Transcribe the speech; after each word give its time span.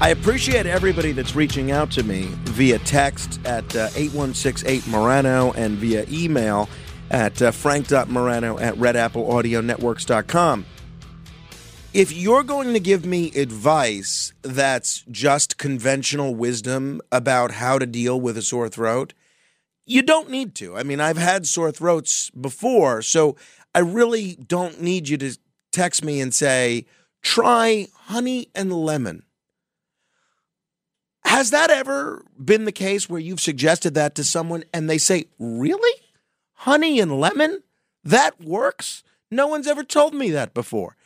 I 0.00 0.08
appreciate 0.10 0.66
everybody 0.66 1.12
that's 1.12 1.34
reaching 1.34 1.70
out 1.70 1.90
to 1.92 2.02
me 2.02 2.22
via 2.44 2.78
text 2.80 3.40
at 3.44 3.64
uh, 3.76 3.88
8168 3.94 4.86
Morano 4.88 5.52
and 5.52 5.76
via 5.76 6.04
email 6.10 6.68
at 7.10 7.40
uh, 7.40 7.50
frank.morano 7.50 8.58
at 8.58 8.74
redappleaudionetworks.com. 8.74 10.66
If 11.92 12.12
you're 12.12 12.42
going 12.42 12.72
to 12.72 12.80
give 12.80 13.06
me 13.06 13.30
advice 13.36 14.32
that's 14.42 15.04
just 15.10 15.58
conventional 15.58 16.34
wisdom 16.34 17.00
about 17.12 17.52
how 17.52 17.78
to 17.78 17.86
deal 17.86 18.20
with 18.20 18.36
a 18.36 18.42
sore 18.42 18.68
throat, 18.68 19.14
you 19.86 20.02
don't 20.02 20.28
need 20.28 20.54
to. 20.56 20.76
I 20.76 20.82
mean, 20.82 21.00
I've 21.00 21.18
had 21.18 21.46
sore 21.46 21.70
throats 21.70 22.30
before, 22.30 23.00
so 23.00 23.36
I 23.74 23.80
really 23.80 24.34
don't 24.34 24.80
need 24.80 25.08
you 25.08 25.16
to 25.18 25.38
text 25.70 26.02
me 26.02 26.20
and 26.20 26.34
say, 26.34 26.86
try 27.22 27.86
honey 28.06 28.48
and 28.54 28.72
lemon. 28.72 29.22
Has 31.24 31.50
that 31.50 31.70
ever 31.70 32.24
been 32.42 32.64
the 32.64 32.72
case 32.72 33.08
where 33.08 33.20
you've 33.20 33.40
suggested 33.40 33.94
that 33.94 34.14
to 34.16 34.24
someone 34.24 34.64
and 34.72 34.88
they 34.88 34.98
say, 34.98 35.26
really? 35.38 36.00
Honey 36.54 37.00
and 37.00 37.18
lemon? 37.18 37.62
That 38.04 38.40
works? 38.40 39.02
No 39.30 39.46
one's 39.46 39.66
ever 39.66 39.82
told 39.82 40.14
me 40.14 40.30
that 40.30 40.54
before. 40.54 40.96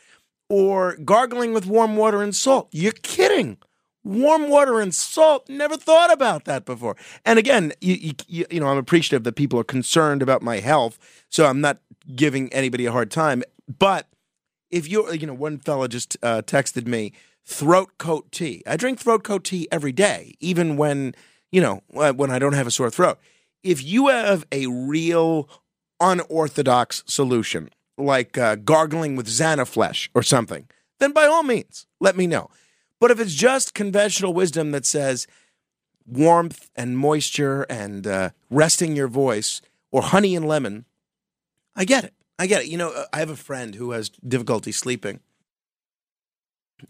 Or 0.49 0.97
gargling 0.97 1.53
with 1.53 1.65
warm 1.65 1.95
water 1.95 2.21
and 2.21 2.35
salt. 2.35 2.67
You're 2.71 2.91
kidding. 2.91 3.57
Warm 4.03 4.49
water 4.49 4.79
and 4.79 4.93
salt. 4.93 5.47
Never 5.49 5.77
thought 5.77 6.11
about 6.11 6.45
that 6.45 6.65
before. 6.65 6.95
And 7.25 7.39
again, 7.39 7.73
you, 7.81 8.13
you, 8.27 8.45
you 8.49 8.59
know, 8.59 8.67
I'm 8.67 8.77
appreciative 8.77 9.23
that 9.23 9.35
people 9.35 9.59
are 9.59 9.65
concerned 9.65 10.21
about 10.21 10.41
my 10.41 10.57
health, 10.59 10.97
so 11.29 11.45
I'm 11.45 11.61
not 11.61 11.79
giving 12.15 12.51
anybody 12.53 12.85
a 12.85 12.91
hard 12.91 13.11
time. 13.11 13.43
But 13.67 14.07
if 14.71 14.87
you're, 14.87 15.13
you 15.13 15.27
know, 15.27 15.33
one 15.33 15.59
fella 15.59 15.87
just 15.87 16.17
uh, 16.23 16.41
texted 16.43 16.87
me 16.87 17.13
throat 17.49 17.97
coat 17.97 18.31
tea. 18.31 18.61
I 18.67 18.77
drink 18.77 18.99
throat 18.99 19.23
coat 19.23 19.43
tea 19.43 19.67
every 19.71 19.91
day, 19.91 20.35
even 20.39 20.77
when, 20.77 21.15
you 21.51 21.59
know, 21.59 21.81
when 21.89 22.29
I 22.29 22.37
don't 22.37 22.53
have 22.53 22.67
a 22.67 22.71
sore 22.71 22.91
throat. 22.91 23.17
If 23.63 23.83
you 23.83 24.07
have 24.07 24.45
a 24.51 24.67
real 24.67 25.49
unorthodox 25.99 27.03
solution, 27.07 27.71
like 27.97 28.37
uh, 28.37 28.55
gargling 28.55 29.15
with 29.15 29.27
Xanaflesh 29.27 30.09
or 30.13 30.21
something, 30.21 30.69
then 30.99 31.11
by 31.11 31.25
all 31.25 31.41
means, 31.41 31.87
let 31.99 32.15
me 32.15 32.27
know. 32.27 32.49
But 32.99 33.09
if 33.09 33.19
it's 33.19 33.33
just 33.33 33.73
conventional 33.73 34.33
wisdom 34.33 34.69
that 34.71 34.85
says 34.85 35.25
warmth 36.05 36.69
and 36.75 36.97
moisture 36.97 37.63
and 37.63 38.05
uh, 38.05 38.29
resting 38.51 38.95
your 38.95 39.07
voice 39.07 39.59
or 39.91 40.03
honey 40.03 40.35
and 40.35 40.47
lemon, 40.47 40.85
I 41.75 41.85
get 41.85 42.03
it. 42.03 42.13
I 42.37 42.45
get 42.45 42.61
it. 42.61 42.67
You 42.67 42.77
know, 42.77 42.91
uh, 42.91 43.05
I 43.11 43.19
have 43.19 43.31
a 43.31 43.35
friend 43.35 43.73
who 43.73 43.91
has 43.91 44.09
difficulty 44.09 44.71
sleeping, 44.71 45.19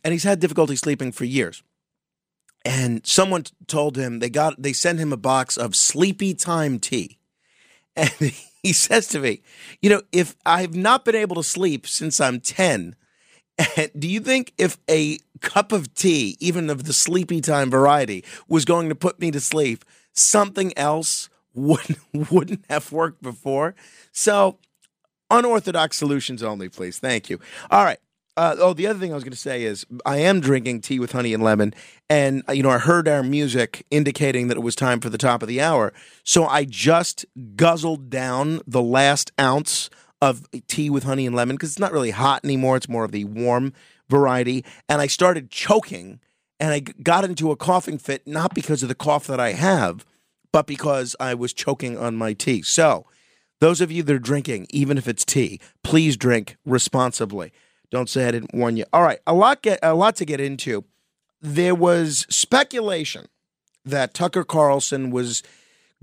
and 0.03 0.11
he's 0.11 0.23
had 0.23 0.39
difficulty 0.39 0.75
sleeping 0.75 1.11
for 1.11 1.25
years. 1.25 1.63
And 2.66 3.05
someone 3.05 3.45
told 3.67 3.97
him 3.97 4.19
they 4.19 4.29
got 4.29 4.61
they 4.61 4.73
sent 4.73 5.00
him 5.00 5.13
a 5.13 5.17
box 5.17 5.57
of 5.57 5.75
sleepy 5.75 6.33
time 6.33 6.79
tea, 6.79 7.19
and 7.95 8.11
he 8.61 8.73
says 8.73 9.07
to 9.09 9.19
me, 9.19 9.41
"You 9.81 9.89
know, 9.89 10.01
if 10.11 10.35
I've 10.45 10.75
not 10.75 11.05
been 11.05 11.16
able 11.16 11.38
to 11.38 11.44
sleep 11.44 11.88
since 11.88 12.19
I'm 12.19 12.41
ten, 12.41 12.95
do 13.97 14.07
you 14.07 14.19
think 14.19 14.53
if 14.57 14.77
a 14.89 15.19
cup 15.41 15.72
of 15.72 15.94
tea, 15.94 16.35
even 16.41 16.69
of 16.69 16.83
the 16.83 16.94
sleepy 16.94 17.39
time 17.39 17.71
variety, 17.71 18.25
was 18.50 18.66
going 18.66 18.89
to 18.89 18.95
put 18.95 19.19
me 19.19 19.31
to 19.31 19.39
sleep, 19.39 19.85
something 20.13 20.77
else 20.77 21.29
wouldn't 21.53 22.00
wouldn't 22.31 22.66
have 22.69 22.91
worked 22.91 23.21
before?" 23.21 23.73
So 24.11 24.59
unorthodox 25.31 25.97
solutions 25.97 26.44
only, 26.44 26.69
please. 26.69 27.00
Thank 27.00 27.29
you. 27.29 27.39
All 27.71 27.85
right. 27.85 28.00
Uh, 28.39 28.55
oh, 28.59 28.72
the 28.72 28.88
other 28.88 28.97
thing 28.97 29.11
I 29.11 29.16
was 29.16 29.25
going 29.25 29.33
to 29.33 29.38
say 29.38 29.63
is 29.63 29.85
I 30.05 30.19
am 30.19 30.39
drinking 30.39 30.79
tea 30.79 30.97
with 30.97 31.11
honey 31.11 31.33
and 31.33 31.44
lemon, 31.44 31.73
and 32.09 32.41
uh, 32.47 32.53
you 32.53 32.63
know 32.63 32.69
I 32.69 32.77
heard 32.77 33.05
our 33.05 33.22
music 33.22 33.85
indicating 33.91 34.47
that 34.47 34.55
it 34.55 34.61
was 34.61 34.77
time 34.77 35.01
for 35.01 35.09
the 35.09 35.17
top 35.17 35.41
of 35.41 35.50
the 35.50 35.59
hour, 35.59 35.91
so 36.23 36.45
I 36.45 36.63
just 36.63 37.25
guzzled 37.57 38.09
down 38.09 38.61
the 38.66 38.81
last 38.81 39.33
ounce 39.38 39.89
of 40.22 40.47
tea 40.67 40.89
with 40.89 41.03
honey 41.03 41.27
and 41.27 41.35
lemon 41.35 41.57
because 41.57 41.72
it's 41.72 41.79
not 41.79 41.91
really 41.91 42.11
hot 42.11 42.45
anymore; 42.45 42.77
it's 42.77 42.88
more 42.88 43.03
of 43.03 43.11
the 43.11 43.25
warm 43.25 43.73
variety, 44.07 44.63
and 44.88 45.01
I 45.01 45.07
started 45.07 45.51
choking, 45.51 46.21
and 46.61 46.71
I 46.71 46.79
got 46.79 47.25
into 47.25 47.51
a 47.51 47.57
coughing 47.57 47.97
fit 47.97 48.25
not 48.25 48.56
because 48.56 48.83
of 48.83 48.88
the 48.88 48.95
cough 48.95 49.27
that 49.27 49.41
I 49.41 49.51
have, 49.51 50.06
but 50.53 50.66
because 50.66 51.13
I 51.19 51.33
was 51.33 51.51
choking 51.51 51.97
on 51.97 52.16
my 52.16 52.31
tea. 52.31 52.61
So. 52.61 53.06
Those 53.61 53.81
of 53.81 53.91
you 53.91 54.03
that 54.03 54.16
are 54.16 54.19
drinking, 54.19 54.67
even 54.69 54.97
if 54.97 55.06
it's 55.06 55.25
tea, 55.25 55.59
please 55.83 56.16
drink 56.16 56.56
responsibly. 56.63 57.51
Don't 57.91 58.09
say 58.09 58.27
I 58.27 58.31
didn't 58.31 58.53
warn 58.53 58.77
you. 58.77 58.85
All 58.94 59.03
right, 59.03 59.19
a 59.25 59.33
lot 59.33 59.61
get 59.61 59.79
a 59.81 59.94
lot 59.94 60.16
to 60.17 60.25
get 60.25 60.39
into. 60.39 60.83
There 61.41 61.75
was 61.75 62.25
speculation 62.29 63.27
that 63.85 64.13
Tucker 64.13 64.44
Carlson 64.44 65.09
was 65.09 65.41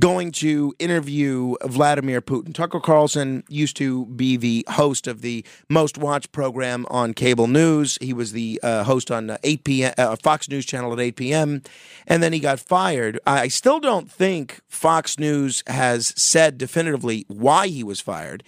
going 0.01 0.31
to 0.31 0.75
interview 0.79 1.55
Vladimir 1.65 2.21
Putin. 2.21 2.55
Tucker 2.55 2.81
Carlson 2.81 3.43
used 3.49 3.77
to 3.77 4.07
be 4.07 4.37
the 4.37 4.65
host 4.69 5.07
of 5.07 5.23
the 5.23 5.45
most 5.71 5.97
watched 5.97 6.33
program 6.33 6.87
on 6.91 7.15
cable 7.15 7.47
news. 7.47 7.97
He 8.01 8.13
was 8.13 8.33
the 8.33 8.61
uh, 8.63 8.85
host 8.85 9.11
on 9.11 9.31
uh, 9.31 9.39
8 9.43 9.65
p.m. 9.65 9.95
Uh, 9.97 10.17
Fox 10.17 10.49
News 10.49 10.67
Channel 10.67 10.93
at 10.93 11.01
8 11.01 11.17
p.m. 11.17 11.63
and 12.07 12.23
then 12.23 12.33
he 12.33 12.41
got 12.41 12.61
fired. 12.61 13.19
I 13.27 13.49
still 13.49 13.81
don't 13.81 14.11
think 14.11 14.61
Fox 14.69 15.19
News 15.19 15.63
has 15.67 16.13
said 16.17 16.59
definitively 16.59 17.25
why 17.29 17.69
he 17.69 17.83
was 17.83 18.01
fired. 18.01 18.43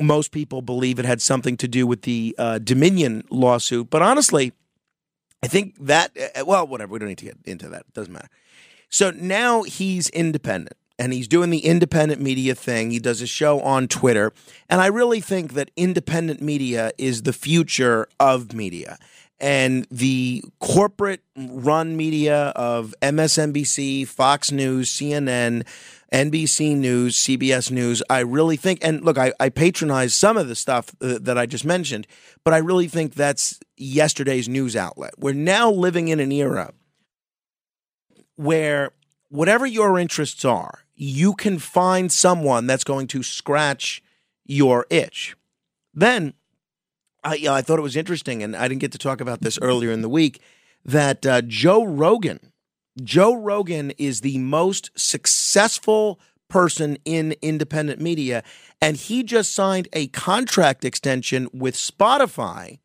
Most 0.00 0.32
people 0.32 0.60
believe 0.60 0.98
it 0.98 1.04
had 1.04 1.22
something 1.22 1.56
to 1.58 1.68
do 1.68 1.86
with 1.86 2.02
the 2.02 2.34
uh, 2.38 2.58
Dominion 2.58 3.24
lawsuit, 3.30 3.90
but 3.90 4.02
honestly, 4.02 4.52
I 5.42 5.46
think 5.46 5.76
that 5.86 6.10
uh, 6.36 6.44
well, 6.44 6.66
whatever. 6.66 6.92
We 6.92 6.98
don't 6.98 7.08
need 7.08 7.18
to 7.18 7.26
get 7.26 7.36
into 7.44 7.68
that. 7.68 7.80
It 7.80 7.94
doesn't 7.94 8.12
matter. 8.12 8.30
So 8.88 9.10
now 9.10 9.62
he's 9.62 10.08
independent 10.10 10.76
and 10.98 11.12
he's 11.12 11.28
doing 11.28 11.50
the 11.50 11.58
independent 11.58 12.20
media 12.20 12.54
thing. 12.54 12.90
He 12.90 12.98
does 12.98 13.20
a 13.20 13.26
show 13.26 13.60
on 13.60 13.88
Twitter. 13.88 14.32
And 14.68 14.80
I 14.80 14.86
really 14.86 15.20
think 15.20 15.54
that 15.54 15.70
independent 15.76 16.40
media 16.40 16.92
is 16.96 17.22
the 17.22 17.32
future 17.32 18.08
of 18.20 18.54
media. 18.54 18.98
And 19.44 19.86
the 19.90 20.42
corporate 20.58 21.20
run 21.36 21.98
media 21.98 22.44
of 22.56 22.94
MSNBC, 23.02 24.08
Fox 24.08 24.50
News, 24.50 24.90
CNN, 24.90 25.66
NBC 26.10 26.74
News, 26.74 27.18
CBS 27.18 27.70
News, 27.70 28.02
I 28.08 28.20
really 28.20 28.56
think, 28.56 28.78
and 28.82 29.04
look, 29.04 29.18
I, 29.18 29.34
I 29.38 29.50
patronize 29.50 30.14
some 30.14 30.38
of 30.38 30.48
the 30.48 30.54
stuff 30.54 30.94
uh, 31.02 31.18
that 31.20 31.36
I 31.36 31.44
just 31.44 31.66
mentioned, 31.66 32.06
but 32.42 32.54
I 32.54 32.56
really 32.56 32.88
think 32.88 33.12
that's 33.12 33.60
yesterday's 33.76 34.48
news 34.48 34.76
outlet. 34.76 35.12
We're 35.18 35.34
now 35.34 35.70
living 35.70 36.08
in 36.08 36.20
an 36.20 36.32
era 36.32 36.72
where 38.36 38.92
whatever 39.28 39.66
your 39.66 39.98
interests 39.98 40.46
are, 40.46 40.86
you 40.94 41.34
can 41.34 41.58
find 41.58 42.10
someone 42.10 42.66
that's 42.66 42.84
going 42.84 43.08
to 43.08 43.22
scratch 43.22 44.02
your 44.46 44.86
itch. 44.88 45.36
Then 45.92 46.32
I, 47.24 47.34
yeah, 47.36 47.54
I 47.54 47.62
thought 47.62 47.78
it 47.78 47.82
was 47.82 47.96
interesting, 47.96 48.42
and 48.42 48.54
I 48.54 48.68
didn't 48.68 48.80
get 48.80 48.92
to 48.92 48.98
talk 48.98 49.20
about 49.20 49.40
this 49.40 49.58
earlier 49.60 49.90
in 49.90 50.02
the 50.02 50.08
week, 50.08 50.40
that 50.84 51.24
uh, 51.24 51.42
Joe 51.42 51.84
Rogan, 51.84 52.52
Joe 53.02 53.34
Rogan 53.34 53.92
is 53.92 54.20
the 54.20 54.38
most 54.38 54.90
successful 54.94 56.20
person 56.48 56.98
in 57.04 57.34
independent 57.40 58.00
media, 58.00 58.42
and 58.80 58.96
he 58.96 59.22
just 59.22 59.52
signed 59.52 59.88
a 59.92 60.08
contract 60.08 60.84
extension 60.84 61.48
with 61.52 61.74
Spotify 61.74 62.78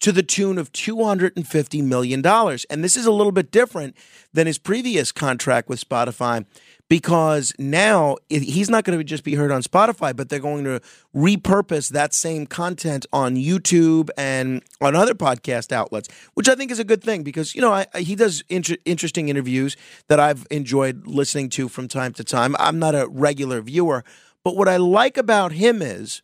to 0.00 0.12
the 0.12 0.22
tune 0.22 0.58
of 0.58 0.72
$250 0.72 1.82
million. 1.82 2.24
And 2.26 2.84
this 2.84 2.96
is 2.96 3.06
a 3.06 3.12
little 3.12 3.32
bit 3.32 3.50
different 3.50 3.96
than 4.32 4.46
his 4.46 4.58
previous 4.58 5.10
contract 5.10 5.68
with 5.68 5.82
Spotify 5.82 6.44
because 6.88 7.52
now 7.58 8.16
he's 8.28 8.70
not 8.70 8.84
going 8.84 8.98
to 8.98 9.04
just 9.04 9.24
be 9.24 9.34
heard 9.34 9.50
on 9.50 9.62
Spotify, 9.62 10.14
but 10.14 10.28
they're 10.28 10.38
going 10.38 10.64
to 10.64 10.80
repurpose 11.14 11.90
that 11.90 12.14
same 12.14 12.46
content 12.46 13.06
on 13.12 13.36
YouTube 13.36 14.08
and 14.16 14.62
on 14.80 14.94
other 14.94 15.14
podcast 15.14 15.72
outlets, 15.72 16.08
which 16.34 16.48
I 16.48 16.54
think 16.54 16.70
is 16.70 16.78
a 16.78 16.84
good 16.84 17.02
thing 17.02 17.22
because, 17.22 17.54
you 17.54 17.60
know, 17.60 17.72
I, 17.72 17.86
he 17.96 18.14
does 18.14 18.44
inter- 18.48 18.76
interesting 18.84 19.28
interviews 19.28 19.76
that 20.08 20.20
I've 20.20 20.46
enjoyed 20.50 21.06
listening 21.06 21.48
to 21.50 21.68
from 21.68 21.88
time 21.88 22.12
to 22.14 22.24
time. 22.24 22.54
I'm 22.58 22.78
not 22.78 22.94
a 22.94 23.08
regular 23.08 23.60
viewer, 23.62 24.04
but 24.44 24.56
what 24.56 24.68
I 24.68 24.76
like 24.76 25.16
about 25.16 25.52
him 25.52 25.82
is 25.82 26.22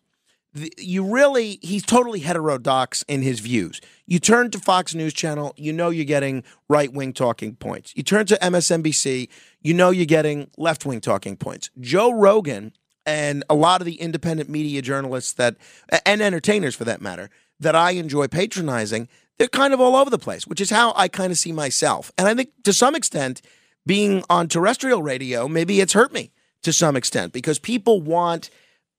you 0.77 1.05
really 1.05 1.59
he's 1.63 1.83
totally 1.83 2.21
heterodox 2.21 3.03
in 3.09 3.23
his 3.23 3.41
views. 3.41 3.81
You 4.13 4.19
turn 4.19 4.51
to 4.51 4.59
Fox 4.59 4.95
News 4.95 5.15
Channel, 5.15 5.55
you 5.57 5.73
know 5.73 5.89
you're 5.89 6.05
getting 6.05 6.45
right 6.69 6.93
wing 6.93 7.15
talking 7.15 7.57
points. 7.57 7.95
You 7.97 8.03
turn 8.03 8.27
to 8.27 8.39
MSNBC, 8.43 9.31
you 9.63 9.73
know 9.73 9.89
you're 9.89 10.05
getting 10.05 10.51
left 10.59 10.85
wing 10.85 11.01
talking 11.01 11.35
points. 11.35 11.71
Joe 11.81 12.13
Rogan 12.13 12.75
and 13.07 13.43
a 13.49 13.55
lot 13.55 13.81
of 13.81 13.87
the 13.87 13.95
independent 13.95 14.51
media 14.51 14.83
journalists 14.83 15.33
that 15.33 15.57
and 16.05 16.21
entertainers 16.21 16.75
for 16.75 16.85
that 16.85 17.01
matter 17.01 17.31
that 17.59 17.75
I 17.75 17.93
enjoy 17.93 18.29
patronizing, 18.29 19.09
they're 19.39 19.49
kind 19.49 19.73
of 19.73 19.81
all 19.81 19.97
over 19.97 20.11
the 20.11 20.19
place, 20.19 20.47
which 20.47 20.61
is 20.61 20.69
how 20.69 20.93
I 20.95 21.09
kind 21.09 21.33
of 21.33 21.39
see 21.39 21.51
myself. 21.51 22.13
And 22.19 22.29
I 22.29 22.35
think 22.35 22.51
to 22.65 22.75
some 22.75 22.95
extent, 22.95 23.41
being 23.87 24.25
on 24.29 24.47
terrestrial 24.47 25.03
radio, 25.03 25.49
maybe 25.49 25.81
it's 25.81 25.95
hurt 25.95 26.13
me 26.13 26.33
to 26.65 26.73
some 26.75 26.97
extent 26.97 27.33
because 27.33 27.59
people 27.59 28.03
want 28.03 28.51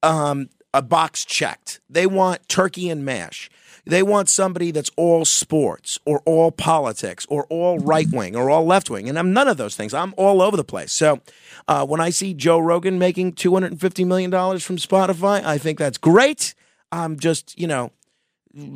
um, 0.01 0.49
a 0.73 0.81
box 0.81 1.23
checked. 1.23 1.81
They 1.87 2.07
want 2.07 2.49
turkey 2.49 2.89
and 2.89 3.05
mash. 3.05 3.51
They 3.85 4.01
want 4.01 4.29
somebody 4.29 4.71
that's 4.71 4.91
all 4.95 5.25
sports 5.25 5.99
or 6.05 6.21
all 6.25 6.51
politics 6.51 7.25
or 7.29 7.45
all 7.49 7.79
right 7.79 8.07
wing 8.11 8.35
or 8.35 8.49
all 8.49 8.65
left 8.65 8.89
wing. 8.89 9.09
And 9.09 9.19
I'm 9.19 9.33
none 9.33 9.47
of 9.47 9.57
those 9.57 9.75
things. 9.75 9.93
I'm 9.93 10.13
all 10.17 10.41
over 10.41 10.55
the 10.55 10.63
place. 10.63 10.91
So 10.91 11.19
uh, 11.67 11.85
when 11.85 11.99
I 11.99 12.09
see 12.09 12.33
Joe 12.33 12.59
Rogan 12.59 12.97
making 12.97 13.33
$250 13.33 14.05
million 14.05 14.31
from 14.31 14.77
Spotify, 14.77 15.43
I 15.43 15.57
think 15.57 15.79
that's 15.79 15.97
great. 15.97 16.53
I'm 16.91 17.19
just, 17.19 17.59
you 17.59 17.67
know, 17.67 17.91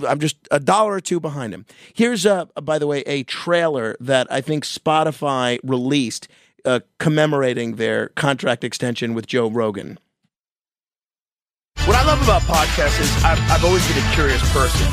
I'm 0.08 0.20
just 0.20 0.38
a 0.52 0.60
dollar 0.60 0.94
or 0.94 1.02
two 1.02 1.20
behind 1.20 1.54
him. 1.54 1.66
Here's, 1.94 2.26
uh, 2.26 2.46
by 2.62 2.80
the 2.80 2.88
way, 2.88 3.02
a 3.02 3.24
trailer 3.24 3.96
that 4.00 4.28
I 4.32 4.42
think 4.42 4.66
Spotify 4.66 5.60
released 5.64 6.28
uh, 6.66 6.80
commemorating 7.00 7.76
their 7.76 8.10
contract 8.10 8.64
extension 8.64 9.14
with 9.14 9.28
Joe 9.28 9.50
Rogan. 9.50 10.00
What 11.86 11.96
I 11.96 12.04
love 12.04 12.22
about 12.24 12.42
podcasts 12.44 13.00
is 13.00 13.12
I've, 13.24 13.40
I've 13.52 13.64
always 13.64 13.86
been 13.88 13.98
a 13.98 14.12
curious 14.14 14.42
person. 14.52 14.88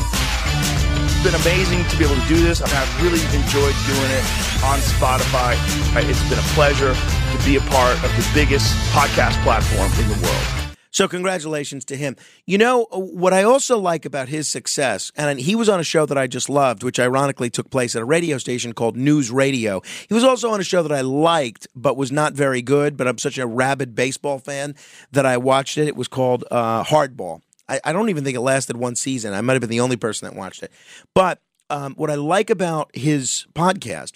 It's 1.07 1.23
been 1.23 1.35
amazing 1.35 1.85
to 1.89 1.97
be 1.97 2.05
able 2.05 2.21
to 2.21 2.29
do 2.29 2.37
this. 2.43 2.61
I 2.61 2.67
mean, 2.67 2.77
I've 2.77 3.03
really 3.03 3.23
enjoyed 3.35 3.75
doing 3.87 4.11
it 4.13 4.25
on 4.63 4.79
Spotify. 4.79 5.57
It's 5.97 6.23
been 6.29 6.39
a 6.39 6.49
pleasure 6.55 6.95
to 6.95 7.45
be 7.45 7.57
a 7.57 7.65
part 7.73 7.97
of 8.05 8.11
the 8.17 8.29
biggest 8.35 8.75
podcast 8.93 9.41
platform 9.43 9.91
in 9.99 10.09
the 10.09 10.27
world. 10.27 10.64
So 10.95 11.09
congratulations 11.09 11.85
to 11.87 11.97
him. 11.97 12.15
You 12.47 12.57
know 12.57 12.87
what 12.93 13.33
I 13.33 13.43
also 13.43 13.79
like 13.79 14.05
about 14.05 14.29
his 14.29 14.49
success, 14.49 15.11
and 15.17 15.41
he 15.41 15.57
was 15.57 15.69
on 15.69 15.81
a 15.81 15.85
show 15.85 16.07
that 16.07 16.17
I 16.17 16.29
just 16.29 16.49
loved, 16.49 16.85
which 16.85 17.01
ironically 17.01 17.51
took 17.51 17.69
place 17.69 17.97
at 17.97 18.03
a 18.03 18.05
radio 18.05 18.39
station 18.39 18.73
called 18.73 18.97
News 18.97 19.29
Radio. 19.33 19.83
He 20.07 20.15
was 20.15 20.23
also 20.23 20.51
on 20.51 20.61
a 20.61 20.65
show 20.65 20.85
that 20.85 20.93
I 20.93 21.01
liked, 21.01 21.67
but 21.75 21.97
was 21.97 22.13
not 22.13 22.35
very 22.35 22.63
good. 22.63 22.97
But 22.97 23.09
I'm 23.09 23.19
such 23.19 23.39
a 23.39 23.47
rabid 23.47 23.97
baseball 23.97 24.39
fan 24.39 24.77
that 25.11 25.27
I 25.27 25.37
watched 25.37 25.79
it. 25.79 25.89
It 25.89 25.97
was 25.97 26.07
called 26.07 26.45
uh, 26.53 26.85
Hardball. 26.85 27.41
I, 27.69 27.81
I, 27.83 27.93
don't 27.93 28.09
even 28.09 28.23
think 28.23 28.37
it 28.37 28.41
lasted 28.41 28.77
one 28.77 28.95
season. 28.95 29.35
I 29.35 29.41
might 29.41 29.55
have 29.55 29.63
been 29.63 29.71
the 29.71 29.81
only 29.81 29.97
person 29.97 30.29
that 30.29 30.39
watched 30.39 30.63
it. 30.63 30.71
But 31.13 31.41
um, 31.71 31.95
what 31.97 32.09
I 32.09 32.15
like 32.15 32.51
about 32.51 32.95
his 32.95 33.49
podcast 33.53 34.13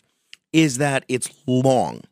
is 0.53 0.79
that 0.79 1.05
it's 1.09 1.29
long. 1.45 2.03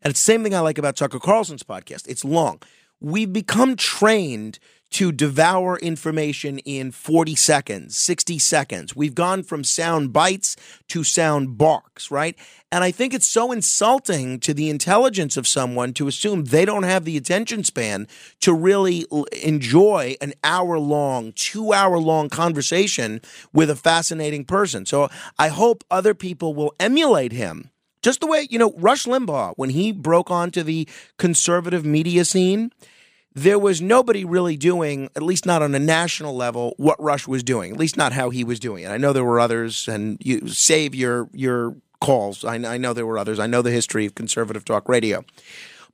And 0.00 0.12
it's 0.12 0.20
the 0.20 0.32
same 0.32 0.42
thing 0.42 0.54
I 0.54 0.60
like 0.60 0.78
about 0.78 0.96
Tucker 0.96 1.18
Carlson's 1.18 1.62
podcast. 1.62 2.08
It's 2.08 2.24
long 2.24 2.60
we've 3.04 3.32
become 3.32 3.76
trained 3.76 4.58
to 4.90 5.10
devour 5.10 5.76
information 5.78 6.58
in 6.60 6.92
40 6.92 7.34
seconds, 7.34 7.96
60 7.96 8.38
seconds. 8.38 8.94
We've 8.94 9.14
gone 9.14 9.42
from 9.42 9.64
sound 9.64 10.12
bites 10.12 10.56
to 10.88 11.02
sound 11.02 11.58
barks, 11.58 12.12
right? 12.12 12.38
And 12.70 12.84
I 12.84 12.92
think 12.92 13.12
it's 13.12 13.28
so 13.28 13.50
insulting 13.50 14.38
to 14.40 14.54
the 14.54 14.70
intelligence 14.70 15.36
of 15.36 15.48
someone 15.48 15.94
to 15.94 16.06
assume 16.06 16.44
they 16.44 16.64
don't 16.64 16.84
have 16.84 17.04
the 17.04 17.16
attention 17.16 17.64
span 17.64 18.06
to 18.40 18.54
really 18.54 19.04
enjoy 19.42 20.14
an 20.20 20.32
hour 20.44 20.78
long, 20.78 21.32
two 21.32 21.72
hour 21.72 21.98
long 21.98 22.28
conversation 22.28 23.20
with 23.52 23.68
a 23.68 23.76
fascinating 23.76 24.44
person. 24.44 24.86
So 24.86 25.08
I 25.38 25.48
hope 25.48 25.82
other 25.90 26.14
people 26.14 26.54
will 26.54 26.72
emulate 26.78 27.32
him. 27.32 27.70
Just 28.00 28.20
the 28.20 28.26
way, 28.26 28.46
you 28.48 28.58
know, 28.58 28.74
Rush 28.76 29.06
Limbaugh, 29.06 29.54
when 29.56 29.70
he 29.70 29.90
broke 29.90 30.30
onto 30.30 30.62
the 30.62 30.86
conservative 31.18 31.84
media 31.84 32.24
scene, 32.24 32.70
there 33.34 33.58
was 33.58 33.82
nobody 33.82 34.24
really 34.24 34.56
doing, 34.56 35.10
at 35.16 35.22
least 35.22 35.44
not 35.44 35.60
on 35.60 35.74
a 35.74 35.78
national 35.78 36.36
level, 36.36 36.74
what 36.76 37.02
Rush 37.02 37.26
was 37.26 37.42
doing. 37.42 37.72
At 37.72 37.78
least 37.78 37.96
not 37.96 38.12
how 38.12 38.30
he 38.30 38.44
was 38.44 38.60
doing 38.60 38.84
it. 38.84 38.90
I 38.90 38.96
know 38.96 39.12
there 39.12 39.24
were 39.24 39.40
others, 39.40 39.88
and 39.88 40.18
you 40.20 40.48
save 40.48 40.94
your 40.94 41.28
your 41.32 41.76
calls. 42.00 42.44
I, 42.44 42.54
I 42.54 42.76
know 42.76 42.92
there 42.92 43.06
were 43.06 43.18
others. 43.18 43.40
I 43.40 43.46
know 43.46 43.62
the 43.62 43.70
history 43.70 44.06
of 44.06 44.14
conservative 44.14 44.64
talk 44.64 44.88
radio. 44.88 45.24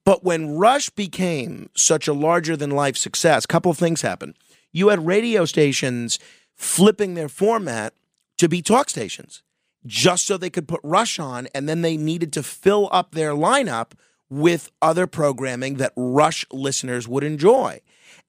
But 0.04 0.24
when 0.24 0.56
Rush 0.56 0.90
became 0.90 1.70
such 1.74 2.08
a 2.08 2.12
larger 2.12 2.56
than 2.56 2.70
life 2.70 2.96
success, 2.96 3.44
a 3.44 3.48
couple 3.48 3.70
of 3.70 3.78
things 3.78 4.02
happened. 4.02 4.34
You 4.72 4.88
had 4.88 5.06
radio 5.06 5.44
stations 5.44 6.18
flipping 6.54 7.14
their 7.14 7.28
format 7.28 7.94
to 8.38 8.48
be 8.48 8.60
talk 8.62 8.90
stations 8.90 9.42
just 9.86 10.26
so 10.26 10.36
they 10.36 10.50
could 10.50 10.68
put 10.68 10.80
Rush 10.82 11.18
on, 11.18 11.48
and 11.54 11.68
then 11.68 11.80
they 11.80 11.96
needed 11.96 12.32
to 12.34 12.42
fill 12.42 12.88
up 12.92 13.12
their 13.12 13.32
lineup 13.32 13.92
with 14.30 14.70
other 14.80 15.06
programming 15.06 15.74
that 15.74 15.92
Rush 15.96 16.46
listeners 16.52 17.06
would 17.08 17.24
enjoy. 17.24 17.80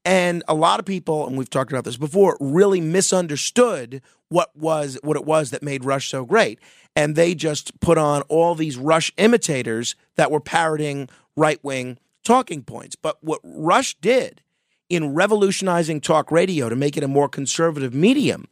And 0.03 0.44
a 0.48 0.56
lot 0.56 0.80
of 0.80 0.86
people, 0.86 1.27
and 1.27 1.38
we've 1.38 1.50
talked 1.50 1.71
about 1.71 1.83
this 1.83 1.98
before, 1.98 2.38
really 2.39 2.81
misunderstood 2.81 4.01
what 4.30 4.56
was 4.56 4.98
what 5.03 5.18
it 5.18 5.25
was 5.25 5.51
that 5.51 5.62
made 5.62 5.86
Rush 5.86 6.09
so 6.09 6.25
great. 6.25 6.59
And 6.95 7.15
they 7.15 7.36
just 7.36 7.80
put 7.80 7.98
on 7.98 8.24
all 8.24 8.56
these 8.56 8.77
Rush 8.77 9.12
imitators 9.18 9.95
that 10.15 10.31
were 10.31 10.39
parroting 10.39 11.07
right 11.36 11.63
wing 11.63 12.00
talking 12.24 12.63
points. 12.63 12.95
But 12.95 13.18
what 13.24 13.39
Rush 13.44 13.95
did 13.95 14.42
in 14.89 15.13
revolutionizing 15.13 16.01
talk 16.01 16.31
radio 16.31 16.68
to 16.68 16.75
make 16.75 16.98
it 16.98 17.03
a 17.03 17.07
more 17.07 17.30
conservative 17.30 17.94
medium, 17.94 18.48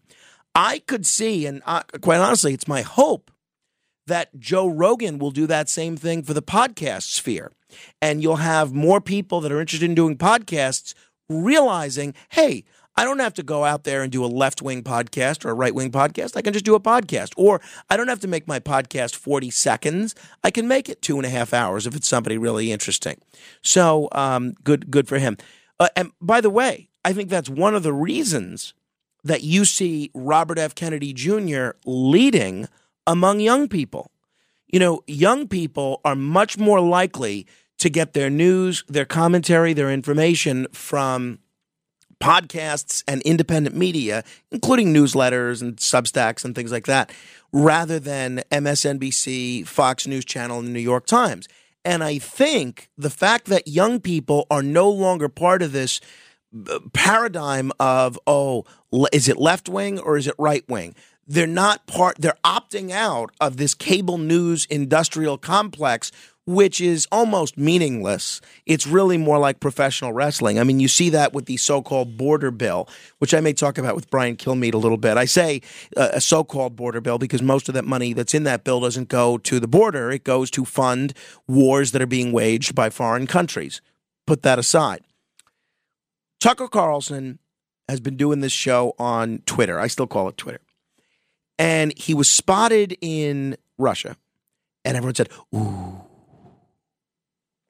I 0.56 0.80
could 0.80 1.06
see, 1.06 1.46
and 1.46 1.62
I, 1.66 1.84
quite 2.02 2.20
honestly, 2.20 2.54
it's 2.54 2.68
my 2.68 2.82
hope 2.82 3.32
that 4.10 4.38
Joe 4.38 4.68
Rogan 4.68 5.18
will 5.18 5.32
do 5.32 5.48
that 5.48 5.70
same 5.70 5.98
thing 5.98 6.22
for 6.22 6.34
the 6.34 6.42
podcast 6.42 7.04
sphere. 7.04 7.52
And 8.02 8.22
you'll 8.22 8.38
have 8.38 8.74
more 8.74 9.00
people 9.00 9.42
that 9.42 9.52
are 9.52 9.62
interested 9.62 9.90
in 9.90 9.96
doing 9.96 10.18
podcasts 10.18 10.94
realizing, 11.30 12.14
hey, 12.30 12.66
I 12.96 13.06
don't 13.06 13.20
have 13.20 13.36
to 13.36 13.44
go 13.44 13.64
out 13.64 13.86
there 13.86 14.04
and 14.04 14.12
do 14.12 14.26
a 14.26 14.28
left 14.28 14.62
wing 14.62 14.84
podcast 14.84 15.46
or 15.46 15.52
a 15.52 15.54
right 15.54 15.74
wing 15.74 15.90
podcast. 15.90 16.36
I 16.36 16.42
can 16.42 16.52
just 16.52 16.66
do 16.66 16.76
a 16.76 16.82
podcast. 16.82 17.34
Or 17.38 17.62
I 17.90 17.96
don't 17.96 18.10
have 18.10 18.20
to 18.22 18.28
make 18.28 18.46
my 18.46 18.60
podcast 18.60 19.16
40 19.16 19.50
seconds. 19.52 20.16
I 20.44 20.52
can 20.52 20.68
make 20.68 20.90
it 20.90 21.02
two 21.02 21.16
and 21.18 21.26
a 21.26 21.30
half 21.30 21.54
hours 21.54 21.88
if 21.88 21.96
it's 21.96 22.10
somebody 22.10 22.38
really 22.38 22.74
interesting. 22.74 23.22
So 23.62 24.10
um, 24.12 24.54
good, 24.66 24.92
good 24.92 25.08
for 25.08 25.18
him. 25.18 25.38
Uh, 25.80 25.88
and 25.96 26.12
by 26.20 26.42
the 26.42 26.50
way, 26.50 26.90
I 27.06 27.14
think 27.14 27.30
that's 27.30 27.50
one 27.50 27.74
of 27.74 27.84
the 27.84 27.94
reasons 27.94 28.74
that 29.24 29.44
you 29.44 29.64
see 29.64 30.12
Robert 30.14 30.58
F. 30.58 30.76
Kennedy 30.76 31.14
Jr. 31.14 31.72
leading 31.86 32.68
among 33.10 33.40
young 33.40 33.68
people. 33.68 34.12
You 34.68 34.80
know, 34.80 35.04
young 35.08 35.48
people 35.48 36.00
are 36.06 36.16
much 36.16 36.58
more 36.58 36.80
likely 36.80 37.48
to 37.80 37.90
get 37.90 38.14
their 38.14 38.30
news, 38.30 38.84
their 38.88 39.06
commentary, 39.06 39.74
their 39.74 39.92
information 39.92 40.68
from 40.72 41.40
podcasts 42.22 43.04
and 43.08 43.22
independent 43.24 43.76
media, 43.76 44.24
including 44.52 44.94
newsletters 44.94 45.62
and 45.62 45.78
Substacks 45.78 46.46
and 46.46 46.54
things 46.54 46.72
like 46.72 46.86
that, 46.86 47.12
rather 47.52 48.00
than 48.00 48.44
MSNBC, 48.52 49.66
Fox 49.66 50.06
News 50.06 50.26
Channel, 50.26 50.60
and 50.60 50.68
the 50.68 50.72
New 50.72 50.80
York 50.80 51.08
Times. 51.08 51.48
And 51.84 52.04
I 52.04 52.20
think 52.20 52.90
the 52.98 53.10
fact 53.10 53.46
that 53.46 53.68
young 53.68 54.00
people 54.00 54.46
are 54.52 54.62
no 54.62 54.90
longer 54.90 55.30
part 55.30 55.64
of 55.64 55.72
this 55.72 56.00
uh, 56.70 56.80
paradigm 56.94 57.72
of, 57.80 58.20
oh, 58.28 58.66
is 59.12 59.30
it 59.30 59.38
left 59.38 59.68
wing 59.68 59.98
or 59.98 60.18
is 60.18 60.28
it 60.28 60.36
right 60.38 60.68
wing? 60.68 60.94
They're 61.30 61.48
not 61.48 61.86
part 61.88 62.18
they're 62.20 62.34
opting 62.44 62.92
out 62.92 63.32
of 63.40 63.56
this 63.58 63.74
cable 63.74 64.18
news 64.18 64.66
industrial 64.66 65.38
complex 65.38 66.12
which 66.46 66.82
is 66.82 67.08
almost 67.12 67.60
meaningless. 67.60 68.42
It's 68.66 68.88
really 68.88 69.20
more 69.20 69.38
like 69.38 69.60
professional 69.60 70.14
wrestling. 70.14 70.58
I 70.58 70.64
mean, 70.64 70.80
you 70.80 70.88
see 70.88 71.12
that 71.12 71.32
with 71.32 71.46
the 71.46 71.58
so-called 71.58 72.18
border 72.18 72.50
bill, 72.50 72.90
which 73.20 73.36
I 73.36 73.40
may 73.40 73.54
talk 73.54 73.78
about 73.78 73.94
with 73.94 74.10
Brian 74.10 74.36
Kilmeade 74.36 74.74
a 74.74 74.78
little 74.78 74.98
bit. 74.98 75.16
I 75.16 75.26
say 75.26 75.62
uh, 75.96 76.10
a 76.14 76.20
so-called 76.20 76.76
border 76.76 77.02
bill 77.02 77.20
because 77.20 77.44
most 77.44 77.70
of 77.70 77.76
that 77.76 77.86
money 77.86 78.14
that's 78.14 78.34
in 78.34 78.46
that 78.46 78.64
bill 78.64 78.80
doesn't 78.80 79.10
go 79.10 79.38
to 79.38 79.60
the 79.60 79.68
border. 79.68 80.10
It 80.10 80.24
goes 80.24 80.50
to 80.52 80.66
fund 80.66 81.14
wars 81.48 81.92
that 81.92 82.02
are 82.02 82.08
being 82.08 82.32
waged 82.32 82.74
by 82.74 82.90
foreign 82.90 83.28
countries. 83.28 83.80
Put 84.26 84.42
that 84.42 84.58
aside. 84.58 85.02
Tucker 86.40 86.68
Carlson 86.68 87.38
has 87.88 88.00
been 88.00 88.18
doing 88.18 88.40
this 88.40 88.52
show 88.52 88.96
on 88.98 89.44
Twitter. 89.46 89.80
I 89.80 89.86
still 89.86 90.08
call 90.08 90.28
it 90.30 90.38
Twitter 90.38 90.62
and 91.60 91.96
he 91.96 92.16
was 92.16 92.32
spotted 92.32 92.98
in 93.02 93.58
Russia, 93.78 94.16
and 94.84 94.98
everyone 94.98 95.14
said, 95.14 95.30
"Ooh, 95.54 96.02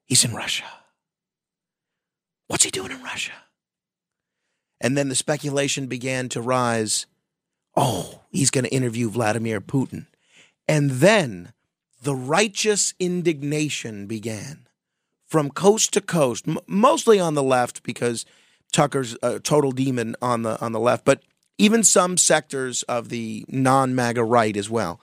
he's 0.06 0.24
in 0.24 0.32
Russia. 0.32 0.64
What's 2.46 2.64
he 2.64 2.70
doing 2.70 2.92
in 2.92 3.02
Russia?" 3.02 3.32
And 4.80 4.96
then 4.96 5.10
the 5.10 5.14
speculation 5.14 5.88
began 5.88 6.30
to 6.30 6.40
rise. 6.40 7.06
Oh, 7.76 8.22
he's 8.30 8.50
going 8.50 8.64
to 8.64 8.70
interview 8.70 9.10
Vladimir 9.10 9.60
Putin. 9.60 10.06
And 10.66 10.90
then 10.90 11.52
the 12.02 12.14
righteous 12.14 12.94
indignation 12.98 14.06
began 14.06 14.66
from 15.26 15.50
coast 15.50 15.92
to 15.92 16.00
coast, 16.00 16.48
m- 16.48 16.58
mostly 16.66 17.20
on 17.20 17.34
the 17.34 17.42
left, 17.42 17.82
because 17.82 18.24
Tucker's 18.72 19.16
a 19.22 19.38
total 19.38 19.72
demon 19.72 20.16
on 20.22 20.42
the 20.42 20.60
on 20.60 20.72
the 20.72 20.80
left, 20.80 21.04
but 21.04 21.22
even 21.60 21.84
some 21.84 22.16
sectors 22.16 22.82
of 22.84 23.08
the 23.08 23.44
non-MAGA 23.48 24.24
right 24.24 24.56
as 24.56 24.70
well. 24.70 25.00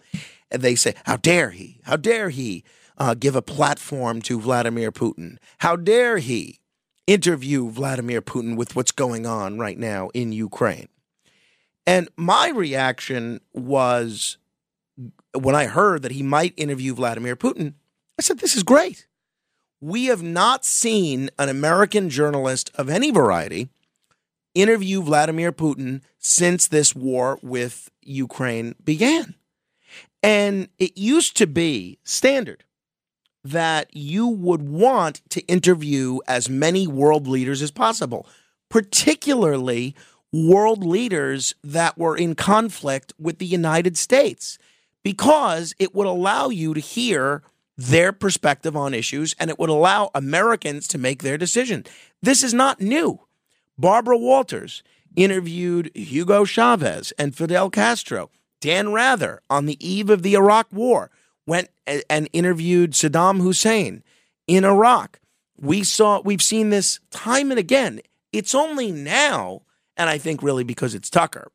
And 0.49 0.61
they 0.61 0.75
say, 0.75 0.93
"How 1.05 1.17
dare 1.17 1.51
he? 1.51 1.79
How 1.83 1.97
dare 1.97 2.29
he 2.29 2.63
uh, 2.97 3.13
give 3.13 3.35
a 3.35 3.41
platform 3.41 4.21
to 4.23 4.39
Vladimir 4.39 4.91
Putin? 4.91 5.37
How 5.59 5.75
dare 5.75 6.17
he 6.17 6.59
interview 7.05 7.69
Vladimir 7.69 8.21
Putin 8.21 8.57
with 8.57 8.75
what's 8.75 8.91
going 8.91 9.25
on 9.25 9.59
right 9.59 9.77
now 9.77 10.09
in 10.13 10.31
Ukraine?" 10.31 10.89
And 11.85 12.09
my 12.17 12.49
reaction 12.49 13.39
was 13.53 14.37
when 15.33 15.55
I 15.55 15.65
heard 15.65 16.01
that 16.01 16.11
he 16.11 16.23
might 16.23 16.53
interview 16.57 16.93
Vladimir 16.93 17.35
Putin, 17.35 17.73
I 18.19 18.21
said, 18.21 18.39
This 18.39 18.55
is 18.55 18.63
great. 18.63 19.07
We 19.79 20.05
have 20.05 20.23
not 20.23 20.65
seen 20.65 21.29
an 21.37 21.49
American 21.49 22.09
journalist 22.09 22.71
of 22.75 22.89
any 22.89 23.11
variety 23.11 23.69
interview 24.61 25.01
Vladimir 25.01 25.51
Putin 25.51 26.01
since 26.17 26.67
this 26.67 26.95
war 26.95 27.39
with 27.41 27.89
Ukraine 28.01 28.75
began. 28.83 29.35
And 30.23 30.69
it 30.79 30.97
used 30.97 31.37
to 31.37 31.47
be 31.47 31.99
standard 32.03 32.63
that 33.43 33.95
you 33.95 34.27
would 34.27 34.67
want 34.67 35.21
to 35.29 35.41
interview 35.41 36.19
as 36.27 36.49
many 36.49 36.87
world 36.87 37.27
leaders 37.27 37.61
as 37.61 37.71
possible, 37.71 38.27
particularly 38.69 39.95
world 40.33 40.83
leaders 40.83 41.55
that 41.63 41.97
were 41.97 42.17
in 42.17 42.35
conflict 42.35 43.13
with 43.17 43.37
the 43.37 43.45
United 43.45 43.97
States, 43.97 44.57
because 45.03 45.73
it 45.79 45.95
would 45.95 46.07
allow 46.07 46.49
you 46.49 46.73
to 46.73 46.81
hear 46.81 47.43
their 47.77 48.11
perspective 48.11 48.75
on 48.75 48.93
issues 48.93 49.35
and 49.39 49.49
it 49.49 49.59
would 49.59 49.69
allow 49.69 50.09
Americans 50.15 50.87
to 50.87 50.97
make 50.97 51.21
their 51.21 51.37
decision. 51.37 51.85
This 52.21 52.43
is 52.43 52.53
not 52.53 52.81
new. 52.81 53.19
Barbara 53.77 54.17
Walters 54.17 54.84
interviewed 55.15 55.91
Hugo 55.96 56.46
Chavez 56.46 57.12
and 57.17 57.36
Fidel 57.36 57.69
Castro. 57.69 58.29
Dan 58.60 58.91
Rather, 58.91 59.41
on 59.50 59.65
the 59.65 59.77
eve 59.86 60.10
of 60.10 60.24
the 60.24 60.34
Iraq 60.34 60.67
War, 60.72 61.12
went 61.46 61.69
and 62.10 62.27
interviewed 62.34 62.91
Saddam 62.91 63.41
Hussein 63.41 64.03
in 64.48 64.65
Iraq. 64.65 65.19
We 65.60 65.84
saw 65.84 66.22
we've 66.22 66.41
seen 66.41 66.69
this 66.69 67.00
time 67.12 67.51
and 67.51 67.60
again. 67.60 68.01
It's 68.31 68.55
only 68.55 68.91
now, 68.91 69.62
and 69.96 70.10
I 70.10 70.17
think 70.17 70.43
really 70.43 70.63
because 70.63 70.93
it's 70.93 71.10
Tucker, 71.10 71.51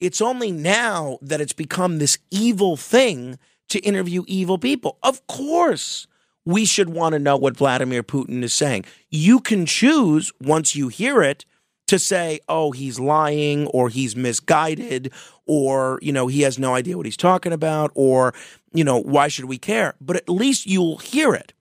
it's 0.00 0.20
only 0.20 0.52
now 0.52 1.18
that 1.22 1.40
it's 1.40 1.52
become 1.52 1.98
this 1.98 2.18
evil 2.30 2.76
thing 2.76 3.38
to 3.68 3.78
interview 3.80 4.24
evil 4.26 4.58
people. 4.58 4.98
Of 5.02 5.26
course, 5.26 6.06
we 6.44 6.64
should 6.64 6.90
want 6.90 7.14
to 7.14 7.18
know 7.18 7.36
what 7.36 7.56
Vladimir 7.56 8.02
Putin 8.02 8.42
is 8.42 8.52
saying. 8.52 8.84
You 9.10 9.40
can 9.40 9.66
choose 9.66 10.32
once 10.40 10.76
you 10.76 10.88
hear 10.88 11.22
it 11.22 11.44
to 11.86 11.98
say, 11.98 12.40
oh, 12.48 12.72
he's 12.72 12.98
lying 12.98 13.66
or 13.68 13.88
he's 13.88 14.16
misguided 14.16 15.12
or, 15.46 15.98
you 16.02 16.12
know, 16.12 16.26
he 16.26 16.42
has 16.42 16.58
no 16.58 16.74
idea 16.74 16.96
what 16.96 17.06
he's 17.06 17.16
talking 17.16 17.52
about 17.52 17.90
or, 17.94 18.34
you 18.72 18.84
know, 18.84 18.98
why 18.98 19.28
should 19.28 19.44
we 19.46 19.58
care? 19.58 19.94
But 20.00 20.16
at 20.16 20.28
least 20.28 20.66
you'll 20.66 20.98
hear 20.98 21.34
it. 21.34 21.52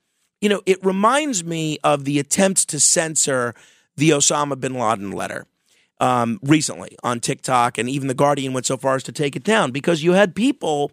You 0.41 0.49
know, 0.49 0.61
it 0.65 0.83
reminds 0.83 1.43
me 1.43 1.77
of 1.83 2.05
the 2.05 2.19
attempts 2.19 2.65
to 2.65 2.79
censor 2.79 3.53
the 3.95 4.11
Osama 4.11 4.59
bin 4.59 4.73
Laden 4.73 5.11
letter. 5.11 5.45
Um, 5.99 6.39
recently 6.43 6.97
on 7.01 7.21
TikTok, 7.21 7.77
and 7.77 7.87
even 7.87 8.09
The 8.09 8.13
Guardian 8.13 8.51
went 8.51 8.65
so 8.65 8.75
far 8.75 8.95
as 8.95 9.03
to 9.03 9.13
take 9.13 9.37
it 9.37 9.43
down 9.43 9.71
because 9.71 10.03
you 10.03 10.13
had 10.13 10.35
people 10.35 10.91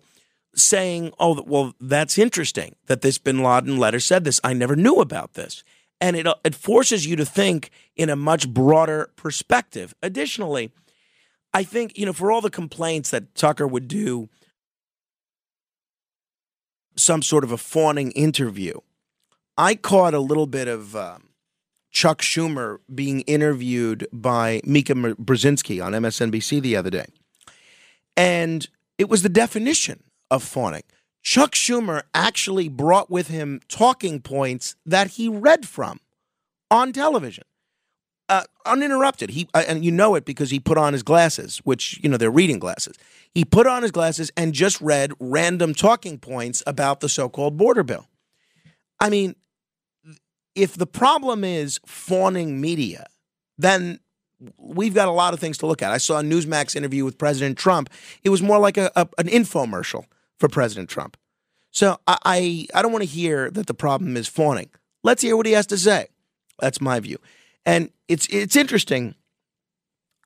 saying, 0.54 1.12
oh, 1.19 1.42
well, 1.47 1.75
that's 1.80 2.19
interesting 2.19 2.75
that 2.87 3.02
this 3.02 3.19
bin 3.19 3.42
Laden 3.42 3.78
letter 3.78 4.00
said 4.00 4.25
this. 4.25 4.40
I 4.42 4.52
never 4.52 4.76
knew 4.76 4.97
about 4.97 5.35
this 5.35 5.62
and 6.00 6.16
it 6.16 6.26
it 6.45 6.54
forces 6.54 7.07
you 7.07 7.16
to 7.16 7.25
think 7.25 7.71
in 7.95 8.09
a 8.09 8.16
much 8.16 8.49
broader 8.49 9.11
perspective. 9.16 9.95
Additionally, 10.02 10.73
I 11.52 11.62
think 11.62 11.97
you 11.99 12.07
know 12.07 12.12
for 12.12 12.33
all 12.33 12.40
the 12.40 12.50
complaints 12.50 13.11
that 13.11 13.35
Tucker 13.35 13.66
would 13.66 13.87
do 13.87 14.28
some 16.97 17.23
sort 17.23 17.45
of 17.45 17.52
a 17.52 17.59
fawning 17.59 18.11
interview, 18.12 18.78
I 19.57 19.75
caught 19.75 20.14
a 20.14 20.21
little 20.21 20.47
bit 20.47 20.69
of 20.69 20.97
um, 20.97 21.28
Chuck 21.90 22.23
Schumer 22.23 22.78
being 22.92 23.21
interviewed 23.23 24.07
by 24.12 24.61
Mika 24.64 24.95
Brzezinski 24.95 25.85
on 25.85 25.92
MSNBC 25.92 26.62
the 26.62 26.76
other 26.76 26.90
day, 26.90 27.07
and 28.16 28.69
it 28.97 29.09
was 29.09 29.23
the 29.23 29.28
definition 29.28 30.02
of 30.30 30.42
fawning. 30.42 30.82
Chuck 31.22 31.52
Schumer 31.52 32.02
actually 32.14 32.68
brought 32.68 33.10
with 33.10 33.28
him 33.28 33.60
talking 33.68 34.20
points 34.20 34.76
that 34.87 35.08
he 35.12 35.28
read 35.28 35.66
from 35.66 36.00
on 36.70 36.92
television. 36.92 37.44
Uh, 38.28 38.44
uninterrupted. 38.64 39.30
He 39.30 39.49
uh, 39.54 39.64
and 39.66 39.84
you 39.84 39.90
know 39.90 40.14
it 40.14 40.25
because 40.25 40.50
he 40.50 40.60
put 40.60 40.78
on 40.78 40.92
his 40.92 41.02
glasses, 41.02 41.58
which 41.64 41.99
you 42.00 42.08
know 42.08 42.16
they're 42.16 42.30
reading 42.30 42.60
glasses. 42.60 42.96
He 43.34 43.44
put 43.44 43.66
on 43.66 43.82
his 43.82 43.90
glasses 43.90 44.30
and 44.37 44.52
just 44.52 44.80
read 44.80 45.12
random 45.18 45.75
talking 45.75 46.16
points 46.16 46.62
about 46.64 47.00
the 47.00 47.08
so-called 47.08 47.56
border 47.56 47.82
bill. 47.82 48.06
I 49.00 49.10
mean, 49.10 49.34
if 50.54 50.76
the 50.76 50.87
problem 50.87 51.42
is 51.42 51.80
fawning 51.84 52.60
media, 52.60 53.06
then 53.58 53.99
we've 54.56 54.94
got 54.94 55.08
a 55.08 55.12
lot 55.12 55.34
of 55.34 55.40
things 55.40 55.58
to 55.58 55.66
look 55.66 55.82
at. 55.82 55.90
I 55.90 55.99
saw 55.99 56.20
a 56.20 56.22
Newsmax 56.22 56.76
interview 56.76 57.04
with 57.04 57.18
President 57.18 57.58
Trump. 57.58 57.90
It 58.22 58.28
was 58.30 58.42
more 58.42 58.60
like 58.60 58.76
a, 58.76 58.92
a 58.94 59.08
an 59.18 59.26
infomercial 59.26 60.04
for 60.40 60.49
President 60.49 60.88
Trump. 60.88 61.16
So 61.70 62.00
I, 62.09 62.16
I, 62.25 62.66
I 62.75 62.82
don't 62.82 62.90
want 62.90 63.04
to 63.04 63.11
hear 63.11 63.50
that 63.50 63.68
the 63.68 63.75
problem 63.75 64.16
is 64.16 64.26
fawning. 64.26 64.70
Let's 65.04 65.23
hear 65.23 65.37
what 65.37 65.47
he 65.47 65.52
has 65.52 65.66
to 65.68 65.78
say. 65.78 66.09
That's 66.59 66.80
my 66.80 66.99
view. 66.99 67.18
And 67.64 67.90
it's 68.09 68.26
it's 68.28 68.56
interesting. 68.56 69.14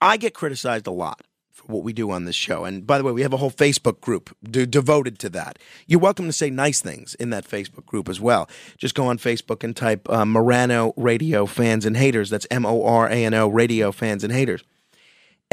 I 0.00 0.16
get 0.16 0.34
criticized 0.34 0.86
a 0.86 0.90
lot 0.90 1.22
for 1.52 1.64
what 1.64 1.84
we 1.84 1.92
do 1.92 2.10
on 2.10 2.24
this 2.24 2.34
show. 2.34 2.64
And 2.64 2.86
by 2.86 2.98
the 2.98 3.04
way, 3.04 3.12
we 3.12 3.22
have 3.22 3.32
a 3.32 3.36
whole 3.36 3.50
Facebook 3.50 4.00
group 4.00 4.36
de- 4.42 4.66
devoted 4.66 5.18
to 5.20 5.28
that. 5.30 5.58
You're 5.86 6.00
welcome 6.00 6.26
to 6.26 6.32
say 6.32 6.50
nice 6.50 6.80
things 6.80 7.14
in 7.16 7.30
that 7.30 7.46
Facebook 7.46 7.86
group 7.86 8.08
as 8.08 8.20
well. 8.20 8.48
Just 8.78 8.94
go 8.94 9.06
on 9.06 9.18
Facebook 9.18 9.62
and 9.62 9.76
type 9.76 10.08
uh, 10.10 10.24
Morano 10.24 10.92
Radio 10.96 11.46
Fans 11.46 11.86
and 11.86 11.96
Haters. 11.96 12.30
That's 12.30 12.46
M 12.50 12.64
O 12.66 12.84
R 12.84 13.08
A 13.08 13.24
N 13.24 13.34
O 13.34 13.48
Radio 13.48 13.92
Fans 13.92 14.24
and 14.24 14.32
Haters. 14.32 14.62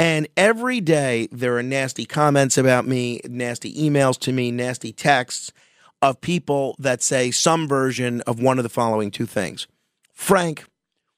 And 0.02 0.28
every 0.36 0.82
day 0.82 1.28
there 1.32 1.56
are 1.58 1.62
nasty 1.62 2.08
comments 2.08 2.58
about 2.58 2.88
me, 2.88 3.22
nasty 3.30 3.72
emails 3.76 4.18
to 4.22 4.32
me, 4.32 4.50
nasty 4.50 4.92
texts 4.92 5.54
of 6.02 6.22
people 6.22 6.76
that 6.80 7.04
say 7.04 7.30
some 7.30 7.68
version 7.68 8.22
of 8.22 8.42
one 8.42 8.58
of 8.58 8.64
the 8.64 8.70
following 8.70 9.12
two 9.12 9.28
things. 9.28 9.68
Frank, 10.12 10.66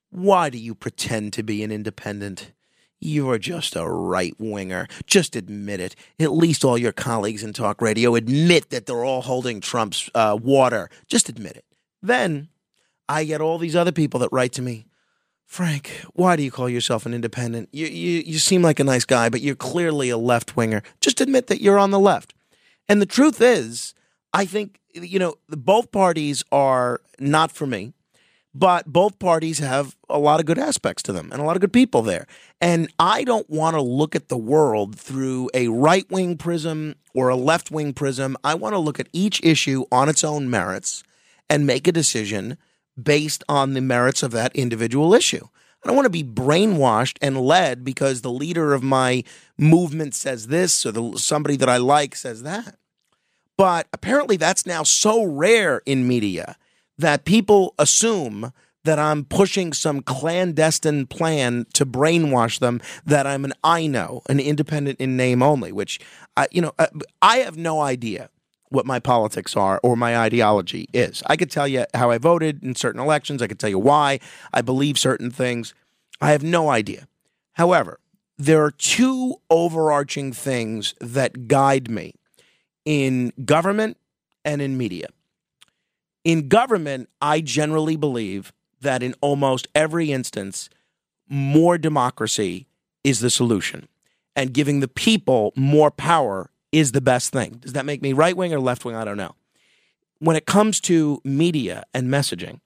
why 0.09 0.49
do 0.49 0.57
you 0.57 0.75
pretend 0.75 1.31
to 1.31 1.43
be 1.43 1.63
an 1.63 1.71
independent? 1.71 2.51
You're 2.99 3.37
just 3.37 3.77
a 3.77 3.87
right 3.87 4.35
winger. 4.37 4.89
Just 5.07 5.37
admit 5.37 5.79
it. 5.79 5.95
At 6.19 6.33
least 6.33 6.65
all 6.65 6.77
your 6.77 6.91
colleagues 6.91 7.41
in 7.41 7.53
talk 7.53 7.81
radio 7.81 8.15
admit 8.15 8.69
that 8.71 8.85
they're 8.85 9.05
all 9.05 9.21
holding 9.21 9.61
Trump's 9.61 10.09
uh, 10.13 10.37
water. 10.41 10.89
Just 11.07 11.29
admit 11.29 11.55
it. 11.55 11.63
Then 12.01 12.49
I 13.07 13.23
get 13.23 13.39
all 13.39 13.59
these 13.59 13.77
other 13.77 13.93
people 13.93 14.19
that 14.19 14.33
write 14.33 14.51
to 14.53 14.61
me. 14.61 14.87
Frank, 15.45 16.03
why 16.13 16.35
do 16.35 16.43
you 16.43 16.51
call 16.51 16.67
yourself 16.67 17.05
an 17.05 17.13
independent? 17.13 17.69
You, 17.71 17.85
you, 17.85 18.23
you 18.25 18.39
seem 18.39 18.62
like 18.62 18.79
a 18.79 18.83
nice 18.83 19.05
guy, 19.05 19.29
but 19.29 19.41
you're 19.41 19.55
clearly 19.55 20.09
a 20.09 20.17
left 20.17 20.55
winger. 20.55 20.81
Just 21.00 21.21
admit 21.21 21.47
that 21.47 21.62
you're 21.62 21.77
on 21.77 21.91
the 21.91 22.00
left. 22.00 22.33
And 22.89 23.01
the 23.01 23.05
truth 23.05 23.39
is, 23.39 23.93
I 24.33 24.45
think, 24.45 24.79
you 24.93 25.19
know, 25.19 25.35
both 25.50 25.91
parties 25.91 26.43
are 26.51 27.01
not 27.19 27.51
for 27.51 27.67
me, 27.67 27.93
but 28.55 28.85
both 28.85 29.17
parties 29.19 29.59
have 29.59 29.95
a 30.09 30.19
lot 30.19 30.39
of 30.39 30.45
good 30.45 30.59
aspects 30.59 31.01
to 31.03 31.13
them 31.13 31.31
and 31.31 31.41
a 31.41 31.45
lot 31.45 31.55
of 31.55 31.62
good 31.62 31.73
people 31.73 32.01
there. 32.01 32.27
And 32.62 32.91
I 33.00 33.23
don't 33.23 33.50
want 33.50 33.75
to 33.75 33.81
look 33.81 34.15
at 34.15 34.29
the 34.29 34.38
world 34.38 34.95
through 34.95 35.50
a 35.53 35.67
right 35.69 36.09
wing 36.12 36.38
prism 36.38 36.95
or 37.13 37.29
a 37.29 37.35
left 37.35 37.71
wing 37.71 37.93
prism. 37.93 38.38
I 38.43 38.53
want 38.55 38.73
to 38.73 38.79
look 38.79 39.00
at 39.00 39.09
each 39.12 39.43
issue 39.43 39.85
on 39.91 40.09
its 40.09 40.23
own 40.23 40.50
merits 40.50 41.03
and 41.50 41.65
make 41.65 41.88
a 41.88 41.91
decision 41.91 42.57
based 43.01 43.43
on 43.50 43.73
the 43.73 43.81
merits 43.81 44.23
of 44.23 44.31
that 44.31 44.55
individual 44.55 45.13
issue. 45.13 45.47
I 45.83 45.88
don't 45.88 45.95
want 45.95 46.05
to 46.05 46.09
be 46.09 46.23
brainwashed 46.23 47.17
and 47.21 47.41
led 47.41 47.83
because 47.83 48.21
the 48.21 48.31
leader 48.31 48.73
of 48.73 48.83
my 48.83 49.23
movement 49.57 50.15
says 50.15 50.47
this 50.47 50.85
or 50.85 50.91
the, 50.91 51.17
somebody 51.17 51.57
that 51.57 51.67
I 51.67 51.77
like 51.77 52.15
says 52.15 52.43
that. 52.43 52.77
But 53.57 53.88
apparently, 53.93 54.38
that's 54.38 54.65
now 54.65 54.83
so 54.83 55.23
rare 55.23 55.81
in 55.85 56.07
media 56.07 56.57
that 56.97 57.25
people 57.25 57.75
assume 57.77 58.53
that 58.83 59.00
I'm 59.00 59.25
pushing 59.25 59.73
some 59.73 60.01
clandestine 60.01 61.05
plan 61.05 61.65
to 61.73 61.85
brainwash 61.85 62.59
them 62.59 62.81
that 63.05 63.25
I'm 63.25 63.45
an 63.45 63.53
I 63.63 63.88
know, 63.88 64.21
an 64.29 64.39
independent 64.39 65.00
in 65.00 65.15
name 65.15 65.41
only, 65.41 65.71
which, 65.71 66.00
I, 66.35 66.47
you 66.51 66.62
know, 66.62 66.73
uh, 66.77 66.88
I 67.21 67.38
have 67.38 67.57
no 67.57 67.81
idea 67.81 68.29
what 68.74 68.88
my 68.88 69.00
politics 69.00 69.56
are 69.56 69.80
or 69.84 69.96
my 69.96 70.18
ideology 70.18 70.89
is. 70.94 71.22
I 71.27 71.36
could 71.38 71.51
tell 71.51 71.68
you 71.68 71.86
how 71.94 72.10
I 72.10 72.18
voted 72.18 72.63
in 72.63 72.74
certain 72.74 73.00
elections. 73.00 73.42
I 73.42 73.48
could 73.48 73.60
tell 73.60 73.70
you 73.70 73.77
why 73.77 74.20
I 74.51 74.62
believe 74.62 74.98
certain 74.98 75.30
things. 75.30 75.75
I 76.20 76.32
have 76.32 76.44
no 76.44 76.70
idea. 76.70 77.08
However, 77.53 78.00
there 78.36 78.63
are 78.63 78.72
two 78.72 79.36
overarching 79.51 80.34
things 80.34 80.96
that 81.00 81.48
guide 81.48 81.88
me 81.89 82.15
in 82.84 83.32
government 83.46 83.98
and 84.44 84.60
in 84.60 84.75
media. 84.75 85.08
In 86.24 86.48
government, 86.48 87.10
I 87.22 87.42
generally 87.42 87.96
believe 87.96 88.53
that 88.82 89.03
in 89.03 89.13
almost 89.22 89.68
every 89.75 90.12
instance, 90.12 90.70
more 91.30 91.77
democracy 91.77 92.65
is 93.03 93.20
the 93.20 93.30
solution, 93.30 93.88
and 94.36 94.51
giving 94.51 94.80
the 94.80 94.88
people 94.88 95.53
more 95.56 95.92
power 95.92 96.50
is 96.74 96.92
the 96.92 97.00
best 97.00 97.32
thing. 97.32 97.60
Does 97.62 97.72
that 97.72 97.86
make 97.86 98.01
me 98.01 98.12
right 98.12 98.36
wing 98.36 98.53
or 98.53 98.60
left 98.60 98.84
wing? 98.84 98.98
I 98.98 99.06
don't 99.06 99.15
know. 99.15 99.36
When 100.20 100.36
it 100.36 100.46
comes 100.46 100.82
to 100.82 101.22
media 101.24 101.84
and 101.94 102.10
messaging, 102.10 102.60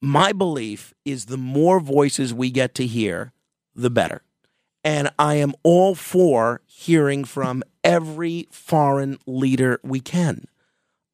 my 0.00 0.32
belief 0.32 0.94
is 1.04 1.24
the 1.24 1.38
more 1.38 1.80
voices 1.80 2.32
we 2.34 2.50
get 2.50 2.74
to 2.76 2.86
hear, 2.86 3.32
the 3.74 3.90
better. 3.90 4.22
And 4.84 5.10
I 5.18 5.36
am 5.36 5.54
all 5.64 5.94
for 5.94 6.60
hearing 6.66 7.24
from 7.24 7.64
every 7.82 8.46
foreign 8.52 9.18
leader 9.26 9.80
we 9.82 10.00
can. 10.00 10.44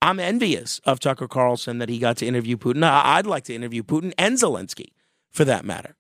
I'm 0.03 0.19
envious 0.19 0.81
of 0.85 0.99
Tucker 0.99 1.29
Carlson 1.29 1.79
that 1.79 1.89
he 1.89 1.99
got 1.99 2.17
to 2.19 2.27
interview 2.27 2.57
Putin. 2.57 2.83
I'd 2.83 3.27
like 3.27 3.45
to 3.45 3.55
interview 3.55 3.83
Putin 3.85 4.13
and 4.19 4.37
Zelensky 4.37 4.89
for 5.31 5.45
that 5.45 5.65
matter, 5.65 5.97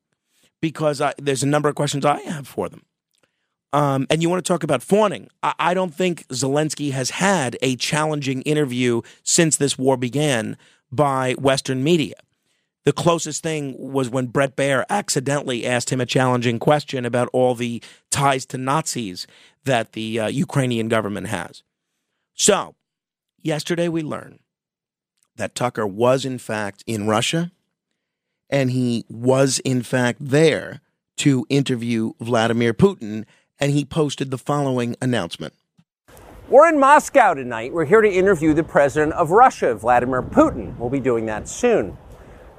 because 0.60 1.00
I, 1.00 1.14
there's 1.18 1.44
a 1.44 1.46
number 1.46 1.68
of 1.68 1.76
questions 1.76 2.04
I 2.04 2.20
have 2.22 2.48
for 2.48 2.68
them. 2.68 2.82
Um, 3.72 4.06
and 4.10 4.22
you 4.22 4.28
want 4.28 4.44
to 4.44 4.48
talk 4.48 4.62
about 4.62 4.82
fawning? 4.82 5.28
I, 5.42 5.54
I 5.58 5.74
don't 5.74 5.94
think 5.94 6.26
Zelensky 6.28 6.92
has 6.92 7.10
had 7.10 7.56
a 7.62 7.76
challenging 7.76 8.42
interview 8.42 9.02
since 9.22 9.56
this 9.56 9.78
war 9.78 9.96
began 9.96 10.56
by 10.90 11.32
Western 11.34 11.82
media. 11.82 12.14
The 12.84 12.92
closest 12.92 13.42
thing 13.42 13.74
was 13.78 14.10
when 14.10 14.26
Bret 14.26 14.56
Baier 14.56 14.84
accidentally 14.90 15.64
asked 15.64 15.90
him 15.90 16.00
a 16.00 16.06
challenging 16.06 16.58
question 16.58 17.04
about 17.04 17.28
all 17.32 17.54
the 17.54 17.82
ties 18.10 18.44
to 18.46 18.58
Nazis 18.58 19.26
that 19.64 19.92
the 19.92 20.18
uh, 20.18 20.26
Ukrainian 20.26 20.88
government 20.88 21.28
has. 21.28 21.62
So, 22.34 22.74
yesterday 23.40 23.88
we 23.88 24.02
learned 24.02 24.40
that 25.36 25.54
Tucker 25.54 25.86
was, 25.86 26.24
in 26.24 26.38
fact, 26.38 26.82
in 26.86 27.06
Russia, 27.06 27.52
and 28.50 28.70
he 28.70 29.04
was, 29.08 29.60
in 29.60 29.82
fact, 29.82 30.18
there 30.20 30.80
to 31.18 31.46
interview 31.48 32.12
Vladimir 32.20 32.74
Putin, 32.74 33.24
and 33.62 33.70
he 33.70 33.84
posted 33.84 34.32
the 34.32 34.38
following 34.38 34.96
announcement. 35.00 35.54
We're 36.48 36.68
in 36.68 36.80
Moscow 36.80 37.34
tonight. 37.34 37.72
We're 37.72 37.84
here 37.84 38.00
to 38.00 38.10
interview 38.10 38.54
the 38.54 38.64
president 38.64 39.12
of 39.12 39.30
Russia, 39.30 39.72
Vladimir 39.76 40.20
Putin. 40.20 40.76
We'll 40.78 40.90
be 40.90 40.98
doing 40.98 41.26
that 41.26 41.48
soon. 41.48 41.96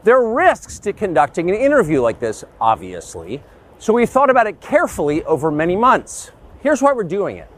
There 0.06 0.16
are 0.16 0.34
risks 0.34 0.80
to 0.80 0.94
conducting 0.94 1.50
an 1.50 1.58
interview 1.58 2.02
like 2.02 2.22
this, 2.22 2.46
obviously, 2.62 3.44
so 3.80 3.92
we 3.92 4.06
thought 4.06 4.30
about 4.30 4.48
it 4.48 4.62
carefully 4.62 5.26
over 5.26 5.52
many 5.52 5.76
months. 5.76 6.32
Here's 6.62 6.82
why 6.82 6.94
we're 6.94 7.04
doing 7.04 7.36
it. 7.36 7.50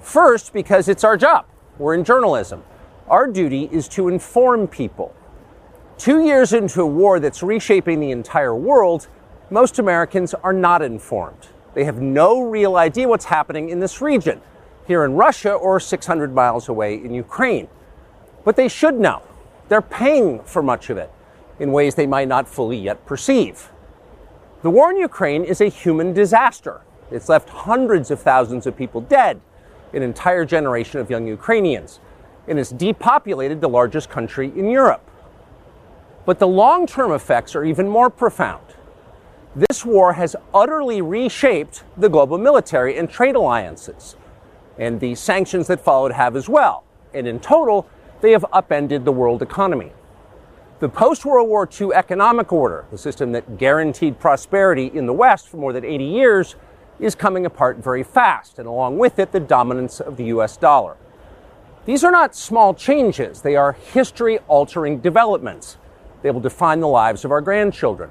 First, 0.00 0.54
because 0.54 0.88
it's 0.88 1.04
our 1.04 1.18
job. 1.18 1.44
We're 1.76 1.92
in 1.92 2.02
journalism. 2.02 2.64
Our 3.08 3.26
duty 3.26 3.68
is 3.70 3.88
to 3.88 4.08
inform 4.08 4.66
people. 4.66 5.14
Two 5.98 6.24
years 6.24 6.54
into 6.54 6.80
a 6.80 6.86
war 6.86 7.20
that's 7.20 7.42
reshaping 7.42 8.00
the 8.00 8.10
entire 8.10 8.54
world, 8.54 9.06
most 9.50 9.78
Americans 9.78 10.32
are 10.32 10.54
not 10.54 10.80
informed. 10.80 11.48
They 11.74 11.84
have 11.84 12.00
no 12.00 12.42
real 12.42 12.76
idea 12.76 13.08
what's 13.08 13.26
happening 13.26 13.68
in 13.68 13.80
this 13.80 14.00
region, 14.00 14.40
here 14.86 15.04
in 15.04 15.14
Russia 15.14 15.52
or 15.52 15.78
600 15.78 16.34
miles 16.34 16.68
away 16.68 16.94
in 16.94 17.14
Ukraine. 17.14 17.68
But 18.44 18.56
they 18.56 18.68
should 18.68 18.98
know. 18.98 19.22
They're 19.68 19.82
paying 19.82 20.42
for 20.42 20.62
much 20.62 20.90
of 20.90 20.96
it 20.96 21.12
in 21.60 21.70
ways 21.72 21.94
they 21.94 22.06
might 22.06 22.26
not 22.26 22.48
fully 22.48 22.78
yet 22.78 23.06
perceive. 23.06 23.70
The 24.62 24.70
war 24.70 24.90
in 24.90 24.96
Ukraine 24.96 25.44
is 25.44 25.60
a 25.60 25.68
human 25.68 26.12
disaster. 26.12 26.80
It's 27.10 27.28
left 27.28 27.48
hundreds 27.50 28.10
of 28.10 28.20
thousands 28.20 28.66
of 28.66 28.76
people 28.76 29.00
dead, 29.00 29.40
an 29.92 30.02
entire 30.02 30.44
generation 30.44 31.00
of 31.00 31.10
young 31.10 31.26
Ukrainians, 31.26 32.00
and 32.48 32.58
it's 32.58 32.70
depopulated 32.70 33.60
the 33.60 33.68
largest 33.68 34.10
country 34.10 34.52
in 34.56 34.70
Europe. 34.70 35.08
But 36.24 36.38
the 36.38 36.46
long 36.46 36.86
term 36.86 37.12
effects 37.12 37.54
are 37.54 37.64
even 37.64 37.88
more 37.88 38.10
profound. 38.10 38.69
This 39.56 39.84
war 39.84 40.12
has 40.12 40.36
utterly 40.54 41.02
reshaped 41.02 41.82
the 41.96 42.08
global 42.08 42.38
military 42.38 42.96
and 42.96 43.10
trade 43.10 43.34
alliances, 43.34 44.14
and 44.78 45.00
the 45.00 45.16
sanctions 45.16 45.66
that 45.66 45.80
followed 45.80 46.12
have 46.12 46.36
as 46.36 46.48
well. 46.48 46.84
And 47.12 47.26
in 47.26 47.40
total, 47.40 47.88
they 48.20 48.30
have 48.30 48.46
upended 48.52 49.04
the 49.04 49.10
world 49.10 49.42
economy. 49.42 49.90
The 50.78 50.88
post 50.88 51.24
World 51.24 51.48
War 51.48 51.68
II 51.68 51.92
economic 51.92 52.52
order, 52.52 52.84
the 52.92 52.96
system 52.96 53.32
that 53.32 53.58
guaranteed 53.58 54.20
prosperity 54.20 54.86
in 54.86 55.06
the 55.06 55.12
West 55.12 55.48
for 55.48 55.56
more 55.56 55.72
than 55.72 55.84
80 55.84 56.04
years, 56.04 56.54
is 57.00 57.16
coming 57.16 57.44
apart 57.44 57.78
very 57.78 58.04
fast, 58.04 58.60
and 58.60 58.68
along 58.68 58.98
with 58.98 59.18
it, 59.18 59.32
the 59.32 59.40
dominance 59.40 60.00
of 60.00 60.16
the 60.16 60.26
US 60.26 60.56
dollar. 60.56 60.96
These 61.86 62.04
are 62.04 62.12
not 62.12 62.36
small 62.36 62.72
changes, 62.72 63.42
they 63.42 63.56
are 63.56 63.72
history 63.72 64.38
altering 64.46 65.00
developments. 65.00 65.76
They 66.22 66.30
will 66.30 66.40
define 66.40 66.78
the 66.78 66.86
lives 66.86 67.24
of 67.24 67.32
our 67.32 67.40
grandchildren. 67.40 68.10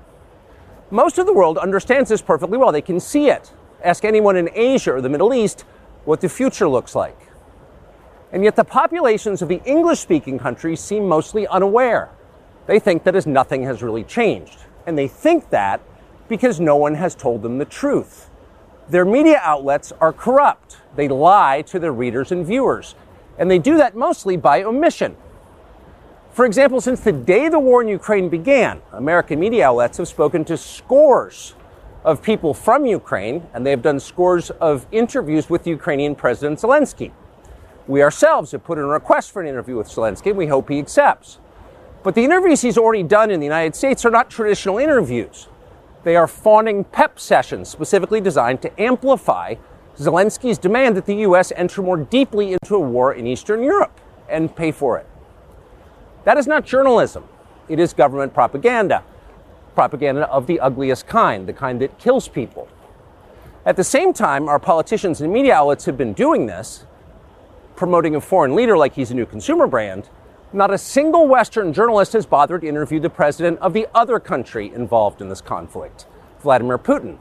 Most 0.92 1.20
of 1.20 1.28
the 1.28 1.34
world 1.34 1.58
understands 1.58 2.10
this 2.10 2.22
perfectly 2.22 2.58
well. 2.58 2.72
They 2.72 2.82
can 2.82 3.00
see 3.00 3.30
it. 3.30 3.54
Ask 3.84 4.04
anyone 4.04 4.36
in 4.36 4.50
Asia 4.54 4.94
or 4.94 5.02
the 5.02 5.10
Middle 5.10 5.34
East 5.34 5.66
what 6.06 6.22
the 6.22 6.30
future 6.30 6.68
looks 6.68 6.96
like. 6.96 7.18
And 8.32 8.44
yet, 8.44 8.56
the 8.56 8.64
populations 8.64 9.42
of 9.42 9.50
the 9.50 9.62
English 9.66 10.00
speaking 10.00 10.40
countries 10.40 10.80
seem 10.80 11.08
mostly 11.08 11.48
unaware. 11.48 12.10
They 12.68 12.80
think 12.80 13.04
that 13.04 13.16
as 13.16 13.26
nothing 13.26 13.64
has 13.64 13.82
really 13.82 14.04
changed. 14.04 14.60
And 14.86 14.98
they 14.98 15.08
think 15.08 15.50
that 15.50 15.82
because 16.28 16.60
no 16.60 16.76
one 16.76 16.96
has 16.96 17.16
told 17.16 17.42
them 17.42 17.58
the 17.58 17.66
truth. 17.66 18.30
Their 18.90 19.06
media 19.06 19.40
outlets 19.44 19.92
are 20.00 20.14
corrupt. 20.14 20.78
They 20.96 21.08
lie 21.08 21.62
to 21.64 21.80
their 21.80 21.94
readers 21.94 22.32
and 22.32 22.46
viewers. 22.46 22.96
And 23.38 23.50
they 23.50 23.60
do 23.60 23.78
that 23.78 23.96
mostly 23.96 24.38
by 24.38 24.64
omission. 24.64 25.16
For 26.40 26.46
example, 26.46 26.80
since 26.80 27.02
the 27.02 27.12
day 27.12 27.50
the 27.50 27.60
war 27.60 27.82
in 27.82 27.90
Ukraine 27.90 28.30
began, 28.30 28.82
American 28.94 29.42
media 29.42 29.68
outlets 29.68 29.98
have 29.98 30.08
spoken 30.08 30.46
to 30.46 30.56
scores 30.56 31.54
of 32.06 32.24
people 32.24 32.54
from 32.54 32.86
Ukraine, 32.86 33.46
and 33.54 33.66
they 33.66 33.72
have 33.72 33.82
done 33.82 34.00
scores 34.00 34.50
of 34.52 34.88
interviews 34.94 35.50
with 35.50 35.68
Ukrainian 35.68 36.16
President 36.16 36.58
Zelensky. 36.58 37.12
We 37.88 38.02
ourselves 38.02 38.54
have 38.54 38.64
put 38.64 38.78
in 38.78 38.86
a 38.86 38.88
request 38.88 39.32
for 39.32 39.42
an 39.42 39.50
interview 39.50 39.76
with 39.76 39.90
Zelensky, 39.90 40.28
and 40.28 40.38
we 40.38 40.48
hope 40.48 40.70
he 40.70 40.80
accepts. 40.80 41.40
But 42.04 42.16
the 42.16 42.24
interviews 42.24 42.62
he's 42.62 42.78
already 42.78 43.04
done 43.04 43.32
in 43.32 43.42
the 43.42 43.46
United 43.46 43.76
States 43.76 44.06
are 44.06 44.10
not 44.10 44.30
traditional 44.30 44.78
interviews. 44.78 45.50
They 46.06 46.16
are 46.16 46.26
fawning 46.26 46.86
pep 46.86 47.20
sessions 47.20 47.68
specifically 47.68 48.22
designed 48.22 48.62
to 48.62 48.82
amplify 48.82 49.56
Zelensky's 49.98 50.58
demand 50.58 50.96
that 50.96 51.06
the 51.06 51.16
U.S. 51.16 51.52
enter 51.58 51.82
more 51.82 51.98
deeply 51.98 52.54
into 52.54 52.76
a 52.76 52.80
war 52.80 53.14
in 53.14 53.28
Eastern 53.28 53.62
Europe 53.62 54.00
and 54.30 54.56
pay 54.56 54.72
for 54.72 54.98
it. 54.98 55.09
That 56.30 56.38
is 56.38 56.46
not 56.46 56.64
journalism. 56.64 57.24
It 57.70 57.80
is 57.80 57.92
government 57.92 58.36
propaganda. 58.36 59.04
Propaganda 59.74 60.30
of 60.30 60.46
the 60.46 60.60
ugliest 60.60 61.08
kind, 61.08 61.48
the 61.48 61.54
kind 61.54 61.82
that 61.82 61.98
kills 61.98 62.28
people. 62.28 62.68
At 63.66 63.76
the 63.76 63.84
same 63.84 64.14
time, 64.14 64.48
our 64.48 64.60
politicians 64.60 65.22
and 65.22 65.34
media 65.34 65.56
outlets 65.56 65.86
have 65.86 65.98
been 65.98 66.14
doing 66.14 66.46
this, 66.46 66.86
promoting 67.76 68.16
a 68.16 68.22
foreign 68.22 68.54
leader 68.54 68.78
like 68.78 68.94
he's 68.94 69.10
a 69.10 69.16
new 69.16 69.26
consumer 69.26 69.66
brand, 69.66 70.12
not 70.54 70.70
a 70.70 70.78
single 70.78 71.28
Western 71.28 71.74
journalist 71.74 72.14
has 72.14 72.28
bothered 72.28 72.62
to 72.62 72.68
interview 72.68 73.00
the 73.00 73.10
president 73.10 73.58
of 73.58 73.74
the 73.74 73.88
other 73.96 74.20
country 74.20 74.72
involved 74.72 75.24
in 75.24 75.30
this 75.30 75.42
conflict, 75.42 76.06
Vladimir 76.42 76.78
Putin. 76.78 77.18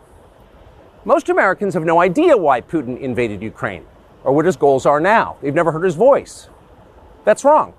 Most 1.06 1.30
Americans 1.30 1.72
have 1.72 1.84
no 1.86 1.98
idea 1.98 2.36
why 2.36 2.60
Putin 2.60 3.00
invaded 3.00 3.40
Ukraine 3.40 3.86
or 4.22 4.34
what 4.34 4.44
his 4.44 4.56
goals 4.56 4.84
are 4.84 5.00
now. 5.00 5.38
They've 5.40 5.54
never 5.54 5.72
heard 5.72 5.84
his 5.84 5.94
voice. 5.94 6.50
That's 7.24 7.42
wrong. 7.42 7.72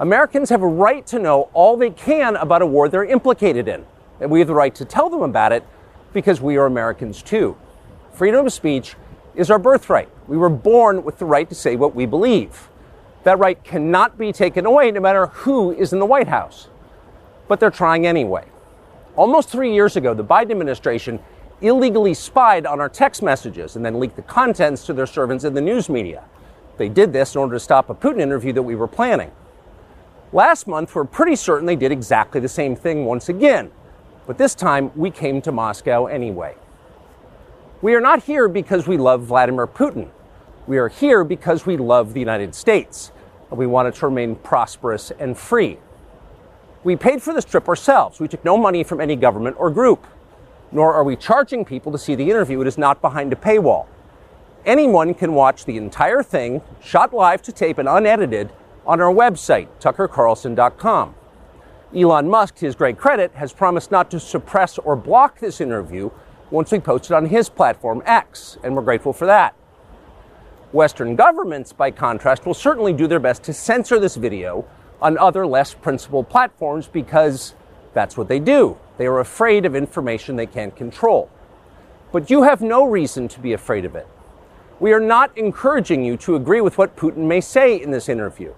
Americans 0.00 0.48
have 0.48 0.62
a 0.62 0.66
right 0.66 1.06
to 1.08 1.18
know 1.18 1.50
all 1.52 1.76
they 1.76 1.90
can 1.90 2.34
about 2.36 2.62
a 2.62 2.66
war 2.66 2.88
they're 2.88 3.04
implicated 3.04 3.68
in, 3.68 3.84
and 4.18 4.30
we 4.30 4.38
have 4.38 4.48
the 4.48 4.54
right 4.54 4.74
to 4.74 4.86
tell 4.86 5.10
them 5.10 5.20
about 5.20 5.52
it 5.52 5.62
because 6.14 6.40
we 6.40 6.56
are 6.56 6.64
Americans 6.64 7.20
too. 7.20 7.54
Freedom 8.14 8.46
of 8.46 8.50
speech 8.50 8.96
is 9.34 9.50
our 9.50 9.58
birthright. 9.58 10.08
We 10.26 10.38
were 10.38 10.48
born 10.48 11.04
with 11.04 11.18
the 11.18 11.26
right 11.26 11.46
to 11.50 11.54
say 11.54 11.76
what 11.76 11.94
we 11.94 12.06
believe. 12.06 12.70
That 13.24 13.38
right 13.38 13.62
cannot 13.62 14.16
be 14.16 14.32
taken 14.32 14.64
away 14.64 14.90
no 14.90 15.00
matter 15.00 15.26
who 15.26 15.72
is 15.72 15.92
in 15.92 15.98
the 15.98 16.06
White 16.06 16.28
House. 16.28 16.68
But 17.46 17.60
they're 17.60 17.70
trying 17.70 18.06
anyway. 18.06 18.46
Almost 19.16 19.50
three 19.50 19.74
years 19.74 19.96
ago, 19.96 20.14
the 20.14 20.24
Biden 20.24 20.52
administration 20.52 21.20
illegally 21.60 22.14
spied 22.14 22.64
on 22.64 22.80
our 22.80 22.88
text 22.88 23.22
messages 23.22 23.76
and 23.76 23.84
then 23.84 24.00
leaked 24.00 24.16
the 24.16 24.22
contents 24.22 24.86
to 24.86 24.94
their 24.94 25.06
servants 25.06 25.44
in 25.44 25.52
the 25.52 25.60
news 25.60 25.90
media. 25.90 26.24
They 26.78 26.88
did 26.88 27.12
this 27.12 27.34
in 27.34 27.42
order 27.42 27.56
to 27.56 27.60
stop 27.60 27.90
a 27.90 27.94
Putin 27.94 28.20
interview 28.20 28.54
that 28.54 28.62
we 28.62 28.74
were 28.74 28.88
planning. 28.88 29.30
Last 30.32 30.68
month, 30.68 30.94
we're 30.94 31.06
pretty 31.06 31.34
certain 31.34 31.66
they 31.66 31.74
did 31.74 31.90
exactly 31.90 32.40
the 32.40 32.48
same 32.48 32.76
thing 32.76 33.04
once 33.04 33.28
again, 33.28 33.72
but 34.28 34.38
this 34.38 34.54
time 34.54 34.92
we 34.94 35.10
came 35.10 35.42
to 35.42 35.50
Moscow 35.50 36.06
anyway. 36.06 36.54
We 37.82 37.94
are 37.94 38.00
not 38.00 38.22
here 38.22 38.46
because 38.46 38.86
we 38.86 38.96
love 38.96 39.22
Vladimir 39.22 39.66
Putin. 39.66 40.08
We 40.68 40.78
are 40.78 40.88
here 40.88 41.24
because 41.24 41.66
we 41.66 41.76
love 41.76 42.14
the 42.14 42.20
United 42.20 42.54
States 42.54 43.10
and 43.50 43.58
we 43.58 43.66
want 43.66 43.88
it 43.88 43.96
to 43.96 44.06
remain 44.06 44.36
prosperous 44.36 45.10
and 45.10 45.36
free. 45.36 45.78
We 46.84 46.94
paid 46.94 47.22
for 47.22 47.34
this 47.34 47.44
trip 47.44 47.68
ourselves. 47.68 48.20
We 48.20 48.28
took 48.28 48.44
no 48.44 48.56
money 48.56 48.84
from 48.84 49.00
any 49.00 49.16
government 49.16 49.56
or 49.58 49.68
group. 49.68 50.06
Nor 50.70 50.94
are 50.94 51.02
we 51.02 51.16
charging 51.16 51.64
people 51.64 51.90
to 51.90 51.98
see 51.98 52.14
the 52.14 52.30
interview. 52.30 52.60
It 52.60 52.68
is 52.68 52.78
not 52.78 53.00
behind 53.00 53.32
a 53.32 53.36
paywall. 53.36 53.86
Anyone 54.64 55.14
can 55.14 55.34
watch 55.34 55.64
the 55.64 55.76
entire 55.76 56.22
thing, 56.22 56.62
shot 56.80 57.12
live 57.12 57.42
to 57.42 57.52
tape 57.52 57.78
and 57.78 57.88
unedited, 57.88 58.52
on 58.90 59.00
our 59.00 59.14
website, 59.14 59.68
tuckercarlson.com. 59.78 61.14
Elon 61.94 62.28
Musk, 62.28 62.56
to 62.56 62.66
his 62.66 62.74
great 62.74 62.98
credit, 62.98 63.32
has 63.34 63.52
promised 63.52 63.92
not 63.92 64.10
to 64.10 64.18
suppress 64.18 64.78
or 64.78 64.96
block 64.96 65.38
this 65.38 65.60
interview 65.60 66.10
once 66.50 66.72
we 66.72 66.80
post 66.80 67.04
it 67.04 67.14
on 67.14 67.26
his 67.26 67.48
platform, 67.48 68.02
X, 68.04 68.58
and 68.64 68.74
we're 68.74 68.82
grateful 68.82 69.12
for 69.12 69.26
that. 69.26 69.54
Western 70.72 71.14
governments, 71.14 71.72
by 71.72 71.92
contrast, 71.92 72.44
will 72.44 72.52
certainly 72.52 72.92
do 72.92 73.06
their 73.06 73.20
best 73.20 73.44
to 73.44 73.52
censor 73.52 74.00
this 74.00 74.16
video 74.16 74.64
on 75.00 75.16
other 75.18 75.46
less 75.46 75.72
principled 75.72 76.28
platforms 76.28 76.88
because 76.88 77.54
that's 77.94 78.16
what 78.16 78.26
they 78.26 78.40
do. 78.40 78.76
They 78.98 79.06
are 79.06 79.20
afraid 79.20 79.66
of 79.66 79.76
information 79.76 80.34
they 80.34 80.46
can't 80.46 80.74
control. 80.74 81.30
But 82.10 82.28
you 82.28 82.42
have 82.42 82.60
no 82.60 82.88
reason 82.88 83.28
to 83.28 83.38
be 83.38 83.52
afraid 83.52 83.84
of 83.84 83.94
it. 83.94 84.08
We 84.80 84.92
are 84.92 85.00
not 85.00 85.38
encouraging 85.38 86.04
you 86.04 86.16
to 86.16 86.34
agree 86.34 86.60
with 86.60 86.76
what 86.76 86.96
Putin 86.96 87.28
may 87.28 87.40
say 87.40 87.80
in 87.80 87.92
this 87.92 88.08
interview, 88.08 88.52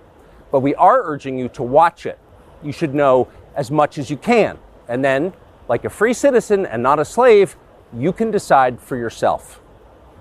but 0.53 0.61
we 0.61 0.75
are 0.77 1.03
urging 1.03 1.37
you 1.37 1.49
to 1.49 1.63
watch 1.65 2.07
it. 2.07 2.19
You 2.63 2.71
should 2.71 2.95
know 2.95 3.27
as 3.57 3.71
much 3.71 3.99
as 3.99 4.11
you 4.11 4.17
can. 4.17 4.59
And 4.87 5.05
then, 5.05 5.33
like 5.69 5.85
a 5.85 5.91
free 5.91 6.13
citizen 6.13 6.67
and 6.67 6.83
not 6.83 7.01
a 7.01 7.05
slave, 7.05 7.57
you 7.93 8.13
can 8.13 8.31
decide 8.31 8.81
for 8.81 8.97
yourself. 8.97 9.61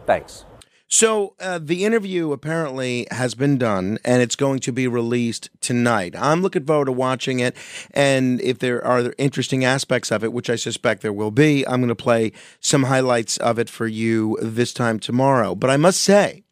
Thanks. 0.07 0.45
So 0.93 1.35
uh, 1.39 1.57
the 1.57 1.85
interview 1.85 2.33
apparently 2.33 3.07
has 3.11 3.33
been 3.33 3.57
done, 3.57 3.97
and 4.03 4.21
it's 4.21 4.35
going 4.35 4.59
to 4.59 4.73
be 4.73 4.89
released 4.89 5.49
tonight. 5.61 6.15
I'm 6.17 6.41
looking 6.41 6.65
forward 6.65 6.85
to 6.85 6.91
watching 6.91 7.39
it, 7.39 7.55
and 7.91 8.41
if 8.41 8.59
there 8.59 8.83
are 8.85 9.13
interesting 9.17 9.63
aspects 9.63 10.11
of 10.11 10.21
it, 10.21 10.33
which 10.33 10.49
I 10.49 10.57
suspect 10.57 11.01
there 11.01 11.13
will 11.13 11.31
be, 11.31 11.65
I'm 11.65 11.79
going 11.79 11.87
to 11.87 11.95
play 11.95 12.33
some 12.59 12.83
highlights 12.83 13.37
of 13.37 13.57
it 13.57 13.69
for 13.69 13.87
you 13.87 14.37
this 14.41 14.73
time 14.73 14.99
tomorrow. 14.99 15.55
But 15.55 15.69
I 15.69 15.77
must 15.77 16.01
say, 16.01 16.43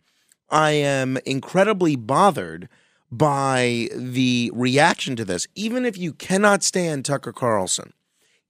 I 0.50 0.72
am 0.72 1.18
incredibly 1.26 1.98
bothered 1.98 2.70
by 3.12 3.90
the 3.96 4.52
reaction 4.54 5.16
to 5.16 5.26
this. 5.26 5.48
Even 5.56 5.86
if 5.86 5.98
you 5.98 6.14
cannot 6.14 6.64
stand 6.64 7.06
Tucker 7.06 7.34
Carlson, 7.34 7.94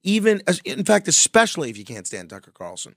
even 0.02 0.42
in 0.64 0.84
fact, 0.84 1.08
especially 1.08 1.70
if 1.70 1.78
you 1.78 1.84
can't 1.84 2.06
stand 2.06 2.30
Tucker 2.30 2.52
Carlson 2.52 2.94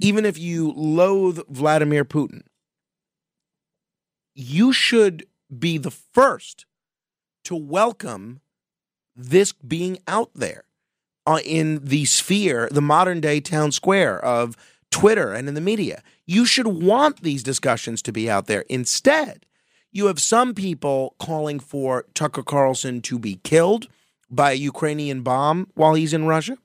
even 0.00 0.24
if 0.24 0.38
you 0.38 0.72
loathe 0.72 1.40
Vladimir 1.48 2.04
Putin, 2.04 2.42
you 4.34 4.72
should 4.72 5.26
be 5.56 5.78
the 5.78 5.90
first 5.90 6.66
to 7.44 7.54
welcome 7.54 8.40
this 9.14 9.52
being 9.52 9.98
out 10.08 10.30
there 10.34 10.64
uh, 11.26 11.40
in 11.44 11.84
the 11.84 12.04
sphere, 12.06 12.68
the 12.70 12.80
modern 12.80 13.20
day 13.20 13.40
town 13.40 13.72
square 13.72 14.18
of 14.24 14.56
Twitter 14.90 15.32
and 15.32 15.48
in 15.48 15.54
the 15.54 15.60
media. 15.60 16.02
You 16.26 16.46
should 16.46 16.66
want 16.66 17.22
these 17.22 17.42
discussions 17.42 18.00
to 18.02 18.12
be 18.12 18.30
out 18.30 18.46
there. 18.46 18.64
Instead, 18.68 19.44
you 19.92 20.06
have 20.06 20.18
some 20.18 20.54
people 20.54 21.14
calling 21.18 21.60
for 21.60 22.06
Tucker 22.14 22.42
Carlson 22.42 23.02
to 23.02 23.18
be 23.18 23.36
killed 23.44 23.88
by 24.30 24.52
a 24.52 24.54
Ukrainian 24.54 25.20
bomb 25.22 25.68
while 25.74 25.94
he's 25.94 26.14
in 26.14 26.26
Russia. 26.26 26.56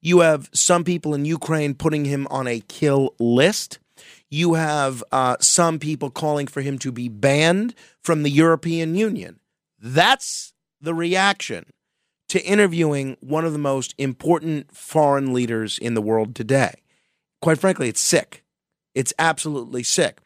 You 0.00 0.20
have 0.20 0.50
some 0.52 0.82
people 0.82 1.14
in 1.14 1.24
Ukraine 1.24 1.74
putting 1.74 2.04
him 2.04 2.26
on 2.28 2.48
a 2.48 2.60
kill 2.66 3.14
list. 3.20 3.78
You 4.28 4.54
have 4.54 5.04
uh, 5.12 5.36
some 5.40 5.78
people 5.78 6.10
calling 6.10 6.48
for 6.48 6.60
him 6.60 6.76
to 6.78 6.90
be 6.90 7.08
banned 7.08 7.74
from 8.02 8.24
the 8.24 8.30
European 8.30 8.96
Union. 8.96 9.38
That's 9.78 10.52
the 10.80 10.94
reaction 10.94 11.66
to 12.30 12.42
interviewing 12.42 13.16
one 13.20 13.44
of 13.44 13.52
the 13.52 13.58
most 13.58 13.94
important 13.96 14.74
foreign 14.74 15.32
leaders 15.32 15.78
in 15.78 15.94
the 15.94 16.02
world 16.02 16.34
today. 16.34 16.74
Quite 17.40 17.58
frankly, 17.58 17.88
it's 17.88 18.00
sick. 18.00 18.42
It's 18.94 19.12
absolutely 19.18 19.84
sick. 19.84 20.18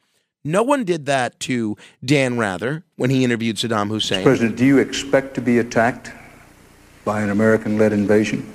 No 0.46 0.62
one 0.62 0.84
did 0.84 1.06
that 1.06 1.40
to 1.40 1.76
Dan 2.04 2.38
Rather 2.38 2.84
when 2.94 3.10
he 3.10 3.24
interviewed 3.24 3.56
Saddam 3.56 3.88
Hussein. 3.88 4.20
Mr. 4.20 4.30
President, 4.30 4.56
do 4.56 4.64
you 4.64 4.78
expect 4.78 5.34
to 5.34 5.40
be 5.40 5.58
attacked 5.58 6.12
by 7.04 7.20
an 7.20 7.30
American 7.30 7.78
led 7.78 7.92
invasion? 7.92 8.46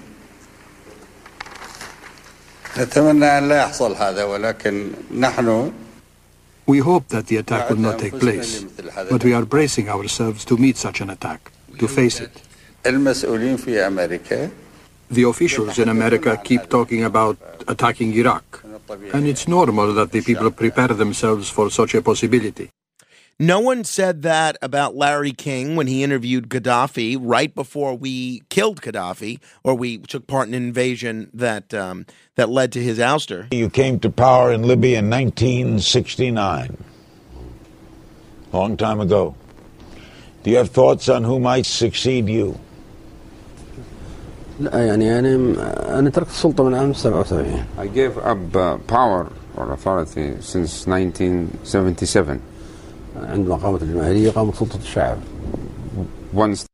We 6.66 6.80
hope 6.80 7.08
that 7.10 7.28
the 7.28 7.36
attack 7.36 7.70
will 7.70 7.76
not 7.76 8.00
take 8.00 8.18
place, 8.18 8.64
but 9.10 9.26
we 9.26 9.34
are 9.34 9.44
bracing 9.44 9.90
ourselves 9.90 10.46
to 10.46 10.56
meet 10.56 10.78
such 10.78 11.02
an 11.02 11.10
attack, 11.10 11.52
to 11.78 11.88
face 11.90 12.22
it. 12.22 12.32
The 15.10 15.24
officials 15.24 15.78
in 15.78 15.90
America 15.90 16.40
keep 16.42 16.70
talking 16.70 17.04
about 17.04 17.38
attacking 17.68 18.14
Iraq, 18.14 18.64
and 19.14 19.28
it's 19.28 19.48
normal 19.48 19.94
that 19.94 20.12
the 20.12 20.22
people 20.22 20.52
prepare 20.52 20.90
themselves 20.90 21.50
for 21.50 21.70
such 21.70 21.94
a 21.96 22.02
possibility. 22.02 22.70
No 23.40 23.60
one 23.60 23.84
said 23.84 24.22
that 24.22 24.58
about 24.62 24.96
Larry 24.96 25.32
King 25.32 25.76
when 25.76 25.88
he 25.88 26.04
interviewed 26.04 26.48
Gaddafi 26.48 27.18
right 27.20 27.54
before 27.56 27.96
we 27.96 28.44
killed 28.50 28.84
Gaddafi, 28.84 29.40
or 29.64 29.74
we 29.74 29.98
took 29.98 30.28
part 30.28 30.48
in 30.48 30.54
an 30.54 30.62
invasion 30.62 31.32
that 31.34 31.74
um, 31.74 32.06
that 32.36 32.50
led 32.50 32.72
to 32.74 32.84
his 32.84 33.00
ouster. 33.00 33.52
You 33.52 33.68
came 33.70 34.00
to 34.02 34.12
power 34.12 34.52
in 34.52 34.62
Libya 34.62 35.00
in 35.00 35.10
1969, 35.10 36.78
long 38.54 38.78
time 38.78 39.00
ago. 39.00 39.36
Do 40.44 40.52
you 40.52 40.58
have 40.58 40.70
thoughts 40.70 41.10
on 41.10 41.24
who 41.24 41.40
might 41.40 41.66
succeed 41.66 42.30
you? 42.30 42.60
I 44.61 44.97
gave 47.93 48.17
up 48.19 48.57
uh, 48.57 48.79
power 48.87 49.31
or 49.57 49.73
authority 49.73 50.41
since 50.41 50.87
1977. 50.87 52.41
عندما 53.17 53.57
قامت 53.57 53.83
الجماهيرية 53.83 54.31
قامت 54.31 54.55
سلطة 54.55 54.79
الشعب. 54.83 55.19
Once 56.33 56.67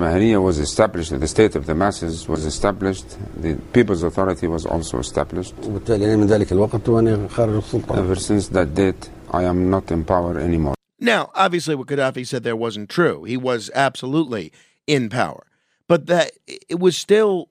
Mahariya 0.00 0.42
was 0.42 0.58
established, 0.58 1.18
the 1.20 1.28
state 1.28 1.54
of 1.54 1.66
the 1.66 1.74
masses 1.74 2.28
was 2.28 2.44
established, 2.44 3.06
the 3.40 3.54
people's 3.72 4.02
authority 4.02 4.46
was 4.48 4.66
also 4.66 4.98
established. 4.98 5.54
وبالتالي 5.62 6.16
من 6.16 6.26
ذلك 6.26 6.52
الوقت 6.52 6.88
وأنا 6.88 7.28
خارج 7.28 7.56
السلطة. 7.56 7.96
Ever 7.98 8.16
since 8.16 8.48
that 8.48 8.74
date, 8.74 9.10
I 9.30 9.44
am 9.44 9.70
not 9.70 9.90
in 9.90 10.04
power 10.04 10.38
anymore. 10.38 10.74
Now, 10.98 11.30
obviously, 11.34 11.74
what 11.74 11.88
Gaddafi 11.88 12.26
said 12.26 12.42
there 12.42 12.56
wasn't 12.56 12.88
true. 12.88 13.24
He 13.24 13.36
was 13.36 13.70
absolutely 13.74 14.52
in 14.86 15.08
power, 15.08 15.44
but 15.87 16.07
that 16.07 16.31
it 16.47 16.79
was 16.79 16.97
still 16.97 17.49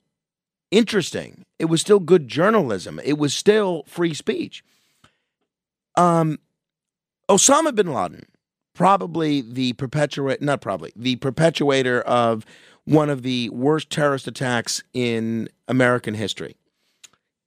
interesting. 0.71 1.45
It 1.59 1.65
was 1.65 1.81
still 1.81 1.99
good 1.99 2.27
journalism. 2.27 2.99
It 3.03 3.17
was 3.17 3.33
still 3.33 3.83
free 3.87 4.13
speech. 4.13 4.63
Um, 5.95 6.39
Osama 7.29 7.73
bin 7.73 7.91
Laden, 7.93 8.25
probably 8.73 9.41
the 9.41 9.73
perpetuator, 9.73 10.43
not 10.43 10.61
probably, 10.61 10.93
the 10.95 11.15
perpetuator 11.17 12.01
of 12.01 12.45
one 12.85 13.09
of 13.09 13.23
the 13.23 13.49
worst 13.49 13.89
terrorist 13.89 14.27
attacks 14.27 14.83
in 14.93 15.49
American 15.67 16.13
history. 16.13 16.55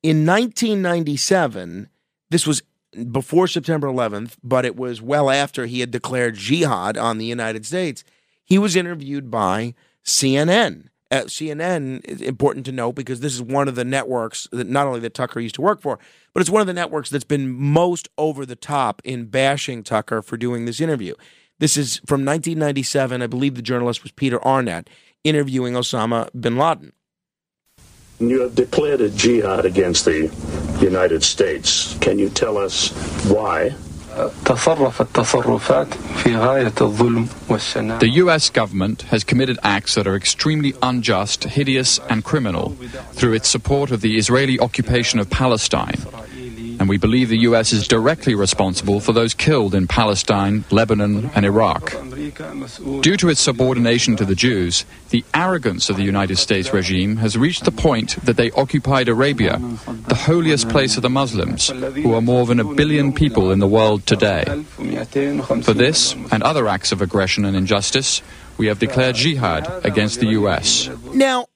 In 0.02 0.26
1997, 0.26 1.88
this 2.30 2.46
was 2.46 2.62
before 3.10 3.46
September 3.46 3.86
11th, 3.86 4.36
but 4.42 4.64
it 4.64 4.76
was 4.76 5.00
well 5.00 5.30
after 5.30 5.66
he 5.66 5.80
had 5.80 5.90
declared 5.90 6.34
jihad 6.34 6.96
on 6.96 7.18
the 7.18 7.24
United 7.24 7.64
States. 7.64 8.02
He 8.44 8.58
was 8.58 8.74
interviewed 8.74 9.30
by 9.30 9.74
CNN. 10.04 10.86
Uh, 11.12 11.22
CNN 11.22 12.04
is 12.04 12.20
important 12.20 12.64
to 12.66 12.72
note 12.72 12.92
because 12.92 13.18
this 13.18 13.34
is 13.34 13.42
one 13.42 13.66
of 13.66 13.74
the 13.74 13.84
networks 13.84 14.46
that 14.52 14.68
not 14.68 14.86
only 14.86 15.00
that 15.00 15.14
Tucker 15.14 15.40
used 15.40 15.56
to 15.56 15.60
work 15.60 15.80
for, 15.80 15.98
but 16.32 16.40
it's 16.40 16.50
one 16.50 16.60
of 16.60 16.68
the 16.68 16.72
networks 16.72 17.10
that's 17.10 17.24
been 17.24 17.50
most 17.50 18.08
over 18.16 18.46
the 18.46 18.54
top 18.54 19.02
in 19.04 19.24
bashing 19.24 19.82
Tucker 19.82 20.22
for 20.22 20.36
doing 20.36 20.66
this 20.66 20.80
interview. 20.80 21.14
This 21.58 21.76
is 21.76 21.96
from 22.06 22.24
1997. 22.24 23.22
I 23.22 23.26
believe 23.26 23.56
the 23.56 23.62
journalist 23.62 24.04
was 24.04 24.12
Peter 24.12 24.42
Arnett 24.44 24.88
interviewing 25.24 25.74
Osama 25.74 26.28
bin 26.38 26.56
Laden. 26.56 26.92
You 28.20 28.42
have 28.42 28.54
declared 28.54 29.00
a 29.00 29.10
jihad 29.10 29.64
against 29.64 30.04
the 30.04 30.30
United 30.80 31.24
States. 31.24 31.96
Can 32.00 32.18
you 32.18 32.28
tell 32.28 32.56
us 32.56 32.90
why? 33.24 33.74
The 38.00 38.10
US 38.24 38.50
government 38.50 39.02
has 39.02 39.24
committed 39.24 39.58
acts 39.62 39.94
that 39.94 40.06
are 40.06 40.16
extremely 40.16 40.74
unjust, 40.82 41.44
hideous, 41.44 42.00
and 42.08 42.24
criminal 42.24 42.76
through 43.12 43.34
its 43.34 43.48
support 43.48 43.90
of 43.90 44.00
the 44.00 44.16
Israeli 44.16 44.58
occupation 44.58 45.20
of 45.20 45.30
Palestine. 45.30 45.98
And 46.80 46.88
we 46.88 46.96
believe 46.96 47.28
the 47.28 47.40
US 47.40 47.74
is 47.74 47.86
directly 47.86 48.34
responsible 48.34 49.00
for 49.00 49.12
those 49.12 49.34
killed 49.34 49.74
in 49.74 49.86
Palestine, 49.86 50.64
Lebanon, 50.70 51.30
and 51.34 51.44
Iraq. 51.44 51.90
Due 53.02 53.18
to 53.18 53.28
its 53.28 53.40
subordination 53.40 54.16
to 54.16 54.24
the 54.24 54.34
Jews, 54.34 54.86
the 55.10 55.22
arrogance 55.34 55.90
of 55.90 55.96
the 55.96 56.04
United 56.04 56.36
States 56.38 56.72
regime 56.72 57.18
has 57.18 57.36
reached 57.36 57.64
the 57.64 57.70
point 57.70 58.16
that 58.24 58.38
they 58.38 58.50
occupied 58.52 59.08
Arabia, 59.08 59.60
the 60.08 60.14
holiest 60.14 60.70
place 60.70 60.96
of 60.96 61.02
the 61.02 61.10
Muslims, 61.10 61.68
who 61.68 62.14
are 62.14 62.22
more 62.22 62.46
than 62.46 62.58
a 62.58 62.74
billion 62.74 63.12
people 63.12 63.50
in 63.52 63.58
the 63.58 63.68
world 63.68 64.06
today. 64.06 64.44
For 65.62 65.74
this 65.74 66.14
and 66.32 66.42
other 66.42 66.66
acts 66.66 66.92
of 66.92 67.02
aggression 67.02 67.44
and 67.44 67.54
injustice, 67.54 68.22
we 68.56 68.68
have 68.68 68.78
declared 68.78 69.16
jihad 69.16 69.68
against 69.84 70.20
the 70.20 70.28
U.S. 70.28 70.88
Now, 71.12 71.46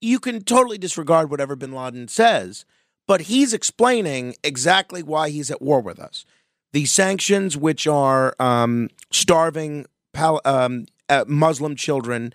you 0.00 0.20
can 0.20 0.44
totally 0.44 0.78
disregard 0.78 1.28
whatever 1.28 1.56
bin 1.56 1.72
Laden 1.72 2.06
says, 2.06 2.64
but 3.10 3.22
he's 3.22 3.52
explaining 3.52 4.36
exactly 4.44 5.02
why 5.02 5.30
he's 5.30 5.50
at 5.50 5.60
war 5.60 5.80
with 5.80 5.98
us. 5.98 6.24
The 6.72 6.84
sanctions, 6.84 7.56
which 7.56 7.88
are 7.88 8.36
um, 8.38 8.88
starving 9.10 9.86
pal- 10.12 10.40
um, 10.44 10.86
uh, 11.08 11.24
Muslim 11.26 11.74
children, 11.74 12.32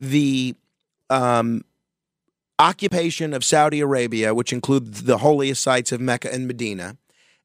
the 0.00 0.54
um, 1.10 1.62
occupation 2.58 3.34
of 3.34 3.44
Saudi 3.44 3.80
Arabia, 3.80 4.34
which 4.34 4.50
includes 4.50 5.02
the 5.02 5.18
holiest 5.18 5.62
sites 5.62 5.92
of 5.92 6.00
Mecca 6.00 6.32
and 6.32 6.46
Medina, 6.46 6.96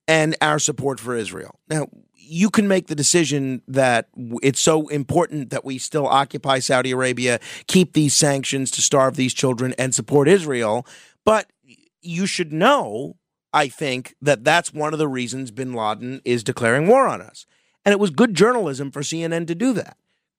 and 0.08 0.38
our 0.40 0.58
support 0.58 1.02
for 1.02 1.18
Israel. 1.18 1.60
Now, 1.68 1.90
you 2.16 2.50
can 2.50 2.70
make 2.70 2.88
the 2.88 2.96
decision 2.96 3.62
that 3.68 4.08
it's 4.42 4.62
so 4.62 4.88
important 4.88 5.50
that 5.50 5.66
we 5.66 5.80
still 5.80 6.08
occupy 6.08 6.60
Saudi 6.60 6.92
Arabia, 6.92 7.42
keep 7.68 7.92
these 7.92 8.16
sanctions 8.16 8.72
to 8.72 8.82
starve 8.82 9.18
these 9.18 9.34
children, 9.34 9.76
and 9.78 9.94
support 9.94 10.30
Israel. 10.30 10.88
But 11.26 11.52
you 12.02 12.26
should 12.26 12.52
know, 12.52 13.18
I 13.54 13.68
think, 13.68 14.16
that 14.22 14.44
that's 14.44 14.74
one 14.74 14.94
of 14.94 15.00
the 15.00 15.08
reasons 15.08 15.52
bin 15.52 15.74
Laden 15.74 16.22
is 16.26 16.44
declaring 16.44 16.88
war 16.88 17.08
on 17.08 17.22
us. 17.22 17.46
And 17.86 17.94
it 17.94 18.00
was 18.00 18.10
good 18.10 18.34
journalism 18.34 18.92
for 18.92 19.02
CNN 19.02 19.48
to 19.48 19.56
do 19.56 19.74
that. 19.74 19.98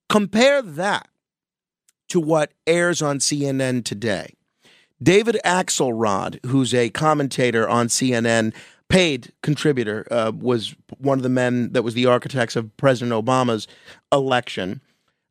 Compare 0.08 0.62
that 0.62 1.08
to 2.08 2.20
what 2.20 2.52
airs 2.66 3.00
on 3.00 3.18
CNN 3.18 3.84
today. 3.84 4.34
David 5.02 5.38
Axelrod, 5.44 6.44
who's 6.46 6.74
a 6.74 6.90
commentator 6.90 7.68
on 7.68 7.88
CNN, 7.88 8.52
paid 8.88 9.32
contributor, 9.42 10.06
uh, 10.10 10.32
was 10.34 10.74
one 10.98 11.18
of 11.18 11.22
the 11.22 11.28
men 11.28 11.72
that 11.72 11.82
was 11.82 11.94
the 11.94 12.06
architects 12.06 12.56
of 12.56 12.76
President 12.76 13.12
Obama's 13.12 13.66
election, 14.12 14.82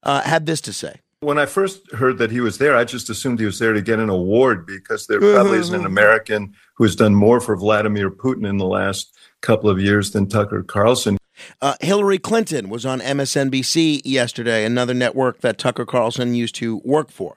uh, 0.04 0.22
had 0.22 0.46
this 0.46 0.62
to 0.62 0.74
say. 0.74 1.02
When 1.22 1.38
I 1.38 1.48
first 1.48 1.92
heard 1.92 2.18
that 2.20 2.32
he 2.32 2.40
was 2.40 2.60
there, 2.60 2.78
I 2.78 2.86
just 2.86 3.10
assumed 3.10 3.42
he 3.42 3.46
was 3.46 3.60
there 3.60 3.74
to 3.74 3.82
get 3.82 4.00
an 4.00 4.08
award 4.08 4.66
because 4.66 5.06
there 5.06 5.20
probably 5.20 5.58
isn't 5.58 5.78
an 5.78 5.86
American 5.86 6.56
who 6.76 6.86
has 6.86 6.96
done 6.96 7.14
more 7.14 7.42
for 7.42 7.58
Vladimir 7.58 8.10
Putin 8.10 8.48
in 8.48 8.56
the 8.56 8.66
last 8.66 9.14
couple 9.42 9.70
of 9.70 9.82
years 9.82 10.12
than 10.12 10.30
Tucker 10.30 10.64
Carlson. 10.64 11.18
Uh, 11.62 11.76
Hillary 11.82 12.20
Clinton 12.20 12.70
was 12.70 12.86
on 12.86 13.02
MSNBC 13.02 14.02
yesterday, 14.06 14.64
another 14.64 14.94
network 14.94 15.42
that 15.42 15.58
Tucker 15.58 15.86
Carlson 15.86 16.36
used 16.36 16.56
to 16.56 16.78
work 16.86 17.12
for. 17.12 17.36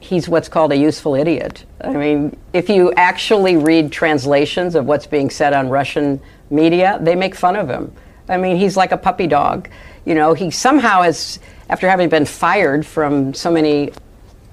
He's 0.00 0.26
what's 0.26 0.48
called 0.48 0.72
a 0.72 0.76
useful 0.76 1.14
idiot. 1.14 1.66
I 1.82 1.90
mean, 1.90 2.34
if 2.54 2.70
you 2.70 2.94
actually 2.94 3.58
read 3.58 3.92
translations 3.92 4.74
of 4.74 4.86
what's 4.86 5.06
being 5.06 5.28
said 5.28 5.52
on 5.52 5.68
Russian 5.68 6.18
media, 6.48 6.98
they 7.02 7.14
make 7.14 7.34
fun 7.34 7.56
of 7.56 7.68
him. 7.68 7.92
I 8.28 8.38
mean, 8.38 8.56
he's 8.56 8.76
like 8.76 8.92
a 8.92 8.96
puppy 8.96 9.26
dog. 9.26 9.68
You 10.06 10.14
know, 10.14 10.32
he 10.32 10.50
somehow 10.50 11.02
has, 11.02 11.38
after 11.68 11.88
having 11.88 12.08
been 12.08 12.24
fired 12.24 12.86
from 12.86 13.34
so 13.34 13.50
many 13.50 13.92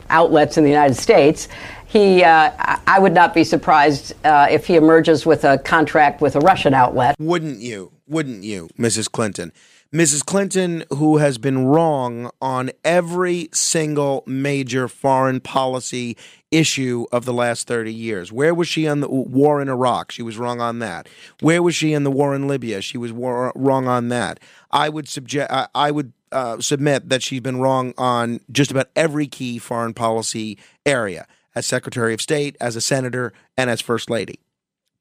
outlets 0.10 0.58
in 0.58 0.64
the 0.64 0.70
United 0.70 0.96
States, 0.96 1.48
he, 1.86 2.24
uh, 2.24 2.52
I 2.88 2.98
would 3.00 3.14
not 3.14 3.34
be 3.34 3.44
surprised 3.44 4.14
uh, 4.26 4.48
if 4.50 4.66
he 4.66 4.76
emerges 4.76 5.26
with 5.26 5.44
a 5.44 5.60
contract 5.60 6.22
with 6.22 6.36
a 6.36 6.40
Russian 6.40 6.74
outlet. 6.74 7.16
Wouldn't 7.20 7.60
you? 7.60 7.92
Wouldn't 8.08 8.44
you, 8.44 8.70
Mrs. 8.78 9.12
Clinton? 9.12 9.52
Mrs. 9.94 10.26
Clinton, 10.26 10.84
who 10.90 11.18
has 11.18 11.38
been 11.38 11.68
wrong 11.68 12.32
on 12.42 12.72
every 12.84 13.48
single 13.54 14.24
major 14.26 14.88
foreign 14.88 15.40
policy 15.40 16.18
issue 16.50 17.06
of 17.12 17.26
the 17.26 17.34
last 17.34 17.68
30 17.68 17.94
years. 17.94 18.32
Where 18.32 18.56
was 18.56 18.68
she 18.68 18.88
on 18.88 19.02
the 19.02 19.08
war 19.08 19.62
in 19.62 19.70
Iraq? 19.70 20.12
She 20.12 20.24
was 20.24 20.36
wrong 20.36 20.60
on 20.60 20.80
that. 20.80 21.08
Where 21.42 21.62
was 21.62 21.76
she 21.76 21.94
in 21.94 22.04
the 22.04 22.10
war 22.10 22.34
in 22.34 22.48
Libya? 22.48 22.82
She 22.82 22.98
was 22.98 23.14
war, 23.14 23.52
wrong 23.56 23.88
on 23.88 24.10
that. 24.10 24.40
I 24.72 24.90
would 24.90 25.08
subject 25.08 25.52
I, 25.52 25.68
I 25.76 25.92
would 25.92 26.14
uh, 26.34 26.60
submit 26.60 27.10
that 27.10 27.24
she's 27.24 27.42
been 27.42 27.60
wrong 27.60 27.94
on 27.98 28.40
just 28.52 28.72
about 28.72 28.90
every 28.96 29.28
key 29.28 29.60
foreign 29.60 29.94
policy 29.94 30.58
area 30.86 31.28
as 31.56 31.66
Secretary 31.66 32.14
of 32.14 32.22
State, 32.22 32.58
as 32.60 32.76
a 32.76 32.82
senator, 32.82 33.32
and 33.56 33.70
as 33.70 33.80
First 33.80 34.10
Lady. 34.10 34.40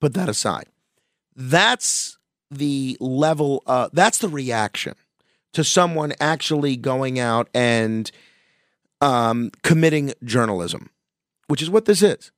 Put 0.01 0.15
that 0.15 0.29
aside. 0.29 0.67
That's 1.35 2.19
the 2.51 2.97
level, 3.01 3.63
uh, 3.67 3.89
that's 3.93 4.19
the 4.19 4.29
reaction 4.29 4.95
to 5.53 5.65
someone 5.65 6.13
actually 6.21 6.77
going 6.77 7.19
out 7.19 7.49
and 7.55 8.11
um, 9.01 9.51
committing 9.63 10.13
journalism, 10.25 10.91
which 11.49 11.63
is 11.63 11.71
what 11.71 11.87
this 11.87 12.03
is. 12.03 12.31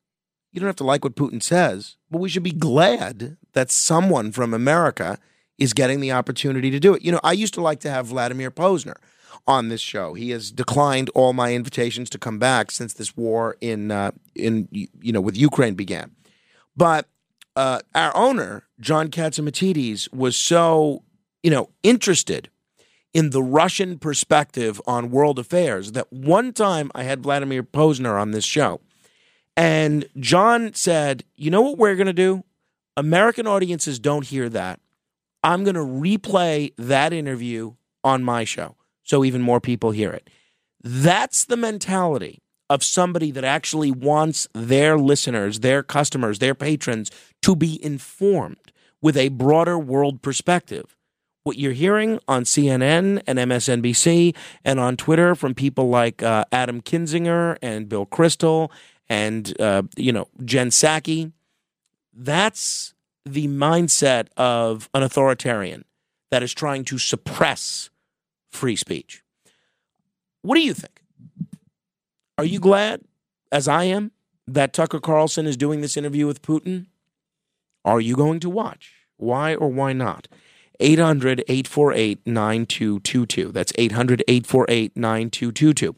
You 0.52 0.60
don't 0.60 0.68
have 0.68 0.76
to 0.76 0.84
like 0.84 1.02
what 1.02 1.16
Putin 1.16 1.42
says, 1.42 1.96
but 2.10 2.18
we 2.18 2.28
should 2.28 2.44
be 2.44 2.52
glad 2.52 3.36
that 3.54 3.70
someone 3.70 4.30
from 4.30 4.54
America 4.54 5.18
is 5.58 5.72
getting 5.72 6.00
the 6.00 6.12
opportunity 6.12 6.70
to 6.70 6.80
do 6.80 6.94
it. 6.94 7.02
You 7.02 7.12
know, 7.12 7.20
I 7.22 7.32
used 7.32 7.54
to 7.54 7.60
like 7.60 7.80
to 7.80 7.90
have 7.90 8.06
Vladimir 8.06 8.50
Posner 8.50 8.96
on 9.46 9.68
this 9.68 9.80
show. 9.80 10.14
He 10.14 10.30
has 10.30 10.50
declined 10.50 11.10
all 11.10 11.32
my 11.32 11.54
invitations 11.54 12.10
to 12.10 12.18
come 12.18 12.38
back 12.38 12.70
since 12.70 12.94
this 12.94 13.16
war 13.16 13.56
in 13.60 13.90
uh, 13.90 14.12
in 14.34 14.68
you 14.72 15.12
know 15.12 15.20
with 15.20 15.36
Ukraine 15.36 15.74
began. 15.74 16.12
But 16.76 17.08
uh, 17.56 17.80
our 17.94 18.16
owner 18.16 18.64
John 18.80 19.08
Catsimatidis 19.08 20.12
was 20.12 20.36
so 20.36 21.02
you 21.42 21.50
know 21.50 21.70
interested 21.82 22.50
in 23.12 23.30
the 23.30 23.42
Russian 23.42 23.98
perspective 23.98 24.80
on 24.86 25.10
world 25.10 25.38
affairs 25.38 25.92
that 25.92 26.12
one 26.12 26.52
time 26.52 26.90
I 26.94 27.04
had 27.04 27.22
Vladimir 27.22 27.62
Posner 27.62 28.20
on 28.20 28.32
this 28.32 28.44
show, 28.44 28.80
and 29.56 30.06
John 30.18 30.74
said, 30.74 31.24
"You 31.36 31.50
know 31.50 31.62
what 31.62 31.78
we're 31.78 31.96
going 31.96 32.06
to 32.06 32.12
do? 32.12 32.44
American 32.96 33.46
audiences 33.46 33.98
don't 33.98 34.26
hear 34.26 34.48
that. 34.48 34.80
I'm 35.44 35.62
going 35.62 35.74
to 35.76 35.80
replay 35.80 36.72
that 36.78 37.12
interview 37.12 37.74
on 38.02 38.24
my 38.24 38.42
show." 38.42 38.74
so 39.04 39.22
even 39.24 39.42
more 39.42 39.60
people 39.60 39.92
hear 39.92 40.10
it. 40.10 40.28
That's 40.82 41.44
the 41.44 41.56
mentality 41.56 42.42
of 42.68 42.82
somebody 42.82 43.30
that 43.30 43.44
actually 43.44 43.90
wants 43.90 44.48
their 44.54 44.98
listeners, 44.98 45.60
their 45.60 45.82
customers, 45.82 46.38
their 46.38 46.54
patrons 46.54 47.10
to 47.42 47.54
be 47.54 47.82
informed 47.84 48.72
with 49.00 49.16
a 49.16 49.28
broader 49.28 49.78
world 49.78 50.22
perspective. 50.22 50.96
What 51.42 51.58
you're 51.58 51.72
hearing 51.72 52.18
on 52.26 52.44
CNN 52.44 53.22
and 53.26 53.38
MSNBC 53.38 54.34
and 54.64 54.80
on 54.80 54.96
Twitter 54.96 55.34
from 55.34 55.54
people 55.54 55.90
like 55.90 56.22
uh, 56.22 56.46
Adam 56.50 56.80
Kinzinger 56.80 57.58
and 57.60 57.86
Bill 57.86 58.06
Kristol 58.06 58.70
and 59.10 59.54
uh, 59.60 59.82
you 59.96 60.10
know 60.10 60.28
Jen 60.42 60.70
Psaki, 60.70 61.32
that's 62.14 62.93
the 63.24 63.48
mindset 63.48 64.28
of 64.36 64.88
an 64.94 65.02
authoritarian 65.02 65.84
that 66.30 66.42
is 66.42 66.52
trying 66.52 66.84
to 66.84 66.98
suppress 66.98 67.90
free 68.50 68.76
speech. 68.76 69.22
What 70.42 70.56
do 70.56 70.62
you 70.62 70.74
think? 70.74 71.02
Are 72.36 72.44
you 72.44 72.58
glad, 72.58 73.02
as 73.52 73.68
I 73.68 73.84
am, 73.84 74.12
that 74.46 74.72
Tucker 74.72 75.00
Carlson 75.00 75.46
is 75.46 75.56
doing 75.56 75.80
this 75.80 75.96
interview 75.96 76.26
with 76.26 76.42
Putin? 76.42 76.86
Are 77.84 78.00
you 78.00 78.16
going 78.16 78.40
to 78.40 78.50
watch? 78.50 78.92
Why 79.16 79.54
or 79.54 79.68
why 79.68 79.92
not? 79.92 80.28
800 80.80 81.44
848 81.48 82.26
9222. 82.26 83.52
That's 83.52 83.72
800 83.78 84.24
848 84.26 84.96
9222. 84.96 85.94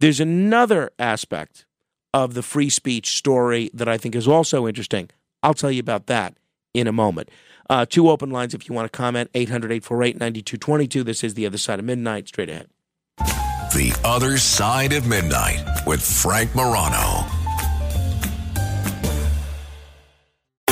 There's 0.00 0.20
another 0.20 0.90
aspect 0.98 1.64
of 2.12 2.34
the 2.34 2.42
free 2.42 2.70
speech 2.70 3.16
story 3.16 3.70
that 3.72 3.88
I 3.88 3.96
think 3.96 4.14
is 4.14 4.26
also 4.26 4.66
interesting. 4.66 5.10
I'll 5.42 5.54
tell 5.54 5.70
you 5.70 5.80
about 5.80 6.06
that 6.06 6.36
in 6.76 6.86
a 6.86 6.92
moment. 6.92 7.30
Uh, 7.68 7.84
two 7.84 8.10
open 8.10 8.30
lines 8.30 8.54
if 8.54 8.68
you 8.68 8.74
want 8.74 8.90
to 8.90 8.96
comment 8.96 9.30
800 9.34 9.72
848 9.72 10.14
9222. 10.16 11.02
This 11.02 11.24
is 11.24 11.34
The 11.34 11.46
Other 11.46 11.58
Side 11.58 11.78
of 11.78 11.84
Midnight. 11.84 12.28
Straight 12.28 12.50
ahead. 12.50 12.68
The 13.18 13.98
Other 14.04 14.38
Side 14.38 14.92
of 14.92 15.06
Midnight 15.06 15.64
with 15.86 16.02
Frank 16.02 16.54
Morano. 16.54 17.15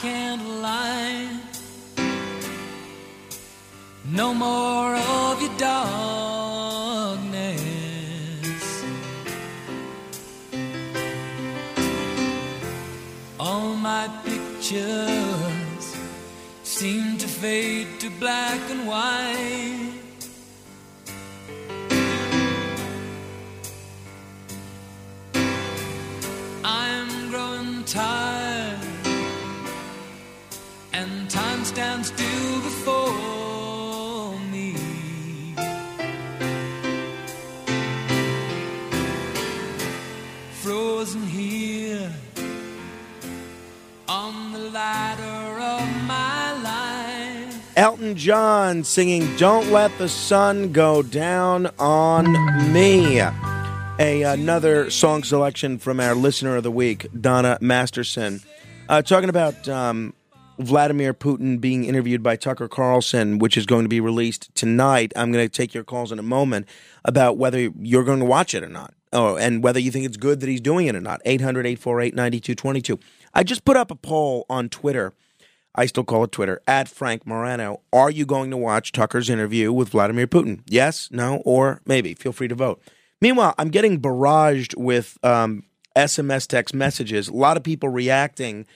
candlelight. 0.00 1.28
No 4.04 4.32
more 4.32 4.94
of 4.94 5.42
your 5.42 5.56
darkness. 5.58 6.04
All 13.38 13.74
my 13.74 14.08
pictures 14.24 15.96
seem 16.62 17.18
to 17.18 17.28
fade 17.28 18.00
to 18.00 18.10
black 18.10 18.60
and 18.70 18.86
white. 18.86 19.92
I'm 26.64 27.30
growing 27.30 27.84
tired. 27.84 28.17
And 31.68 31.76
time 31.76 32.04
stands 32.04 32.08
still 32.08 32.60
before 32.62 34.38
me. 34.50 34.74
Frozen 40.62 41.22
here 41.22 42.12
on 44.08 44.52
the 44.52 44.70
ladder 44.70 45.60
of 45.60 46.06
my 46.06 46.52
life. 46.62 47.76
Elton 47.76 48.16
John 48.16 48.84
singing 48.84 49.36
Don't 49.36 49.70
Let 49.70 49.96
the 49.98 50.08
Sun 50.08 50.72
Go 50.72 51.02
Down 51.02 51.70
on 51.78 52.72
Me. 52.72 53.20
A, 54.00 54.22
another 54.22 54.90
song 54.90 55.24
selection 55.24 55.78
from 55.78 55.98
our 55.98 56.14
listener 56.14 56.56
of 56.56 56.62
the 56.62 56.70
week, 56.70 57.08
Donna 57.20 57.58
Masterson. 57.60 58.40
Uh, 58.88 59.02
talking 59.02 59.28
about 59.28 59.68
um, 59.68 60.14
Vladimir 60.58 61.14
Putin 61.14 61.60
being 61.60 61.84
interviewed 61.84 62.22
by 62.22 62.36
Tucker 62.36 62.68
Carlson, 62.68 63.38
which 63.38 63.56
is 63.56 63.66
going 63.66 63.84
to 63.84 63.88
be 63.88 64.00
released 64.00 64.54
tonight. 64.54 65.12
I'm 65.16 65.32
going 65.32 65.44
to 65.44 65.48
take 65.48 65.74
your 65.74 65.84
calls 65.84 66.12
in 66.12 66.18
a 66.18 66.22
moment 66.22 66.66
about 67.04 67.38
whether 67.38 67.70
you're 67.80 68.04
going 68.04 68.18
to 68.18 68.24
watch 68.24 68.54
it 68.54 68.62
or 68.62 68.68
not. 68.68 68.94
Oh, 69.12 69.36
and 69.36 69.62
whether 69.62 69.80
you 69.80 69.90
think 69.90 70.04
it's 70.04 70.16
good 70.16 70.40
that 70.40 70.48
he's 70.48 70.60
doing 70.60 70.86
it 70.86 70.94
or 70.94 71.00
not. 71.00 71.20
800 71.24 71.66
848 71.66 72.14
9222. 72.14 72.98
I 73.34 73.42
just 73.42 73.64
put 73.64 73.76
up 73.76 73.90
a 73.90 73.94
poll 73.94 74.44
on 74.50 74.68
Twitter. 74.68 75.14
I 75.74 75.86
still 75.86 76.04
call 76.04 76.24
it 76.24 76.32
Twitter, 76.32 76.60
at 76.66 76.88
Frank 76.88 77.26
Morano. 77.26 77.82
Are 77.92 78.10
you 78.10 78.26
going 78.26 78.50
to 78.50 78.56
watch 78.56 78.90
Tucker's 78.90 79.30
interview 79.30 79.72
with 79.72 79.90
Vladimir 79.90 80.26
Putin? 80.26 80.62
Yes, 80.66 81.08
no, 81.12 81.36
or 81.44 81.80
maybe. 81.86 82.14
Feel 82.14 82.32
free 82.32 82.48
to 82.48 82.54
vote. 82.54 82.82
Meanwhile, 83.20 83.54
I'm 83.58 83.68
getting 83.68 84.00
barraged 84.00 84.76
with 84.76 85.18
um, 85.22 85.64
SMS 85.94 86.46
text 86.46 86.74
messages. 86.74 87.28
A 87.28 87.32
lot 87.32 87.56
of 87.56 87.62
people 87.62 87.88
reacting 87.88 88.66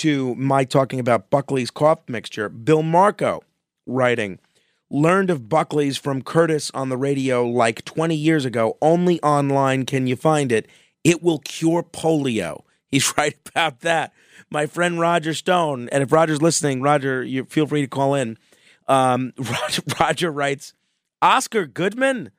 to 0.00 0.34
my 0.36 0.64
talking 0.64 0.98
about 0.98 1.28
Buckley's 1.28 1.70
cough 1.70 2.00
mixture. 2.08 2.48
Bill 2.48 2.82
Marco 2.82 3.42
writing, 3.86 4.38
learned 4.88 5.28
of 5.28 5.48
Buckley's 5.48 5.98
from 5.98 6.22
Curtis 6.22 6.70
on 6.72 6.88
the 6.88 6.96
radio 6.96 7.46
like 7.46 7.84
20 7.84 8.14
years 8.14 8.46
ago. 8.46 8.78
Only 8.80 9.20
online 9.20 9.84
can 9.84 10.06
you 10.06 10.16
find 10.16 10.52
it. 10.52 10.66
It 11.04 11.22
will 11.22 11.38
cure 11.40 11.82
polio. 11.82 12.62
He's 12.88 13.14
right 13.18 13.36
about 13.46 13.80
that. 13.80 14.12
My 14.50 14.66
friend 14.66 14.98
Roger 14.98 15.34
Stone, 15.34 15.90
and 15.90 16.02
if 16.02 16.10
Roger's 16.10 16.42
listening, 16.42 16.80
Roger, 16.80 17.22
you 17.22 17.44
feel 17.44 17.66
free 17.66 17.82
to 17.82 17.86
call 17.86 18.14
in. 18.14 18.38
Um, 18.88 19.34
Roger, 19.38 19.82
Roger 20.00 20.32
writes, 20.32 20.72
Oscar 21.20 21.66
Goodman. 21.66 22.30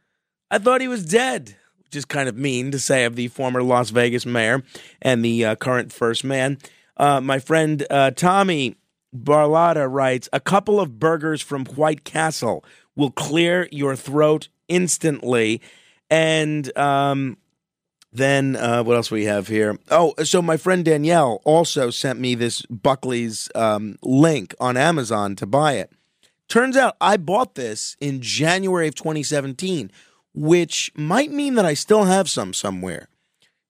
I 0.50 0.58
thought 0.58 0.82
he 0.82 0.88
was 0.88 1.06
dead, 1.06 1.56
which 1.84 1.96
is 1.96 2.06
kind 2.06 2.28
of 2.28 2.36
mean 2.36 2.72
to 2.72 2.80
say 2.80 3.06
of 3.06 3.16
the 3.16 3.28
former 3.28 3.62
Las 3.62 3.92
Vegas 3.92 4.26
mayor 4.26 4.64
and 5.00 5.24
the 5.24 5.46
uh, 5.46 5.56
current 5.56 5.94
first 5.94 6.24
man. 6.24 6.58
Uh, 7.02 7.20
my 7.20 7.40
friend 7.40 7.84
uh, 7.90 8.12
Tommy 8.12 8.76
Barlotta 9.14 9.92
writes, 9.92 10.30
a 10.32 10.40
couple 10.40 10.80
of 10.80 11.00
burgers 11.00 11.42
from 11.42 11.66
White 11.66 12.04
Castle 12.04 12.64
will 12.96 13.10
clear 13.10 13.68
your 13.72 13.96
throat 13.96 14.50
instantly. 14.68 15.62
And 16.12 16.78
um, 16.78 17.38
then 18.14 18.56
uh, 18.56 18.84
what 18.84 18.98
else 18.98 19.10
we 19.10 19.26
have 19.26 19.48
here? 19.48 19.80
Oh, 19.90 20.14
so 20.24 20.44
my 20.44 20.58
friend 20.58 20.86
Danielle 20.86 21.42
also 21.44 21.90
sent 21.90 22.20
me 22.20 22.36
this 22.36 22.62
Buckley's 22.68 23.50
um, 23.56 23.98
link 24.04 24.54
on 24.60 24.78
Amazon 24.78 25.36
to 25.38 25.48
buy 25.48 25.74
it. 25.74 25.92
Turns 26.48 26.78
out 26.78 26.98
I 27.02 27.18
bought 27.18 27.56
this 27.56 27.98
in 28.00 28.22
January 28.22 28.88
of 28.88 28.94
2017, 28.94 29.92
which 30.36 30.92
might 30.96 31.32
mean 31.32 31.56
that 31.56 31.66
I 31.66 31.74
still 31.74 32.04
have 32.04 32.30
some 32.30 32.54
somewhere. 32.54 33.08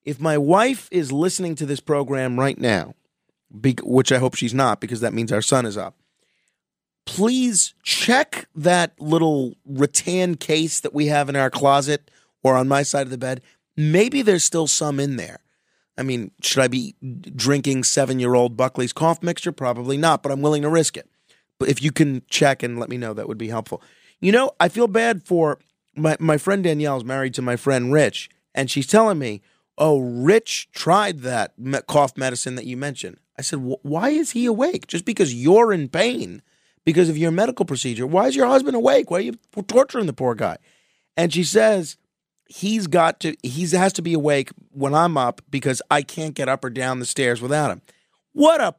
If 0.04 0.20
my 0.20 0.38
wife 0.38 0.90
is 0.92 1.14
listening 1.14 1.56
to 1.56 1.66
this 1.66 1.80
program 1.80 2.38
right 2.38 2.60
now, 2.60 2.96
be- 3.60 3.78
which 3.84 4.12
I 4.12 4.18
hope 4.18 4.36
she's 4.36 4.54
not 4.54 4.80
because 4.80 5.02
that 5.02 5.14
means 5.14 5.32
our 5.32 5.42
son 5.42 5.66
is 5.66 5.78
up, 5.78 5.96
please 7.06 7.74
check 7.84 8.48
that 8.56 8.94
little 9.00 9.56
rattan 9.66 10.36
case 10.36 10.80
that 10.80 10.94
we 10.94 11.08
have 11.08 11.30
in 11.30 11.36
our 11.36 11.50
closet 11.50 12.10
or 12.44 12.56
on 12.56 12.68
my 12.68 12.84
side 12.84 13.08
of 13.08 13.12
the 13.12 13.18
bed. 13.18 13.42
Maybe 13.76 14.22
there's 14.22 14.44
still 14.44 14.68
some 14.68 15.00
in 15.00 15.16
there. 15.16 15.40
I 15.98 16.04
mean, 16.04 16.32
should 16.42 16.64
I 16.64 16.68
be 16.68 16.96
drinking 17.36 17.84
seven 17.84 18.20
year 18.20 18.34
old 18.34 18.56
Buckley's 18.56 18.94
cough 18.94 19.22
mixture? 19.22 19.52
Probably 19.52 19.98
not, 19.98 20.24
but 20.24 20.32
I'm 20.32 20.42
willing 20.42 20.62
to 20.62 20.70
risk 20.70 20.98
it. 20.98 21.10
But 21.60 21.70
if 21.70 21.82
you 21.84 21.92
can 21.92 22.24
check 22.30 22.64
and 22.64 22.80
let 22.80 22.90
me 22.90 22.98
know, 22.98 23.14
that 23.14 23.28
would 23.28 23.38
be 23.38 23.50
helpful. 23.50 23.82
You 24.20 24.32
know, 24.32 24.52
I 24.60 24.70
feel 24.70 24.88
bad 24.88 25.24
for 25.24 25.60
my, 25.96 26.18
my 26.20 26.38
friend 26.38 26.64
Danielle 26.64 26.98
is 26.98 27.04
married 27.04 27.34
to 27.36 27.42
my 27.42 27.56
friend 27.56 27.92
Rich, 27.92 28.30
and 28.56 28.70
she's 28.70 28.88
telling 28.88 29.20
me, 29.20 29.42
oh, 29.78 30.00
Rich 30.00 30.70
tried 30.72 31.20
that 31.20 31.54
cough 31.88 32.18
medicine 32.18 32.56
that 32.56 32.66
you 32.66 32.78
mentioned. 32.78 33.18
I 33.42 33.44
said, 33.44 33.58
why 33.82 34.10
is 34.10 34.32
he 34.32 34.46
awake? 34.46 34.86
Just 34.86 35.04
because 35.04 35.34
you're 35.34 35.74
in 35.74 35.90
pain 35.90 36.44
because 36.86 37.10
of 37.10 37.18
your 37.18 37.32
medical 37.32 37.66
procedure. 37.66 38.06
Why 38.06 38.28
is 38.28 38.36
your 38.36 38.46
husband 38.46 38.76
awake? 38.76 39.10
Why 39.10 39.18
are 39.18 39.22
you 39.22 39.34
torturing 39.68 40.06
the 40.06 40.14
poor 40.14 40.36
guy? 40.36 40.58
And 41.18 41.34
she 41.34 41.44
says, 41.44 41.98
he's 42.46 42.86
got 42.86 43.20
to, 43.22 43.36
he 43.42 43.66
has 43.70 43.94
to 43.94 44.04
be 44.04 44.14
awake 44.14 44.52
when 44.70 44.94
I'm 44.94 45.18
up 45.18 45.42
because 45.50 45.82
I 45.90 46.04
can't 46.04 46.36
get 46.36 46.50
up 46.50 46.64
or 46.64 46.70
down 46.70 47.00
the 47.00 47.06
stairs 47.06 47.42
without 47.42 47.72
him. 47.72 47.82
What 48.34 48.62
a 48.62 48.76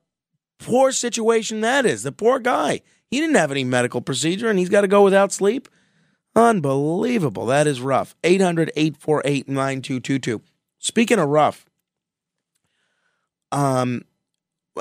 poor 0.61 0.93
situation 0.93 1.61
that 1.63 1.85
is. 1.85 2.05
The 2.05 2.13
poor 2.13 2.39
guy. 2.39 2.83
He 3.11 3.19
didn't 3.19 3.35
have 3.35 3.51
any 3.51 3.65
medical 3.65 4.01
procedure 4.01 4.49
and 4.49 4.61
he's 4.61 4.69
got 4.69 4.83
to 4.83 4.89
go 4.89 5.03
without 5.03 5.33
sleep. 5.33 5.69
Unbelievable. 6.37 7.47
That 7.47 7.67
is 7.67 7.81
rough. 7.81 8.15
800 8.23 8.71
848 8.77 9.49
9222. 9.49 10.41
Speaking 10.79 11.19
of 11.19 11.29
rough, 11.29 11.67
um, 13.51 14.03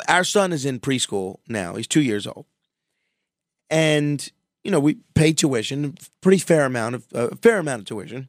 our 0.08 0.24
son 0.24 0.54
is 0.54 0.66
in 0.66 0.80
preschool 0.80 1.38
now. 1.48 1.76
He's 1.76 1.88
two 1.88 2.02
years 2.02 2.26
old. 2.28 2.46
And, 3.70 4.30
you 4.64 4.72
know, 4.72 4.80
we 4.80 4.98
pay 5.16 5.34
tuition, 5.34 5.96
pretty 6.22 6.40
fair 6.40 6.66
amount 6.66 6.96
of, 6.96 7.06
a 7.14 7.32
uh, 7.32 7.36
fair 7.42 7.60
amount 7.60 7.82
of 7.82 7.86
tuition. 7.88 8.28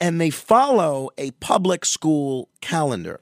And 0.00 0.20
they 0.20 0.30
follow 0.30 1.10
a 1.16 1.30
public 1.32 1.84
school 1.84 2.48
calendar, 2.60 3.20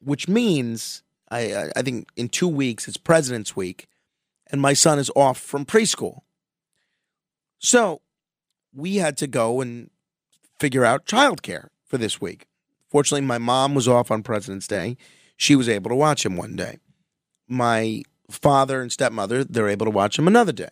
which 0.00 0.28
means 0.28 1.02
I, 1.30 1.54
I- 1.54 1.72
I 1.76 1.82
think 1.82 2.08
in 2.16 2.28
two 2.28 2.48
weeks 2.48 2.86
it's 2.86 2.96
President's 2.96 3.56
Week, 3.56 3.86
and 4.50 4.60
my 4.60 4.72
son 4.72 4.98
is 4.98 5.10
off 5.16 5.38
from 5.38 5.66
preschool. 5.66 6.20
So 7.58 8.00
we 8.72 8.96
had 8.96 9.16
to 9.18 9.26
go 9.26 9.60
and 9.60 9.90
figure 10.60 10.84
out 10.84 11.06
childcare 11.06 11.68
for 11.84 11.98
this 11.98 12.20
week. 12.20 12.46
Fortunately, 12.88 13.26
my 13.26 13.38
mom 13.38 13.74
was 13.74 13.88
off 13.88 14.10
on 14.10 14.22
President's 14.22 14.66
Day. 14.68 14.96
She 15.38 15.56
was 15.56 15.68
able 15.68 15.88
to 15.88 15.94
watch 15.94 16.26
him 16.26 16.36
one 16.36 16.56
day. 16.56 16.78
My 17.48 18.02
father 18.30 18.82
and 18.82 18.92
stepmother, 18.92 19.44
they're 19.44 19.68
able 19.68 19.86
to 19.86 19.90
watch 19.90 20.18
him 20.18 20.26
another 20.26 20.52
day. 20.52 20.68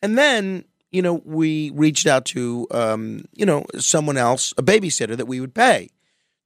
And 0.00 0.16
then, 0.16 0.64
you 0.90 1.02
know, 1.02 1.20
we 1.24 1.70
reached 1.70 2.06
out 2.06 2.24
to, 2.26 2.66
um, 2.70 3.24
you 3.34 3.44
know, 3.44 3.66
someone 3.76 4.16
else, 4.16 4.54
a 4.56 4.62
babysitter 4.62 5.16
that 5.16 5.26
we 5.26 5.40
would 5.40 5.52
pay 5.52 5.90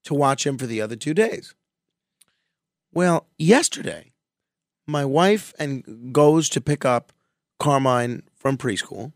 to 0.05 0.15
watch 0.15 0.47
him 0.47 0.57
for 0.57 0.67
the 0.67 0.81
other 0.81 0.97
two 0.97 1.15
days. 1.15 1.55
Well, 2.93 3.27
yesterday, 3.39 4.13
my 4.87 5.05
wife 5.05 5.53
and 5.59 6.13
goes 6.13 6.49
to 6.51 6.61
pick 6.61 6.87
up 6.87 7.13
Carmine 7.59 8.23
from 8.35 8.57
preschool, 8.57 9.13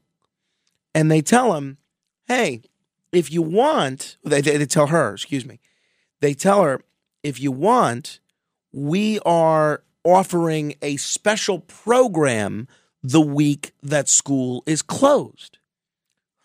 and 0.95 1.11
they 1.11 1.23
tell 1.23 1.55
him, 1.55 1.79
"Hey, 2.27 2.63
if 3.13 3.33
you 3.33 3.41
want," 3.41 4.19
they, 4.25 4.43
they, 4.43 4.59
they 4.59 4.67
tell 4.67 4.89
her, 4.89 5.15
excuse 5.15 5.47
me, 5.47 5.61
they 6.21 6.35
tell 6.35 6.63
her, 6.63 6.83
if 7.23 7.41
you 7.41 7.53
want, 7.53 8.21
we 8.73 9.19
are 9.21 9.83
offering 10.05 10.75
a 10.83 10.97
special 10.97 11.61
program 11.61 12.69
the 13.03 13.21
week 13.21 13.73
that 13.83 14.09
school 14.09 14.63
is 14.67 14.83
closed. 14.83 15.59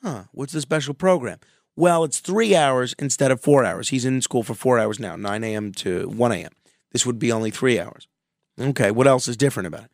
Huh, 0.01 0.25
what's 0.31 0.53
the 0.53 0.61
special 0.61 0.93
program? 0.93 1.39
Well, 1.75 2.03
it's 2.03 2.19
three 2.19 2.55
hours 2.55 2.95
instead 2.99 3.31
of 3.31 3.41
four 3.41 3.65
hours. 3.65 3.89
He's 3.89 4.05
in 4.05 4.21
school 4.21 4.43
for 4.43 4.53
four 4.53 4.79
hours 4.79 4.99
now, 4.99 5.15
9 5.15 5.43
a.m. 5.43 5.71
to 5.73 6.07
1 6.07 6.31
a.m. 6.31 6.51
This 6.91 7.05
would 7.05 7.19
be 7.19 7.31
only 7.31 7.51
three 7.51 7.79
hours. 7.79 8.07
Okay, 8.59 8.91
what 8.91 9.07
else 9.07 9.27
is 9.27 9.35
different 9.35 9.67
about 9.67 9.85
it? 9.85 9.91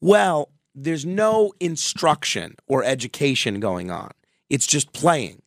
Well, 0.00 0.50
there's 0.74 1.06
no 1.06 1.52
instruction 1.60 2.56
or 2.66 2.84
education 2.84 3.60
going 3.60 3.90
on. 3.90 4.10
It's 4.50 4.66
just 4.66 4.92
playing. 4.92 5.40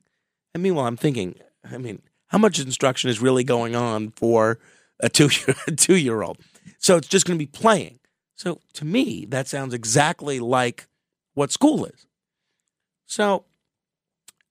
And 0.53 0.63
meanwhile, 0.63 0.88
I'm 0.88 0.97
thinking, 0.97 1.36
I 1.69 1.77
mean, 1.77 2.01
how 2.27 2.38
much 2.38 2.59
instruction 2.59 3.09
is 3.09 3.21
really 3.21 3.43
going 3.43 3.75
on 3.75 4.11
for 4.11 4.59
a 4.99 5.09
two 5.09 5.29
a 5.67 5.71
two 5.71 5.97
year 5.97 6.21
old? 6.21 6.37
So 6.77 6.97
it's 6.97 7.07
just 7.07 7.25
going 7.25 7.37
to 7.37 7.43
be 7.43 7.51
playing. 7.51 7.99
So 8.35 8.59
to 8.73 8.85
me, 8.85 9.25
that 9.29 9.47
sounds 9.47 9.73
exactly 9.73 10.39
like 10.39 10.87
what 11.33 11.51
school 11.51 11.85
is. 11.85 12.05
So 13.05 13.45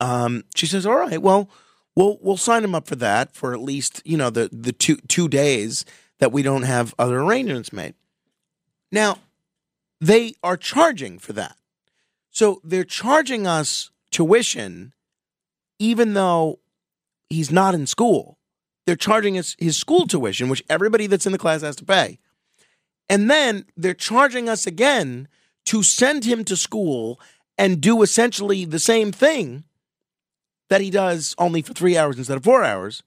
um, 0.00 0.44
she 0.54 0.66
says, 0.66 0.86
"All 0.86 0.96
right, 0.96 1.20
well, 1.20 1.50
we'll 1.94 2.18
we'll 2.20 2.36
sign 2.36 2.64
him 2.64 2.74
up 2.74 2.86
for 2.86 2.96
that 2.96 3.34
for 3.34 3.52
at 3.52 3.60
least 3.60 4.02
you 4.04 4.16
know 4.16 4.30
the 4.30 4.48
the 4.52 4.72
two 4.72 4.96
two 5.08 5.28
days 5.28 5.84
that 6.18 6.32
we 6.32 6.42
don't 6.42 6.62
have 6.62 6.94
other 6.98 7.20
arrangements 7.20 7.72
made. 7.72 7.94
Now, 8.90 9.18
they 10.00 10.34
are 10.42 10.56
charging 10.56 11.18
for 11.18 11.32
that. 11.32 11.56
So 12.30 12.60
they're 12.64 12.84
charging 12.84 13.46
us 13.46 13.90
tuition 14.10 14.92
even 15.78 16.14
though 16.14 16.60
he's 17.28 17.50
not 17.50 17.74
in 17.74 17.86
school. 17.86 18.38
They're 18.86 18.96
charging 18.96 19.38
us 19.38 19.56
his 19.58 19.76
school 19.76 20.06
tuition, 20.06 20.48
which 20.48 20.62
everybody 20.68 21.06
that's 21.06 21.26
in 21.26 21.32
the 21.32 21.38
class 21.38 21.62
has 21.62 21.76
to 21.76 21.84
pay. 21.84 22.18
And 23.08 23.30
then 23.30 23.66
they're 23.76 23.94
charging 23.94 24.48
us 24.48 24.66
again 24.66 25.28
to 25.66 25.82
send 25.82 26.24
him 26.24 26.44
to 26.44 26.56
school 26.56 27.20
and 27.56 27.80
do 27.80 28.02
essentially 28.02 28.64
the 28.64 28.78
same 28.78 29.12
thing 29.12 29.64
that 30.68 30.80
he 30.80 30.90
does 30.90 31.34
only 31.38 31.62
for 31.62 31.72
three 31.72 31.96
hours 31.96 32.18
instead 32.18 32.36
of 32.36 32.44
four 32.44 32.64
hours 32.64 33.02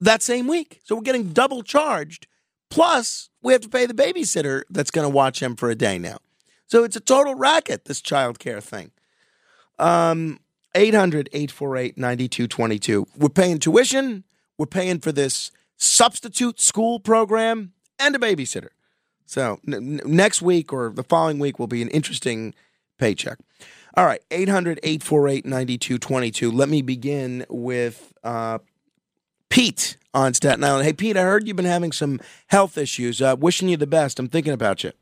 that 0.00 0.22
same 0.22 0.46
week. 0.46 0.80
So 0.84 0.94
we're 0.94 1.02
getting 1.02 1.32
double 1.32 1.62
charged. 1.62 2.26
Plus, 2.70 3.30
we 3.42 3.52
have 3.52 3.62
to 3.62 3.68
pay 3.68 3.86
the 3.86 3.94
babysitter 3.94 4.62
that's 4.70 4.90
going 4.90 5.04
to 5.04 5.14
watch 5.14 5.40
him 5.40 5.56
for 5.56 5.70
a 5.70 5.74
day 5.74 5.98
now. 5.98 6.18
So 6.66 6.84
it's 6.84 6.96
a 6.96 7.00
total 7.00 7.34
racket, 7.34 7.84
this 7.84 8.00
child 8.00 8.38
care 8.38 8.60
thing. 8.60 8.90
Um, 9.78 10.40
800 10.74 11.28
848 11.32 11.98
9222. 11.98 13.06
We're 13.16 13.28
paying 13.28 13.58
tuition, 13.58 14.24
we're 14.58 14.66
paying 14.66 15.00
for 15.00 15.12
this 15.12 15.50
substitute 15.76 16.60
school 16.60 17.00
program, 17.00 17.72
and 17.98 18.14
a 18.14 18.18
babysitter. 18.18 18.68
So 19.26 19.58
n- 19.66 20.00
next 20.04 20.42
week 20.42 20.72
or 20.72 20.90
the 20.90 21.02
following 21.02 21.38
week 21.38 21.58
will 21.58 21.66
be 21.66 21.82
an 21.82 21.88
interesting 21.88 22.54
paycheck. 22.98 23.38
All 23.96 24.04
right, 24.04 24.20
800 24.30 24.80
848 24.82 25.46
9222. 25.46 26.50
Let 26.50 26.68
me 26.68 26.82
begin 26.82 27.46
with 27.48 28.12
uh, 28.24 28.58
Pete 29.48 29.96
on 30.12 30.34
Staten 30.34 30.64
Island. 30.64 30.84
Hey, 30.84 30.92
Pete, 30.92 31.16
I 31.16 31.22
heard 31.22 31.46
you've 31.46 31.56
been 31.56 31.64
having 31.64 31.92
some 31.92 32.20
health 32.48 32.76
issues. 32.76 33.22
Uh, 33.22 33.36
wishing 33.38 33.68
you 33.68 33.76
the 33.76 33.86
best. 33.86 34.18
I'm 34.18 34.28
thinking 34.28 34.52
about 34.52 34.82
you. 34.82 34.92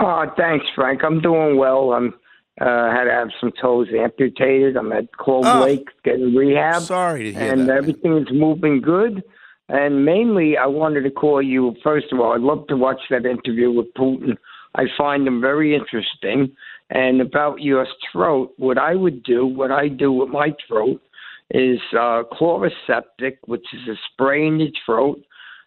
Oh, 0.00 0.24
thanks, 0.36 0.66
Frank. 0.74 1.02
I'm 1.04 1.20
doing 1.20 1.56
well. 1.56 1.92
I'm 1.92 2.14
uh, 2.60 2.90
had 2.90 3.04
to 3.04 3.10
have 3.10 3.28
some 3.40 3.52
toes 3.60 3.88
amputated. 3.96 4.76
I'm 4.76 4.92
at 4.92 5.12
Clove 5.12 5.44
Oh. 5.46 5.60
Lake 5.64 5.88
getting 6.04 6.34
rehab. 6.34 6.82
Sorry 6.82 7.24
to 7.24 7.32
hear 7.38 7.52
and 7.52 7.68
that. 7.68 7.76
everything 7.76 8.16
is 8.18 8.28
moving 8.32 8.80
good. 8.80 9.22
And 9.68 10.04
mainly, 10.04 10.56
I 10.56 10.66
wanted 10.66 11.02
to 11.02 11.10
call 11.10 11.42
you. 11.42 11.74
First 11.82 12.12
of 12.12 12.20
all, 12.20 12.32
I'd 12.34 12.40
love 12.40 12.66
to 12.68 12.76
watch 12.76 13.00
that 13.10 13.26
interview 13.26 13.70
with 13.72 13.92
Putin. 13.94 14.36
I 14.76 14.84
find 14.96 15.26
him 15.26 15.40
very 15.40 15.74
interesting. 15.74 16.54
And 16.90 17.20
about 17.20 17.60
your 17.62 17.84
throat, 18.12 18.52
what 18.58 18.78
I 18.78 18.94
would 18.94 19.24
do, 19.24 19.44
what 19.44 19.72
I 19.72 19.88
do 19.88 20.12
with 20.12 20.28
my 20.28 20.54
throat, 20.68 21.02
is 21.50 21.80
uh, 21.92 22.22
Chloraseptic, 22.32 23.38
which 23.46 23.66
is 23.72 23.88
a 23.88 23.94
spray 24.12 24.46
in 24.46 24.60
your 24.60 24.70
throat, 24.84 25.20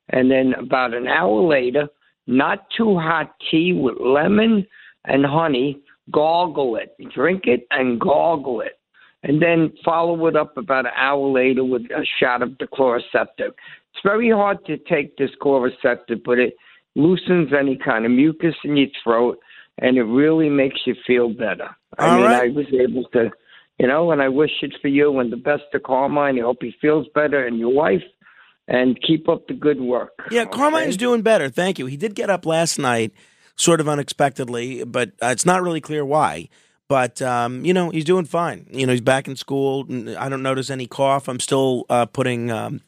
and 0.09 0.31
then 0.31 0.53
about 0.53 0.93
an 0.93 1.07
hour 1.07 1.41
later, 1.41 1.87
not 2.27 2.67
too 2.75 2.97
hot 2.97 3.33
tea 3.51 3.73
with 3.73 3.95
lemon 3.99 4.65
and 5.05 5.25
honey. 5.25 5.79
Gargle 6.11 6.75
it, 6.77 6.95
drink 7.13 7.43
it, 7.45 7.67
and 7.71 7.99
gargle 7.99 8.61
it 8.61 8.79
and 9.23 9.41
then 9.41 9.73
follow 9.83 10.27
it 10.27 10.35
up 10.35 10.55
about 10.57 10.85
an 10.85 10.91
hour 10.95 11.27
later 11.29 11.63
with 11.63 11.83
a 11.91 12.05
shot 12.19 12.41
of 12.41 12.57
the 12.57 12.67
Chloraseptic. 12.67 13.49
It's 13.49 14.03
very 14.03 14.29
hard 14.29 14.65
to 14.65 14.77
take 14.77 15.17
this 15.17 15.31
Chloraseptic, 15.41 16.23
but 16.23 16.39
it 16.39 16.55
loosens 16.95 17.51
any 17.57 17.77
kind 17.77 18.05
of 18.05 18.11
mucus 18.11 18.55
in 18.63 18.77
your 18.77 18.87
throat, 19.03 19.39
and 19.77 19.97
it 19.97 20.03
really 20.03 20.49
makes 20.49 20.81
you 20.85 20.95
feel 21.05 21.29
better. 21.29 21.69
I 21.97 22.07
All 22.07 22.15
mean, 22.17 22.25
right. 22.25 22.43
I 22.43 22.53
was 22.53 22.67
able 22.73 23.05
to, 23.13 23.29
you 23.77 23.87
know, 23.87 24.11
and 24.11 24.21
I 24.21 24.29
wish 24.29 24.51
it 24.61 24.73
for 24.81 24.87
you 24.87 25.19
and 25.19 25.31
the 25.31 25.37
best 25.37 25.63
to 25.73 25.79
Carmine. 25.79 26.39
I 26.39 26.43
hope 26.43 26.57
he 26.61 26.73
feels 26.79 27.07
better 27.13 27.45
and 27.45 27.59
your 27.59 27.73
wife, 27.73 28.03
and 28.67 28.97
keep 29.05 29.27
up 29.27 29.47
the 29.47 29.53
good 29.53 29.81
work. 29.81 30.11
Yeah, 30.31 30.45
Carmine's 30.45 30.95
doing 30.95 31.23
better. 31.23 31.49
Thank 31.49 31.79
you. 31.79 31.87
He 31.87 31.97
did 31.97 32.15
get 32.15 32.29
up 32.29 32.45
last 32.45 32.77
night, 32.77 33.11
sort 33.59 33.81
of 33.81 33.89
unexpectedly, 33.89 34.83
but 34.85 35.09
uh, 35.21 35.27
it's 35.27 35.45
not 35.45 35.61
really 35.61 35.81
clear 35.81 36.05
why. 36.05 36.49
But 36.87 37.21
um, 37.21 37.63
you 37.63 37.73
know, 37.73 37.91
he's 37.91 38.05
doing 38.05 38.25
fine. 38.25 38.65
You 38.71 38.87
know, 38.87 38.93
he's 38.93 39.01
back 39.01 39.27
in 39.27 39.35
school. 39.35 39.85
I 40.17 40.27
don't 40.27 40.41
notice 40.41 40.71
any 40.71 40.87
cough. 40.87 41.27
I'm 41.27 41.39
still 41.39 41.85
uh, 41.87 42.07
putting 42.07 42.49
um, 42.49 42.81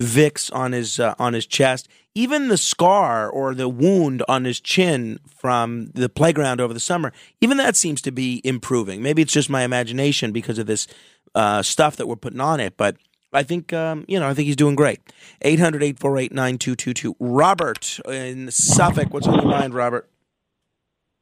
Vicks 0.00 0.54
on 0.54 0.70
his 0.72 1.00
uh, 1.00 1.14
on 1.18 1.32
his 1.32 1.44
chest. 1.44 1.88
Even 2.14 2.48
the 2.48 2.56
scar 2.56 3.28
or 3.28 3.54
the 3.54 3.68
wound 3.68 4.22
on 4.28 4.44
his 4.44 4.60
chin 4.60 5.18
from 5.40 5.86
the 5.94 6.08
playground 6.08 6.60
over 6.60 6.72
the 6.72 6.80
summer, 6.80 7.12
even 7.40 7.56
that 7.56 7.74
seems 7.74 8.00
to 8.02 8.12
be 8.12 8.40
improving. 8.44 9.02
Maybe 9.02 9.22
it's 9.22 9.32
just 9.32 9.50
my 9.50 9.62
imagination 9.62 10.30
because 10.30 10.58
of 10.58 10.66
this 10.66 10.86
uh, 11.34 11.62
stuff 11.62 11.96
that 11.96 12.06
we're 12.06 12.16
putting 12.16 12.40
on 12.40 12.60
it, 12.60 12.76
but. 12.76 12.96
I 13.30 13.42
think 13.42 13.74
um, 13.74 14.06
you 14.08 14.18
know. 14.18 14.26
I 14.26 14.32
think 14.32 14.46
he's 14.46 14.56
doing 14.56 14.74
great. 14.74 15.00
800-848-9222. 15.44 17.14
Robert 17.20 18.00
in 18.08 18.50
Suffolk. 18.50 19.12
What's 19.12 19.26
on 19.26 19.34
your 19.34 19.44
mind, 19.44 19.74
Robert? 19.74 20.08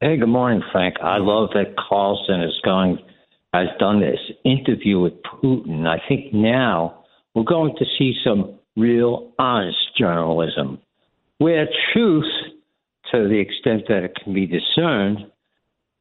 Hey, 0.03 0.19
good 0.19 0.29
morning, 0.29 0.61
Frank. 0.73 0.97
I 1.03 1.17
love 1.17 1.49
that 1.55 1.75
Carlson 1.79 2.43
is 2.43 2.61
going, 2.63 2.99
has 3.55 3.69
done 3.79 3.99
this 3.99 4.21
interview 4.45 5.01
with 5.01 5.15
Putin. 5.23 5.87
I 5.87 6.07
think 6.07 6.35
now 6.35 7.07
we're 7.35 7.45
going 7.45 7.75
to 7.79 7.85
see 7.99 8.15
some 8.23 8.59
real 8.77 9.33
honest 9.39 9.79
journalism 9.99 10.81
where 11.39 11.67
truth, 11.95 12.31
to 13.11 13.27
the 13.27 13.39
extent 13.39 13.85
that 13.89 14.03
it 14.03 14.15
can 14.23 14.35
be 14.35 14.47
discerned, 14.47 15.21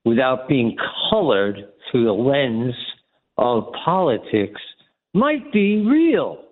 without 0.04 0.50
being 0.50 0.76
colored 1.10 1.56
through 1.90 2.04
the 2.04 2.12
lens 2.12 2.76
of 3.38 3.72
politics, 3.86 4.60
might 5.14 5.54
be 5.54 5.86
real. 5.86 6.44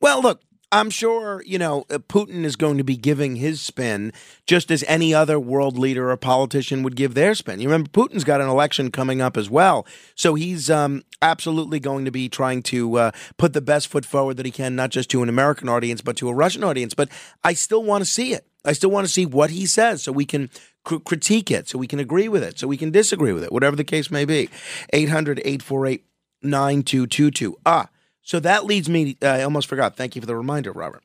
Well, 0.00 0.22
look, 0.22 0.40
I'm 0.72 0.88
sure, 0.88 1.42
you 1.44 1.58
know, 1.58 1.84
uh, 1.90 1.98
Putin 1.98 2.44
is 2.44 2.56
going 2.56 2.78
to 2.78 2.84
be 2.84 2.96
giving 2.96 3.36
his 3.36 3.60
spin 3.60 4.10
just 4.46 4.70
as 4.70 4.82
any 4.88 5.12
other 5.12 5.38
world 5.38 5.76
leader 5.76 6.10
or 6.10 6.16
politician 6.16 6.82
would 6.82 6.96
give 6.96 7.12
their 7.12 7.34
spin. 7.34 7.60
You 7.60 7.68
remember, 7.68 7.90
Putin's 7.90 8.24
got 8.24 8.40
an 8.40 8.48
election 8.48 8.90
coming 8.90 9.20
up 9.20 9.36
as 9.36 9.50
well. 9.50 9.86
So 10.14 10.34
he's 10.34 10.70
um, 10.70 11.02
absolutely 11.20 11.78
going 11.78 12.06
to 12.06 12.10
be 12.10 12.30
trying 12.30 12.62
to 12.64 12.96
uh, 12.96 13.10
put 13.36 13.52
the 13.52 13.60
best 13.60 13.88
foot 13.88 14.06
forward 14.06 14.38
that 14.38 14.46
he 14.46 14.52
can, 14.52 14.74
not 14.74 14.88
just 14.88 15.10
to 15.10 15.22
an 15.22 15.28
American 15.28 15.68
audience, 15.68 16.00
but 16.00 16.16
to 16.16 16.30
a 16.30 16.34
Russian 16.34 16.64
audience. 16.64 16.94
But 16.94 17.10
I 17.44 17.52
still 17.52 17.82
want 17.82 18.02
to 18.02 18.10
see 18.10 18.32
it. 18.32 18.46
I 18.64 18.72
still 18.72 18.90
want 18.90 19.06
to 19.06 19.12
see 19.12 19.26
what 19.26 19.50
he 19.50 19.66
says 19.66 20.02
so 20.02 20.10
we 20.10 20.24
can 20.24 20.48
cr- 20.84 20.96
critique 20.96 21.50
it, 21.50 21.68
so 21.68 21.78
we 21.78 21.86
can 21.86 21.98
agree 21.98 22.28
with 22.28 22.42
it, 22.42 22.58
so 22.58 22.66
we 22.66 22.78
can 22.78 22.90
disagree 22.90 23.32
with 23.32 23.44
it, 23.44 23.52
whatever 23.52 23.76
the 23.76 23.84
case 23.84 24.10
may 24.10 24.24
be. 24.24 24.48
800 24.94 25.40
848 25.40 26.04
9222. 26.42 27.56
Ah, 27.66 27.88
so 28.22 28.40
that 28.40 28.64
leads 28.64 28.88
me, 28.88 29.16
uh, 29.22 29.26
I 29.26 29.42
almost 29.42 29.68
forgot. 29.68 29.96
Thank 29.96 30.14
you 30.14 30.22
for 30.22 30.26
the 30.26 30.36
reminder, 30.36 30.72
Robert. 30.72 31.02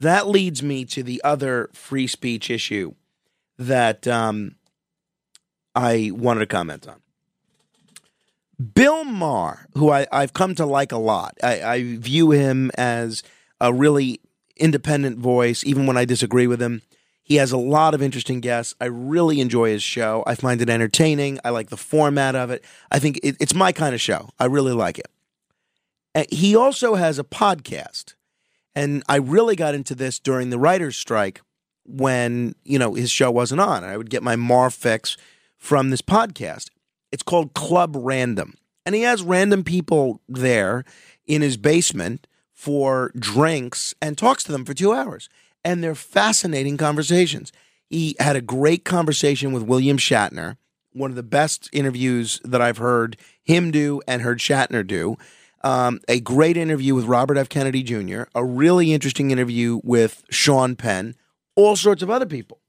That 0.00 0.28
leads 0.28 0.62
me 0.62 0.84
to 0.86 1.02
the 1.02 1.20
other 1.24 1.70
free 1.72 2.06
speech 2.06 2.50
issue 2.50 2.94
that 3.58 4.06
um, 4.06 4.56
I 5.74 6.10
wanted 6.14 6.40
to 6.40 6.46
comment 6.46 6.86
on. 6.86 7.00
Bill 8.74 9.04
Maher, 9.04 9.66
who 9.74 9.90
I, 9.90 10.06
I've 10.10 10.32
come 10.32 10.54
to 10.54 10.64
like 10.64 10.92
a 10.92 10.98
lot, 10.98 11.36
I, 11.42 11.62
I 11.62 11.82
view 11.82 12.30
him 12.30 12.70
as 12.76 13.22
a 13.60 13.72
really 13.72 14.20
independent 14.56 15.18
voice, 15.18 15.64
even 15.64 15.86
when 15.86 15.96
I 15.96 16.04
disagree 16.04 16.46
with 16.46 16.60
him. 16.60 16.82
He 17.22 17.36
has 17.36 17.50
a 17.50 17.58
lot 17.58 17.92
of 17.92 18.00
interesting 18.00 18.40
guests. 18.40 18.74
I 18.80 18.84
really 18.86 19.40
enjoy 19.40 19.70
his 19.70 19.82
show. 19.82 20.22
I 20.26 20.36
find 20.36 20.62
it 20.62 20.70
entertaining. 20.70 21.40
I 21.44 21.50
like 21.50 21.70
the 21.70 21.76
format 21.76 22.36
of 22.36 22.50
it. 22.50 22.64
I 22.90 22.98
think 22.98 23.18
it, 23.22 23.36
it's 23.40 23.54
my 23.54 23.72
kind 23.72 23.94
of 23.94 24.00
show. 24.00 24.30
I 24.38 24.44
really 24.44 24.72
like 24.72 24.98
it. 24.98 25.08
Uh, 26.16 26.24
He 26.30 26.56
also 26.56 26.94
has 26.94 27.18
a 27.18 27.24
podcast, 27.24 28.14
and 28.74 29.04
I 29.08 29.16
really 29.16 29.54
got 29.54 29.74
into 29.74 29.94
this 29.94 30.18
during 30.18 30.50
the 30.50 30.58
writer's 30.58 30.96
strike 30.96 31.42
when 31.84 32.54
you 32.64 32.78
know 32.78 32.94
his 32.94 33.10
show 33.10 33.30
wasn't 33.30 33.60
on. 33.60 33.84
I 33.84 33.96
would 33.96 34.10
get 34.10 34.22
my 34.22 34.34
Maher 34.34 34.70
fix 34.70 35.16
from 35.58 35.90
this 35.90 36.02
podcast. 36.02 36.70
It's 37.12 37.22
called 37.22 37.54
Club 37.54 37.94
Random, 37.96 38.54
and 38.84 38.94
he 38.94 39.02
has 39.02 39.22
random 39.22 39.62
people 39.62 40.20
there 40.28 40.84
in 41.26 41.42
his 41.42 41.56
basement 41.56 42.26
for 42.52 43.12
drinks 43.18 43.94
and 44.00 44.16
talks 44.16 44.42
to 44.44 44.52
them 44.52 44.64
for 44.64 44.74
two 44.74 44.92
hours, 44.94 45.28
and 45.62 45.84
they're 45.84 45.94
fascinating 45.94 46.78
conversations. 46.78 47.52
He 47.90 48.16
had 48.18 48.36
a 48.36 48.40
great 48.40 48.84
conversation 48.84 49.52
with 49.52 49.62
William 49.62 49.98
Shatner, 49.98 50.56
one 50.92 51.10
of 51.10 51.16
the 51.16 51.22
best 51.22 51.68
interviews 51.72 52.40
that 52.42 52.62
I've 52.62 52.78
heard 52.78 53.18
him 53.42 53.70
do 53.70 54.00
and 54.08 54.22
heard 54.22 54.38
Shatner 54.38 54.84
do. 54.84 55.18
Um, 55.66 56.00
a 56.06 56.20
great 56.20 56.56
interview 56.56 56.94
with 56.94 57.06
Robert 57.06 57.36
F. 57.36 57.48
Kennedy 57.48 57.82
Jr., 57.82 58.22
a 58.36 58.44
really 58.44 58.92
interesting 58.92 59.32
interview 59.32 59.80
with 59.82 60.22
Sean 60.30 60.76
Penn, 60.76 61.16
all 61.56 61.74
sorts 61.74 62.04
of 62.04 62.10
other 62.10 62.24
people. 62.24 62.60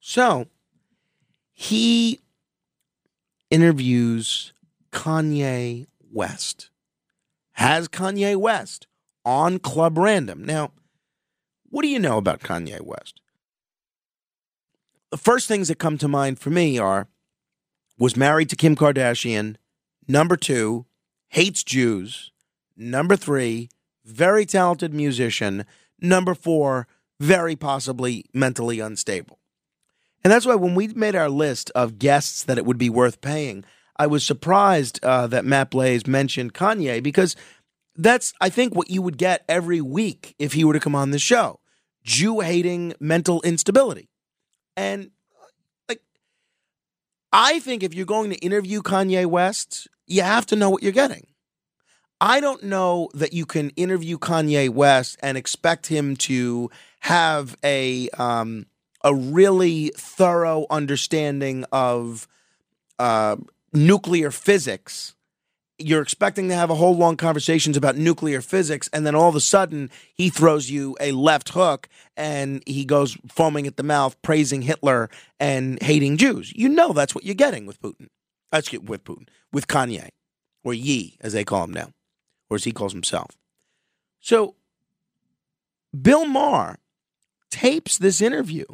So 0.00 0.48
he 1.50 2.20
interviews 3.48 4.52
Kanye 4.92 5.86
West, 6.12 6.68
has 7.52 7.88
Kanye 7.88 8.36
West 8.36 8.86
on 9.24 9.58
Club 9.58 9.96
Random. 9.96 10.44
Now, 10.44 10.72
what 11.70 11.80
do 11.80 11.88
you 11.88 11.98
know 11.98 12.18
about 12.18 12.40
Kanye 12.40 12.82
West? 12.82 13.22
The 15.10 15.16
first 15.16 15.48
things 15.48 15.68
that 15.68 15.78
come 15.78 15.96
to 15.96 16.06
mind 16.06 16.38
for 16.38 16.50
me 16.50 16.78
are 16.78 17.08
was 17.98 18.14
married 18.14 18.50
to 18.50 18.56
Kim 18.56 18.76
Kardashian, 18.76 19.56
number 20.06 20.36
two, 20.36 20.84
hates 21.28 21.64
Jews, 21.64 22.31
number 22.90 23.16
three, 23.16 23.68
very 24.04 24.44
talented 24.44 24.92
musician, 24.92 25.64
number 26.00 26.34
four, 26.34 26.86
very 27.20 27.56
possibly 27.56 28.24
mentally 28.34 28.80
unstable. 28.80 29.38
And 30.24 30.32
that's 30.32 30.46
why 30.46 30.54
when 30.54 30.74
we 30.74 30.88
made 30.88 31.16
our 31.16 31.28
list 31.28 31.70
of 31.74 31.98
guests 31.98 32.44
that 32.44 32.58
it 32.58 32.64
would 32.64 32.78
be 32.78 32.90
worth 32.90 33.20
paying, 33.20 33.64
I 33.96 34.06
was 34.06 34.24
surprised 34.24 35.04
uh, 35.04 35.26
that 35.28 35.44
Matt 35.44 35.70
Blaze 35.70 36.06
mentioned 36.06 36.54
Kanye 36.54 37.02
because 37.02 37.36
that's, 37.96 38.32
I 38.40 38.48
think, 38.48 38.74
what 38.74 38.90
you 38.90 39.02
would 39.02 39.18
get 39.18 39.44
every 39.48 39.80
week 39.80 40.34
if 40.38 40.54
he 40.54 40.64
were 40.64 40.72
to 40.72 40.80
come 40.80 40.94
on 40.94 41.10
the 41.10 41.18
show 41.18 41.60
Jew 42.04 42.40
hating 42.40 42.94
mental 43.00 43.40
instability. 43.42 44.08
And 44.76 45.10
like, 45.88 46.00
I 47.32 47.58
think 47.60 47.82
if 47.82 47.94
you're 47.94 48.06
going 48.06 48.30
to 48.30 48.36
interview 48.38 48.82
Kanye 48.82 49.26
West, 49.26 49.88
you 50.06 50.22
have 50.22 50.46
to 50.46 50.56
know 50.56 50.70
what 50.70 50.82
you're 50.82 50.92
getting. 50.92 51.26
I 52.22 52.38
don't 52.38 52.62
know 52.62 53.08
that 53.14 53.32
you 53.32 53.44
can 53.44 53.70
interview 53.70 54.16
Kanye 54.16 54.70
West 54.70 55.18
and 55.24 55.36
expect 55.36 55.88
him 55.88 56.14
to 56.18 56.70
have 57.00 57.56
a 57.64 58.08
um, 58.10 58.66
a 59.02 59.12
really 59.12 59.90
thorough 59.96 60.64
understanding 60.70 61.64
of 61.72 62.28
uh, 63.00 63.34
nuclear 63.72 64.30
physics. 64.30 65.16
You're 65.78 66.00
expecting 66.00 66.48
to 66.48 66.54
have 66.54 66.70
a 66.70 66.76
whole 66.76 66.96
long 66.96 67.16
conversations 67.16 67.76
about 67.76 67.96
nuclear 67.96 68.40
physics, 68.40 68.88
and 68.92 69.04
then 69.04 69.16
all 69.16 69.28
of 69.28 69.34
a 69.34 69.40
sudden 69.40 69.90
he 70.14 70.30
throws 70.30 70.70
you 70.70 70.96
a 71.00 71.10
left 71.10 71.48
hook 71.48 71.88
and 72.16 72.62
he 72.68 72.84
goes 72.84 73.18
foaming 73.26 73.66
at 73.66 73.76
the 73.76 73.82
mouth, 73.82 74.14
praising 74.22 74.62
Hitler 74.62 75.10
and 75.40 75.82
hating 75.82 76.18
Jews. 76.18 76.52
You 76.54 76.68
know 76.68 76.92
that's 76.92 77.16
what 77.16 77.24
you're 77.24 77.34
getting 77.34 77.66
with 77.66 77.82
Putin. 77.82 78.06
That's 78.52 78.70
with 78.70 79.02
Putin, 79.02 79.26
with 79.52 79.66
Kanye, 79.66 80.10
or 80.62 80.72
Ye, 80.72 81.18
as 81.20 81.32
they 81.32 81.42
call 81.42 81.64
him 81.64 81.72
now, 81.72 81.88
or 82.52 82.56
as 82.56 82.64
he 82.64 82.72
calls 82.72 82.92
himself. 82.92 83.30
So 84.20 84.54
Bill 85.98 86.26
Maher 86.26 86.78
tapes 87.50 87.96
this 87.96 88.20
interview 88.20 88.66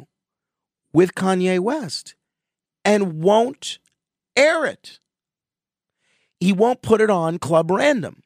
with 0.91 1.15
Kanye 1.15 1.59
West 1.59 2.15
and 2.83 3.21
won't 3.21 3.79
air 4.35 4.65
it. 4.65 4.99
He 6.41 6.51
won't 6.51 6.81
put 6.81 6.99
it 6.99 7.09
on 7.09 7.39
Club 7.39 7.71
Random 7.71 8.21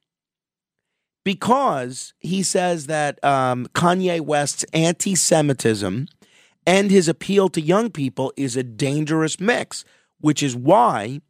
because 1.23 2.13
he 2.19 2.41
says 2.41 2.87
that 2.87 3.23
um, 3.23 3.67
Kanye 3.75 4.21
West's 4.21 4.65
anti 4.73 5.15
Semitism 5.15 6.07
and 6.65 6.91
his 6.91 7.07
appeal 7.07 7.49
to 7.49 7.61
young 7.61 7.91
people 7.91 8.33
is 8.35 8.55
a 8.55 8.63
dangerous 8.63 9.39
mix, 9.39 9.85
which 10.19 10.41
is 10.41 10.55
why 10.55 11.21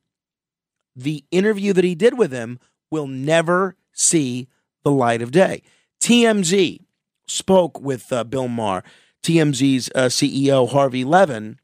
the 0.96 1.26
interview 1.32 1.74
that 1.74 1.84
he 1.84 1.96
did 1.96 2.18
with 2.18 2.32
him 2.32 2.60
will 2.90 3.08
never 3.08 3.76
see 3.94 4.48
the 4.84 4.92
light 4.92 5.22
of 5.22 5.32
day. 5.32 5.62
TMZ 6.02 6.82
spoke 7.28 7.80
with 7.80 8.12
uh, 8.12 8.24
Bill 8.24 8.48
Maher. 8.48 8.84
TMZ's 9.24 9.90
uh, 9.96 10.06
CEO, 10.06 10.70
Harvey 10.70 11.06
Levin, 11.06 11.58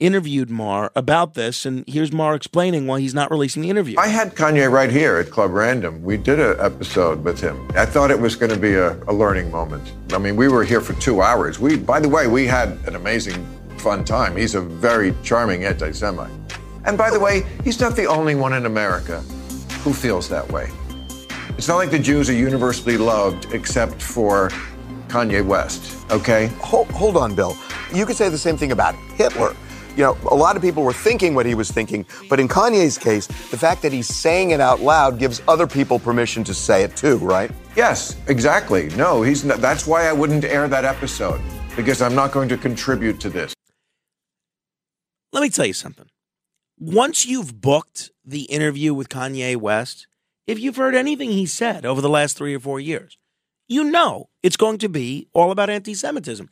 interviewed 0.00 0.50
Maher 0.50 0.90
about 0.96 1.34
this, 1.34 1.64
and 1.64 1.84
here's 1.86 2.12
Maher 2.12 2.34
explaining 2.34 2.86
why 2.86 3.00
he's 3.00 3.14
not 3.14 3.30
releasing 3.30 3.62
the 3.62 3.70
interview. 3.70 3.96
I 3.98 4.08
had 4.08 4.34
Kanye 4.34 4.70
right 4.70 4.90
here 4.90 5.16
at 5.18 5.30
Club 5.30 5.52
Random. 5.52 6.02
We 6.02 6.16
did 6.16 6.40
an 6.40 6.56
episode 6.58 7.22
with 7.24 7.40
him. 7.40 7.70
I 7.76 7.86
thought 7.86 8.10
it 8.10 8.18
was 8.18 8.34
going 8.34 8.50
to 8.50 8.58
be 8.58 8.74
a, 8.74 8.94
a 9.04 9.12
learning 9.12 9.50
moment. 9.50 9.92
I 10.12 10.18
mean, 10.18 10.34
we 10.34 10.48
were 10.48 10.64
here 10.64 10.80
for 10.80 10.94
two 10.94 11.22
hours. 11.22 11.60
We, 11.60 11.76
by 11.76 12.00
the 12.00 12.08
way, 12.08 12.26
we 12.26 12.46
had 12.46 12.70
an 12.86 12.96
amazing, 12.96 13.46
fun 13.78 14.04
time. 14.04 14.36
He's 14.36 14.56
a 14.56 14.60
very 14.60 15.14
charming 15.22 15.64
anti-Semite. 15.64 16.32
And 16.84 16.98
by 16.98 17.10
the 17.10 17.20
way, 17.20 17.44
he's 17.62 17.80
not 17.80 17.96
the 17.96 18.06
only 18.06 18.34
one 18.34 18.52
in 18.52 18.66
America 18.66 19.20
who 19.84 19.92
feels 19.92 20.28
that 20.28 20.50
way. 20.50 20.68
It's 21.56 21.68
not 21.68 21.76
like 21.76 21.92
the 21.92 21.98
Jews 22.00 22.28
are 22.28 22.34
universally 22.34 22.96
loved 22.96 23.52
except 23.54 24.02
for 24.02 24.50
Kanye 25.06 25.46
West, 25.46 25.96
okay? 26.10 26.48
Hold, 26.58 26.90
hold 26.90 27.16
on, 27.16 27.36
Bill. 27.36 27.56
You 27.94 28.04
could 28.04 28.16
say 28.16 28.28
the 28.28 28.36
same 28.36 28.56
thing 28.56 28.72
about 28.72 28.96
Hitler. 29.14 29.54
You 29.96 30.02
know, 30.02 30.18
a 30.32 30.34
lot 30.34 30.56
of 30.56 30.62
people 30.62 30.82
were 30.82 30.92
thinking 30.92 31.32
what 31.36 31.46
he 31.46 31.54
was 31.54 31.70
thinking, 31.70 32.04
but 32.28 32.40
in 32.40 32.48
Kanye's 32.48 32.98
case, 32.98 33.28
the 33.28 33.56
fact 33.56 33.82
that 33.82 33.92
he's 33.92 34.08
saying 34.08 34.50
it 34.50 34.60
out 34.60 34.80
loud 34.80 35.20
gives 35.20 35.40
other 35.46 35.68
people 35.68 36.00
permission 36.00 36.42
to 36.42 36.52
say 36.52 36.82
it 36.82 36.96
too, 36.96 37.18
right? 37.18 37.52
Yes, 37.76 38.16
exactly. 38.26 38.88
No, 38.96 39.22
he's 39.22 39.44
not, 39.44 39.60
that's 39.60 39.86
why 39.86 40.08
I 40.08 40.12
wouldn't 40.12 40.44
air 40.44 40.66
that 40.66 40.84
episode 40.84 41.40
because 41.76 42.02
I'm 42.02 42.16
not 42.16 42.32
going 42.32 42.48
to 42.48 42.56
contribute 42.56 43.20
to 43.20 43.30
this. 43.30 43.54
Let 45.32 45.42
me 45.42 45.50
tell 45.50 45.66
you 45.66 45.72
something. 45.72 46.06
Once 46.76 47.24
you've 47.24 47.60
booked 47.60 48.10
the 48.24 48.42
interview 48.42 48.92
with 48.92 49.08
Kanye 49.08 49.56
West, 49.56 50.08
if 50.46 50.58
you've 50.58 50.76
heard 50.76 50.94
anything 50.94 51.30
he 51.30 51.46
said 51.46 51.86
over 51.86 52.00
the 52.00 52.08
last 52.08 52.36
three 52.36 52.54
or 52.54 52.60
four 52.60 52.80
years, 52.80 53.18
you 53.68 53.84
know 53.84 54.28
it's 54.42 54.56
going 54.56 54.78
to 54.78 54.88
be 54.88 55.28
all 55.32 55.50
about 55.50 55.70
anti 55.70 55.94
Semitism. 55.94 56.48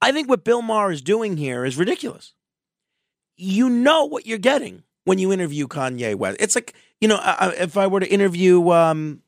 I 0.00 0.12
think 0.12 0.28
what 0.28 0.44
Bill 0.44 0.62
Maher 0.62 0.92
is 0.92 1.02
doing 1.02 1.36
here 1.36 1.64
is 1.64 1.76
ridiculous. 1.76 2.34
You 3.36 3.68
know 3.68 4.04
what 4.04 4.26
you're 4.26 4.38
getting 4.38 4.82
when 5.04 5.18
you 5.18 5.32
interview 5.32 5.66
Kanye 5.66 6.14
West. 6.14 6.38
It's 6.40 6.54
like, 6.54 6.74
you 7.00 7.08
know, 7.08 7.20
if 7.56 7.76
I 7.76 7.86
were 7.86 8.00
to 8.00 8.06
interview, 8.06 8.70
um, 8.70 9.22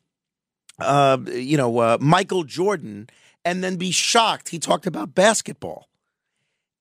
uh, 0.78 1.18
you 1.32 1.56
know, 1.56 1.78
uh, 1.78 1.98
Michael 2.00 2.44
Jordan 2.44 3.08
and 3.44 3.64
then 3.64 3.76
be 3.76 3.90
shocked 3.90 4.50
he 4.50 4.58
talked 4.58 4.86
about 4.86 5.14
basketball. 5.14 5.88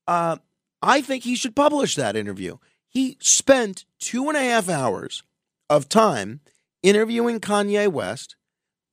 Uh, 0.07 0.37
I 0.81 1.01
think 1.01 1.23
he 1.23 1.35
should 1.35 1.55
publish 1.55 1.95
that 1.95 2.15
interview. 2.15 2.57
He 2.87 3.17
spent 3.21 3.85
two 3.99 4.27
and 4.27 4.37
a 4.37 4.41
half 4.41 4.69
hours 4.69 5.23
of 5.69 5.87
time 5.87 6.41
interviewing 6.83 7.39
Kanye 7.39 7.87
West, 7.87 8.35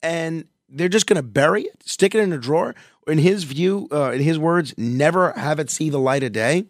and 0.02 0.46
they're 0.68 0.88
just 0.88 1.06
going 1.06 1.16
to 1.16 1.22
bury 1.22 1.62
it, 1.62 1.82
stick 1.84 2.14
it 2.14 2.20
in 2.20 2.32
a 2.32 2.38
drawer. 2.38 2.74
In 3.06 3.18
his 3.18 3.44
view, 3.44 3.86
uh, 3.92 4.10
in 4.10 4.20
his 4.20 4.38
words, 4.38 4.74
never 4.76 5.32
have 5.32 5.60
it 5.60 5.70
see 5.70 5.90
the 5.90 5.98
light 5.98 6.24
of 6.24 6.32
day. 6.32 6.64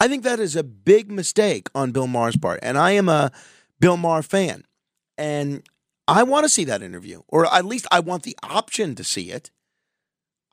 I 0.00 0.08
think 0.08 0.24
that 0.24 0.40
is 0.40 0.56
a 0.56 0.62
big 0.62 1.10
mistake 1.10 1.68
on 1.74 1.92
Bill 1.92 2.06
Maher's 2.06 2.36
part, 2.36 2.60
and 2.62 2.76
I 2.78 2.92
am 2.92 3.08
a 3.08 3.32
Bill 3.80 3.96
Maher 3.96 4.22
fan, 4.22 4.64
and 5.16 5.62
I 6.06 6.22
want 6.22 6.44
to 6.44 6.48
see 6.48 6.64
that 6.64 6.82
interview, 6.82 7.22
or 7.28 7.52
at 7.52 7.64
least 7.64 7.86
I 7.90 8.00
want 8.00 8.22
the 8.22 8.36
option 8.42 8.94
to 8.94 9.04
see 9.04 9.30
it. 9.30 9.50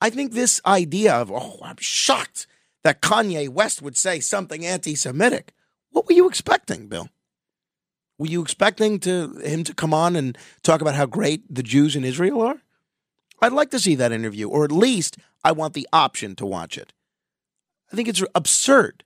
I 0.01 0.09
think 0.09 0.33
this 0.33 0.61
idea 0.65 1.13
of 1.13 1.31
oh, 1.31 1.59
I'm 1.63 1.77
shocked 1.79 2.45
that 2.83 3.01
Kanye 3.01 3.49
West 3.49 3.81
would 3.81 3.97
say 3.97 4.19
something 4.19 4.65
anti-Semitic. 4.65 5.53
What 5.89 6.05
were 6.07 6.13
you 6.13 6.27
expecting, 6.27 6.87
Bill? 6.87 7.09
Were 8.17 8.27
you 8.27 8.41
expecting 8.41 8.99
to 9.01 9.37
him 9.39 9.63
to 9.65 9.73
come 9.73 9.93
on 9.93 10.15
and 10.15 10.37
talk 10.63 10.81
about 10.81 10.95
how 10.95 11.05
great 11.05 11.53
the 11.53 11.63
Jews 11.63 11.95
in 11.95 12.05
Israel 12.05 12.41
are? 12.41 12.61
I'd 13.41 13.51
like 13.51 13.71
to 13.71 13.79
see 13.79 13.95
that 13.95 14.11
interview, 14.11 14.47
or 14.47 14.63
at 14.63 14.71
least 14.71 15.17
I 15.43 15.51
want 15.51 15.73
the 15.73 15.87
option 15.91 16.35
to 16.35 16.45
watch 16.45 16.77
it. 16.77 16.93
I 17.91 17.95
think 17.95 18.07
it's 18.07 18.23
absurd, 18.33 19.03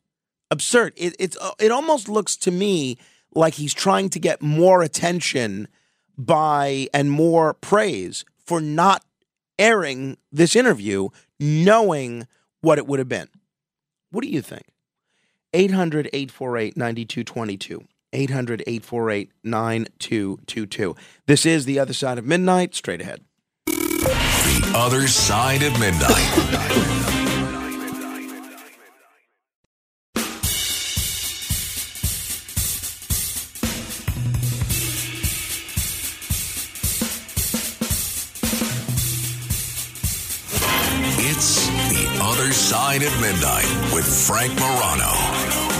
absurd. 0.52 0.94
It, 0.96 1.16
it's 1.20 1.38
uh, 1.38 1.52
it 1.60 1.72
almost 1.72 2.08
looks 2.08 2.38
to 2.38 2.52
me 2.52 2.98
like 3.34 3.56
he's 3.56 3.74
trying 3.74 4.10
to 4.10 4.20
get 4.20 4.42
more 4.42 4.82
attention 4.82 5.68
by 6.18 6.88
and 6.94 7.12
more 7.12 7.54
praise 7.56 8.26
for 8.46 8.62
not 8.62 9.04
airing 9.58 10.18
this 10.32 10.56
interview, 10.56 11.10
knowing 11.40 12.28
what 12.62 12.78
it 12.78 12.88
would 12.88 13.00
have 13.00 13.10
been. 13.10 13.30
What 14.12 14.24
do 14.24 14.30
you 14.30 14.42
think? 14.42 14.66
800 15.54 16.10
848 16.14 16.78
9222. 16.78 17.84
800 18.14 18.62
848 18.66 19.32
9222. 19.44 20.96
This 21.26 21.46
is 21.46 21.66
The 21.66 21.80
Other 21.80 21.94
Side 21.94 22.18
of 22.18 22.26
Midnight. 22.26 22.76
Straight 22.76 23.02
ahead. 23.02 23.22
The 23.66 24.72
Other 24.76 25.08
Side 25.08 25.64
of 25.64 25.80
Midnight. 25.80 27.20
It's 41.22 41.68
The 41.68 42.20
Other 42.22 42.52
Side 42.54 43.04
of 43.04 43.22
Midnight 43.22 43.94
with 43.94 44.06
Frank 44.06 44.54
Morano. 44.60 45.79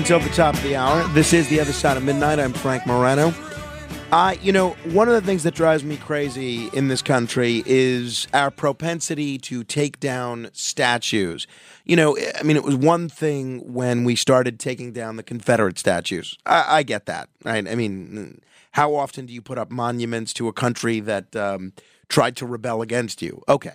Until 0.00 0.18
the 0.18 0.30
top 0.30 0.54
of 0.54 0.62
the 0.62 0.74
hour. 0.74 1.06
This 1.08 1.34
is 1.34 1.48
the 1.48 1.60
other 1.60 1.74
side 1.74 1.98
of 1.98 2.02
midnight. 2.02 2.38
I'm 2.38 2.54
Frank 2.54 2.86
Morano. 2.86 3.34
Uh, 4.10 4.34
you 4.40 4.50
know, 4.50 4.70
one 4.92 5.08
of 5.08 5.14
the 5.14 5.20
things 5.20 5.42
that 5.42 5.54
drives 5.54 5.84
me 5.84 5.98
crazy 5.98 6.68
in 6.68 6.88
this 6.88 7.02
country 7.02 7.62
is 7.66 8.26
our 8.32 8.50
propensity 8.50 9.36
to 9.36 9.62
take 9.62 10.00
down 10.00 10.48
statues. 10.54 11.46
You 11.84 11.96
know, 11.96 12.16
I 12.38 12.42
mean, 12.42 12.56
it 12.56 12.64
was 12.64 12.76
one 12.76 13.10
thing 13.10 13.74
when 13.74 14.04
we 14.04 14.16
started 14.16 14.58
taking 14.58 14.94
down 14.94 15.16
the 15.16 15.22
Confederate 15.22 15.78
statues. 15.78 16.34
I, 16.46 16.78
I 16.78 16.82
get 16.82 17.04
that, 17.04 17.28
right? 17.44 17.68
I 17.68 17.74
mean, 17.74 18.40
how 18.72 18.94
often 18.94 19.26
do 19.26 19.34
you 19.34 19.42
put 19.42 19.58
up 19.58 19.70
monuments 19.70 20.32
to 20.32 20.48
a 20.48 20.52
country 20.54 21.00
that 21.00 21.36
um, 21.36 21.74
tried 22.08 22.36
to 22.36 22.46
rebel 22.46 22.80
against 22.80 23.20
you? 23.20 23.42
Okay. 23.50 23.74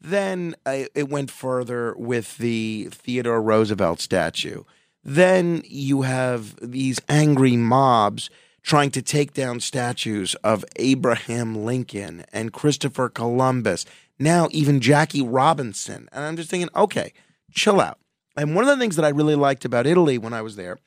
Then 0.00 0.54
uh, 0.64 0.84
it 0.94 1.10
went 1.10 1.30
further 1.30 1.94
with 1.98 2.38
the 2.38 2.88
Theodore 2.90 3.42
Roosevelt 3.42 4.00
statue. 4.00 4.62
Then 5.04 5.62
you 5.64 6.02
have 6.02 6.56
these 6.60 7.00
angry 7.08 7.56
mobs 7.56 8.30
trying 8.62 8.90
to 8.90 9.02
take 9.02 9.32
down 9.32 9.60
statues 9.60 10.34
of 10.36 10.64
Abraham 10.76 11.64
Lincoln 11.64 12.24
and 12.32 12.52
Christopher 12.52 13.08
Columbus, 13.08 13.86
now 14.18 14.48
even 14.50 14.80
Jackie 14.80 15.22
Robinson. 15.22 16.08
And 16.12 16.24
I'm 16.24 16.36
just 16.36 16.50
thinking, 16.50 16.68
okay, 16.76 17.12
chill 17.52 17.80
out. 17.80 17.98
And 18.36 18.54
one 18.54 18.64
of 18.64 18.70
the 18.70 18.76
things 18.76 18.96
that 18.96 19.04
I 19.04 19.08
really 19.08 19.34
liked 19.34 19.64
about 19.64 19.86
Italy 19.86 20.18
when 20.18 20.34
I 20.34 20.42
was 20.42 20.56
there 20.56 20.78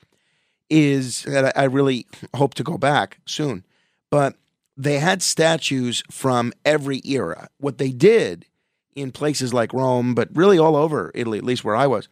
is 0.70 1.24
that 1.24 1.58
I 1.58 1.64
really 1.64 2.06
hope 2.34 2.54
to 2.54 2.62
go 2.62 2.78
back 2.78 3.18
soon, 3.26 3.64
but 4.10 4.36
they 4.76 4.98
had 4.98 5.22
statues 5.22 6.02
from 6.10 6.52
every 6.64 7.02
era. 7.04 7.48
What 7.58 7.78
they 7.78 7.90
did 7.90 8.46
in 8.94 9.12
places 9.12 9.52
like 9.52 9.72
Rome, 9.72 10.14
but 10.14 10.28
really 10.34 10.58
all 10.58 10.76
over 10.76 11.10
Italy, 11.14 11.38
at 11.38 11.44
least 11.44 11.64
where 11.64 11.76
I 11.76 11.86
was, 11.86 12.08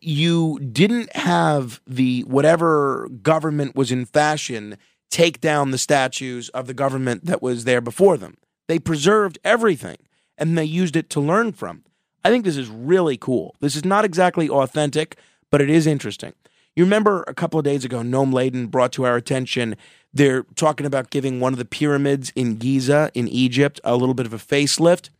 you 0.00 0.58
didn't 0.60 1.14
have 1.16 1.80
the 1.86 2.22
whatever 2.22 3.08
government 3.22 3.74
was 3.74 3.92
in 3.92 4.04
fashion 4.06 4.76
take 5.10 5.40
down 5.40 5.70
the 5.70 5.78
statues 5.78 6.48
of 6.50 6.66
the 6.66 6.74
government 6.74 7.26
that 7.26 7.42
was 7.42 7.64
there 7.64 7.80
before 7.80 8.16
them. 8.16 8.36
They 8.66 8.78
preserved 8.78 9.38
everything 9.44 9.98
and 10.38 10.56
they 10.56 10.64
used 10.64 10.96
it 10.96 11.10
to 11.10 11.20
learn 11.20 11.52
from. 11.52 11.84
I 12.24 12.30
think 12.30 12.44
this 12.44 12.56
is 12.56 12.68
really 12.68 13.16
cool. 13.16 13.54
This 13.60 13.76
is 13.76 13.84
not 13.84 14.04
exactly 14.04 14.48
authentic, 14.48 15.16
but 15.50 15.60
it 15.60 15.68
is 15.68 15.86
interesting. 15.86 16.32
You 16.74 16.84
remember 16.84 17.24
a 17.26 17.34
couple 17.34 17.58
of 17.58 17.64
days 17.64 17.84
ago, 17.84 17.98
Noam 17.98 18.32
Laden 18.32 18.68
brought 18.68 18.92
to 18.92 19.04
our 19.04 19.16
attention, 19.16 19.76
they're 20.14 20.44
talking 20.54 20.86
about 20.86 21.10
giving 21.10 21.40
one 21.40 21.52
of 21.52 21.58
the 21.58 21.64
pyramids 21.64 22.32
in 22.34 22.56
Giza 22.56 23.10
in 23.14 23.28
Egypt 23.28 23.80
a 23.84 23.96
little 23.96 24.14
bit 24.14 24.26
of 24.26 24.32
a 24.32 24.38
facelift. 24.38 25.10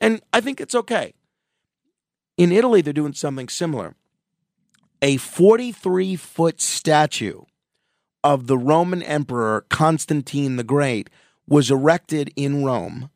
And 0.00 0.22
I 0.32 0.40
think 0.40 0.60
it's 0.60 0.74
okay. 0.74 1.14
In 2.36 2.52
Italy, 2.52 2.80
they're 2.80 2.92
doing 2.92 3.12
something 3.12 3.48
similar. 3.48 3.94
A 5.02 5.16
43 5.16 6.16
foot 6.16 6.60
statue 6.60 7.42
of 8.22 8.46
the 8.46 8.56
Roman 8.56 9.02
Emperor 9.02 9.66
Constantine 9.68 10.56
the 10.56 10.64
Great 10.64 11.10
was 11.46 11.70
erected 11.70 12.32
in 12.36 12.64
Rome 12.64 13.10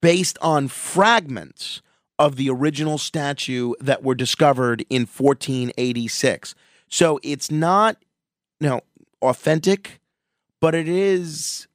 based 0.00 0.38
on 0.40 0.68
fragments 0.68 1.82
of 2.18 2.36
the 2.36 2.50
original 2.50 2.98
statue 2.98 3.72
that 3.80 4.02
were 4.02 4.14
discovered 4.14 4.84
in 4.90 5.02
1486. 5.02 6.54
So 6.88 7.20
it's 7.22 7.50
not, 7.50 7.96
you 8.60 8.68
know, 8.68 8.80
authentic, 9.22 10.00
but 10.60 10.74
it 10.74 10.88
is 10.88 11.68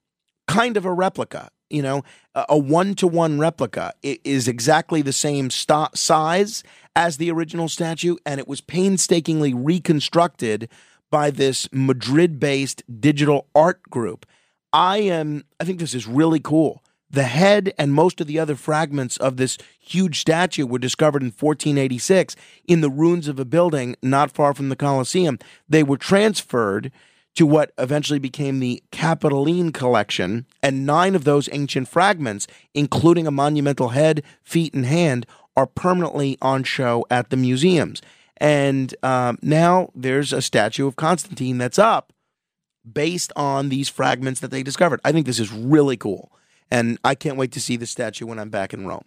kind 0.48 0.78
of 0.78 0.86
a 0.86 0.94
replica. 0.94 1.50
You 1.74 1.82
know, 1.82 2.04
a 2.36 2.58
one 2.58 2.94
to 2.96 3.08
one 3.08 3.40
replica 3.40 3.94
is 4.04 4.48
exactly 4.48 5.02
the 5.02 5.12
same 5.12 5.50
st- 5.50 5.98
size 5.98 6.64
as 6.96 7.18
the 7.18 7.32
original 7.32 7.68
statue, 7.68 8.18
and 8.28 8.40
it 8.40 8.48
was 8.48 8.62
painstakingly 8.62 9.56
reconstructed 9.56 10.70
by 11.10 11.32
this 11.32 11.68
Madrid 11.72 12.40
based 12.40 12.84
digital 13.02 13.48
art 13.56 13.82
group. 13.90 14.28
I 14.72 14.98
am, 15.00 15.46
I 15.60 15.64
think 15.64 15.80
this 15.80 15.96
is 15.96 16.08
really 16.08 16.40
cool. 16.40 16.84
The 17.10 17.24
head 17.24 17.74
and 17.78 17.92
most 17.92 18.22
of 18.22 18.28
the 18.28 18.38
other 18.38 18.56
fragments 18.56 19.18
of 19.18 19.38
this 19.38 19.58
huge 19.80 20.20
statue 20.20 20.68
were 20.68 20.80
discovered 20.80 21.24
in 21.24 21.28
1486 21.28 22.36
in 22.68 22.82
the 22.82 22.90
ruins 22.90 23.28
of 23.28 23.40
a 23.40 23.46
building 23.46 23.96
not 24.04 24.32
far 24.32 24.54
from 24.54 24.70
the 24.70 24.76
Colosseum. 24.76 25.40
They 25.68 25.84
were 25.84 25.98
transferred 25.98 26.92
to 27.36 27.46
what 27.46 27.72
eventually 27.78 28.20
became 28.20 28.60
the 28.60 28.84
Capitoline 28.92 29.74
collection, 29.74 30.46
and 30.62 30.86
nine 30.86 31.16
of 31.16 31.24
those 31.24 31.50
ancient 31.52 31.88
fragments, 31.88 32.48
including 32.74 33.26
a 33.26 33.32
monumental 33.32 33.90
head, 33.90 34.24
feet, 34.44 34.74
and 34.74 34.86
hand, 34.86 35.26
are 35.56 35.68
permanently 35.68 36.38
on 36.42 36.64
show 36.64 37.06
at 37.10 37.30
the 37.30 37.38
museums. 37.38 38.02
And 38.38 38.94
um, 39.04 39.38
now 39.42 39.90
there's 39.96 40.34
a 40.34 40.42
statue 40.42 40.88
of 40.88 40.96
Constantine 40.96 41.58
that's 41.58 41.80
up 41.80 42.14
based 42.92 43.32
on 43.36 43.70
these 43.70 43.90
fragments 43.90 44.40
that 44.42 44.52
they 44.52 44.64
discovered. 44.64 45.00
I 45.06 45.12
think 45.12 45.26
this 45.26 45.40
is 45.40 45.52
really 45.52 45.98
cool. 45.98 46.32
And 46.70 46.98
I 47.04 47.16
can't 47.16 47.38
wait 47.38 47.52
to 47.54 47.62
see 47.62 47.78
the 47.78 47.86
statue 47.86 48.26
when 48.26 48.40
I'm 48.40 48.50
back 48.50 48.74
in 48.74 48.86
Rome. 48.86 49.06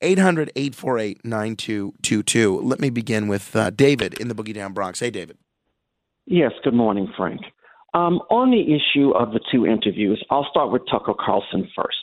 800 0.00 0.52
848 0.54 1.24
9222. 1.24 2.60
Let 2.60 2.80
me 2.80 2.90
begin 2.90 3.26
with 3.26 3.54
uh, 3.56 3.70
David 3.70 4.14
in 4.14 4.28
the 4.28 4.34
Boogie 4.34 4.54
Down 4.54 4.72
Bronx. 4.72 5.00
Hey, 5.00 5.10
David. 5.10 5.36
Yes, 6.26 6.52
good 6.62 6.74
morning, 6.74 7.12
Frank. 7.16 7.40
Um, 7.94 8.20
on 8.30 8.50
the 8.50 8.60
issue 8.60 9.10
of 9.12 9.32
the 9.32 9.40
two 9.50 9.66
interviews, 9.66 10.22
I'll 10.30 10.46
start 10.50 10.70
with 10.70 10.82
Tucker 10.90 11.14
Carlson 11.18 11.68
first. 11.74 11.96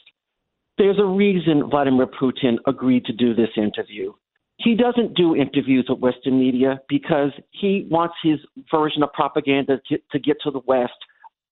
There's 0.78 1.00
a 1.00 1.06
reason 1.06 1.70
Vladimir 1.70 2.08
Putin 2.08 2.58
agreed 2.68 3.06
to 3.06 3.14
do 3.14 3.34
this 3.34 3.50
interview. 3.56 4.12
He 4.58 4.76
doesn't 4.76 5.16
do 5.16 5.36
interviews 5.36 5.86
with 5.90 6.00
Western 6.00 6.40
media 6.40 6.80
because 6.90 7.32
he 7.52 7.88
wants 7.90 8.16
his 8.24 8.40
version 8.72 9.04
of 9.04 9.12
propaganda 9.14 9.80
to, 9.90 9.98
to 10.12 10.20
get 10.20 10.38
to 10.44 10.52
the 10.52 10.62
West 10.66 10.94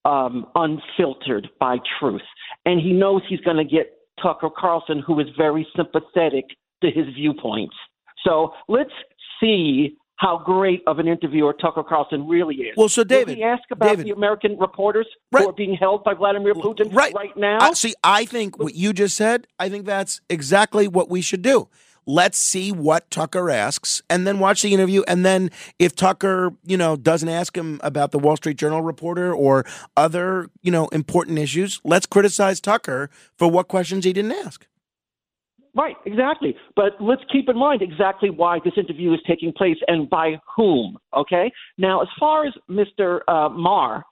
um, 0.06 0.48
unfiltered 0.56 1.50
by 1.60 1.78
truth. 2.00 2.22
And 2.66 2.80
he 2.80 2.92
knows 2.92 3.22
he's 3.28 3.42
going 3.42 3.58
to 3.58 3.66
get 3.66 3.98
Tucker 4.22 4.50
Carlson, 4.50 5.04
who 5.06 5.20
is 5.20 5.28
very 5.38 5.68
sympathetic 5.76 6.46
to 6.82 6.92
his 6.92 7.06
viewpoints. 7.14 7.76
So 8.26 8.54
let's 8.68 8.92
see 9.40 9.98
how 10.24 10.38
great 10.38 10.82
of 10.88 11.00
an 11.00 11.08
interviewer 11.08 11.52
Tucker 11.52 11.84
Carlson 11.84 12.28
really 12.30 12.56
is. 12.56 12.78
Well, 12.78 12.88
so 12.88 13.04
David, 13.04 13.28
Will 13.28 13.36
he 13.36 13.44
ask 13.44 13.64
about 13.70 13.90
David, 13.90 14.06
the 14.06 14.12
American 14.12 14.58
reporters 14.58 15.06
who 15.32 15.50
are 15.50 15.52
being 15.52 15.76
held 15.76 16.06
by 16.06 16.14
Vladimir 16.14 16.54
Putin 16.54 16.94
right, 16.96 17.14
right 17.14 17.36
now? 17.36 17.58
I'll 17.60 17.76
see, 17.76 17.94
I 18.06 18.24
think 18.24 18.58
what 18.58 18.74
you 18.74 18.94
just 18.94 19.18
said, 19.18 19.48
I 19.60 19.68
think 19.68 19.86
that's 19.86 20.22
exactly 20.30 20.88
what 20.88 21.10
we 21.10 21.22
should 21.22 21.42
do. 21.42 21.68
Let's 22.06 22.38
see 22.38 22.72
what 22.72 23.12
Tucker 23.12 23.50
asks 23.50 24.02
and 24.10 24.26
then 24.26 24.40
watch 24.40 24.62
the 24.62 24.74
interview. 24.74 25.04
And 25.08 25.26
then 25.26 25.52
if 25.78 25.94
Tucker, 25.94 26.52
you 26.66 26.78
know, 26.78 26.96
doesn't 26.96 27.30
ask 27.30 27.58
him 27.58 27.82
about 27.84 28.12
the 28.12 28.20
Wall 28.20 28.38
Street 28.38 28.58
Journal 28.58 28.82
reporter 28.82 29.34
or 29.34 29.66
other, 29.98 30.48
you 30.62 30.72
know, 30.72 30.88
important 30.88 31.38
issues, 31.38 31.82
let's 31.84 32.06
criticize 32.06 32.62
Tucker 32.62 33.10
for 33.38 33.50
what 33.50 33.68
questions 33.68 34.06
he 34.06 34.14
didn't 34.14 34.34
ask. 34.34 34.68
Right, 35.76 35.96
exactly. 36.06 36.56
But 36.76 36.94
let's 37.00 37.24
keep 37.32 37.50
in 37.50 37.58
mind 37.58 37.82
exactly 37.82 38.30
why 38.30 38.60
this 38.64 38.74
interview 38.78 39.12
is 39.14 39.20
taking 39.28 39.52
place 39.52 39.78
and 39.88 40.08
by 40.10 40.40
whom. 40.56 40.98
Okay. 41.18 41.52
Now, 41.78 42.02
as 42.02 42.08
far 42.20 42.46
as 42.46 42.54
Mr. 42.70 43.22
Uh, 43.28 43.50
Maher, 43.50 44.04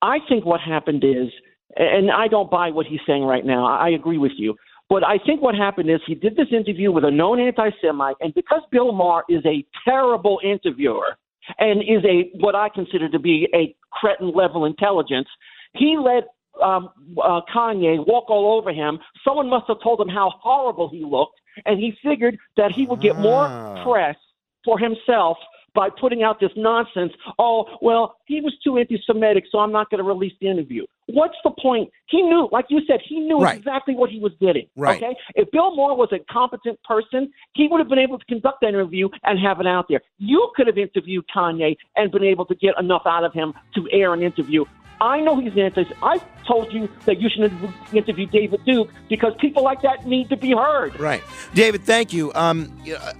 I 0.00 0.18
think 0.28 0.46
what 0.46 0.60
happened 0.60 1.04
is, 1.04 1.28
and 1.76 2.10
I 2.10 2.28
don't 2.28 2.50
buy 2.50 2.70
what 2.70 2.86
he's 2.86 3.00
saying 3.06 3.24
right 3.24 3.44
now. 3.44 3.66
I 3.66 3.90
agree 3.90 4.18
with 4.18 4.32
you. 4.36 4.54
But 4.88 5.04
I 5.04 5.18
think 5.18 5.42
what 5.42 5.54
happened 5.54 5.90
is 5.90 6.00
he 6.06 6.14
did 6.14 6.36
this 6.36 6.46
interview 6.52 6.92
with 6.92 7.04
a 7.04 7.10
known 7.10 7.40
anti 7.40 7.70
Semite, 7.82 8.16
and 8.20 8.32
because 8.34 8.62
Bill 8.70 8.92
Maher 8.92 9.24
is 9.28 9.44
a 9.44 9.64
terrible 9.84 10.38
interviewer 10.44 11.18
and 11.58 11.82
is 11.82 12.04
a 12.04 12.30
what 12.38 12.54
I 12.54 12.68
consider 12.68 13.08
to 13.08 13.18
be 13.18 13.48
a 13.54 13.74
cretin 13.90 14.32
level 14.32 14.64
intelligence, 14.64 15.28
he 15.74 15.96
let 15.98 16.28
um, 16.62 16.90
uh, 17.22 17.40
Kanye 17.54 18.04
walk 18.06 18.30
all 18.30 18.58
over 18.58 18.72
him. 18.72 18.98
Someone 19.24 19.48
must 19.48 19.66
have 19.68 19.78
told 19.82 20.00
him 20.00 20.08
how 20.08 20.32
horrible 20.40 20.88
he 20.88 21.04
looked, 21.04 21.40
and 21.64 21.78
he 21.78 21.94
figured 22.02 22.38
that 22.56 22.72
he 22.72 22.86
would 22.86 23.00
get 23.00 23.18
more 23.18 23.52
press 23.82 24.16
for 24.64 24.78
himself 24.78 25.36
by 25.76 25.90
putting 26.00 26.22
out 26.22 26.40
this 26.40 26.50
nonsense. 26.56 27.12
Oh, 27.38 27.66
well, 27.82 28.16
he 28.26 28.40
was 28.40 28.54
too 28.64 28.78
anti 28.78 29.00
Semitic, 29.06 29.44
so 29.52 29.58
I'm 29.58 29.70
not 29.70 29.90
going 29.90 29.98
to 29.98 30.04
release 30.04 30.32
the 30.40 30.48
interview. 30.48 30.84
What's 31.08 31.36
the 31.44 31.50
point? 31.62 31.90
He 32.08 32.22
knew, 32.22 32.48
like 32.50 32.64
you 32.70 32.80
said, 32.88 33.00
he 33.06 33.20
knew 33.20 33.38
Right. 33.38 33.58
exactly 33.58 33.94
what 33.94 34.10
he 34.10 34.18
was 34.18 34.32
getting. 34.40 34.66
Right. 34.74 35.00
Okay? 35.00 35.14
If 35.34 35.50
Bill 35.52 35.76
Maher 35.76 35.94
was 35.94 36.08
a 36.12 36.18
competent 36.32 36.82
person, 36.82 37.30
he 37.54 37.68
would 37.68 37.78
have 37.78 37.88
been 37.88 37.98
able 37.98 38.18
to 38.18 38.24
conduct 38.24 38.62
that 38.62 38.70
interview 38.70 39.08
and 39.22 39.38
have 39.38 39.60
it 39.60 39.66
out 39.66 39.86
there. 39.88 40.00
You 40.18 40.50
could 40.56 40.66
have 40.66 40.78
interviewed 40.78 41.26
Kanye 41.34 41.76
and 41.94 42.10
been 42.10 42.24
able 42.24 42.46
to 42.46 42.54
get 42.56 42.74
enough 42.80 43.02
out 43.06 43.22
of 43.22 43.32
him 43.34 43.52
to 43.74 43.86
air 43.92 44.14
an 44.14 44.22
interview. 44.22 44.64
I 45.00 45.20
know 45.20 45.38
he's 45.38 45.56
anti. 45.56 45.84
I 46.02 46.20
told 46.46 46.72
you 46.72 46.88
that 47.04 47.20
you 47.20 47.28
should 47.28 47.52
interview 47.92 48.26
David 48.26 48.64
Duke 48.64 48.90
because 49.08 49.34
people 49.38 49.62
like 49.62 49.82
that 49.82 50.06
need 50.06 50.28
to 50.30 50.36
be 50.36 50.52
heard. 50.52 50.98
Right. 50.98 51.22
David, 51.54 51.82
thank 51.82 52.12
you. 52.12 52.32
Um, 52.34 52.72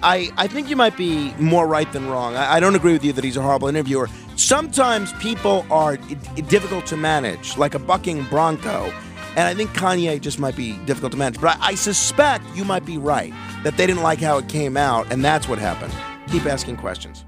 I, 0.03 0.31
I 0.37 0.47
think 0.47 0.71
you 0.71 0.77
might 0.77 0.97
be 0.97 1.35
more 1.35 1.67
right 1.67 1.91
than 1.93 2.09
wrong. 2.09 2.35
I, 2.35 2.55
I 2.55 2.61
don't 2.61 2.77
agree 2.77 2.93
with 2.95 3.05
you 3.05 3.13
that 3.13 3.25
he's 3.25 3.37
a 3.37 3.43
horrible 3.43 3.69
interviewer. 3.69 4.09
Sometimes 4.37 5.13
people 5.15 5.67
are 5.71 5.95
i- 5.95 6.41
difficult 6.43 6.87
to 6.87 6.97
manage, 6.97 7.59
like 7.59 7.75
a 7.75 7.79
bucking 7.79 8.25
bronco. 8.27 8.91
And 9.31 9.41
I 9.47 9.53
think 9.53 9.69
Kanye 9.73 10.19
just 10.19 10.39
might 10.39 10.57
be 10.57 10.79
difficult 10.87 11.13
to 11.13 11.19
manage. 11.19 11.39
But 11.39 11.59
I, 11.61 11.69
I 11.69 11.75
suspect 11.75 12.43
you 12.55 12.65
might 12.65 12.87
be 12.87 12.97
right 12.97 13.35
that 13.65 13.77
they 13.77 13.87
didn't 13.87 14.03
like 14.03 14.19
how 14.21 14.39
it 14.39 14.49
came 14.49 14.79
out, 14.79 15.13
and 15.13 15.23
that's 15.23 15.47
what 15.47 15.59
happened. 15.59 15.93
Keep 16.33 16.47
asking 16.47 16.79
questions. 16.79 17.26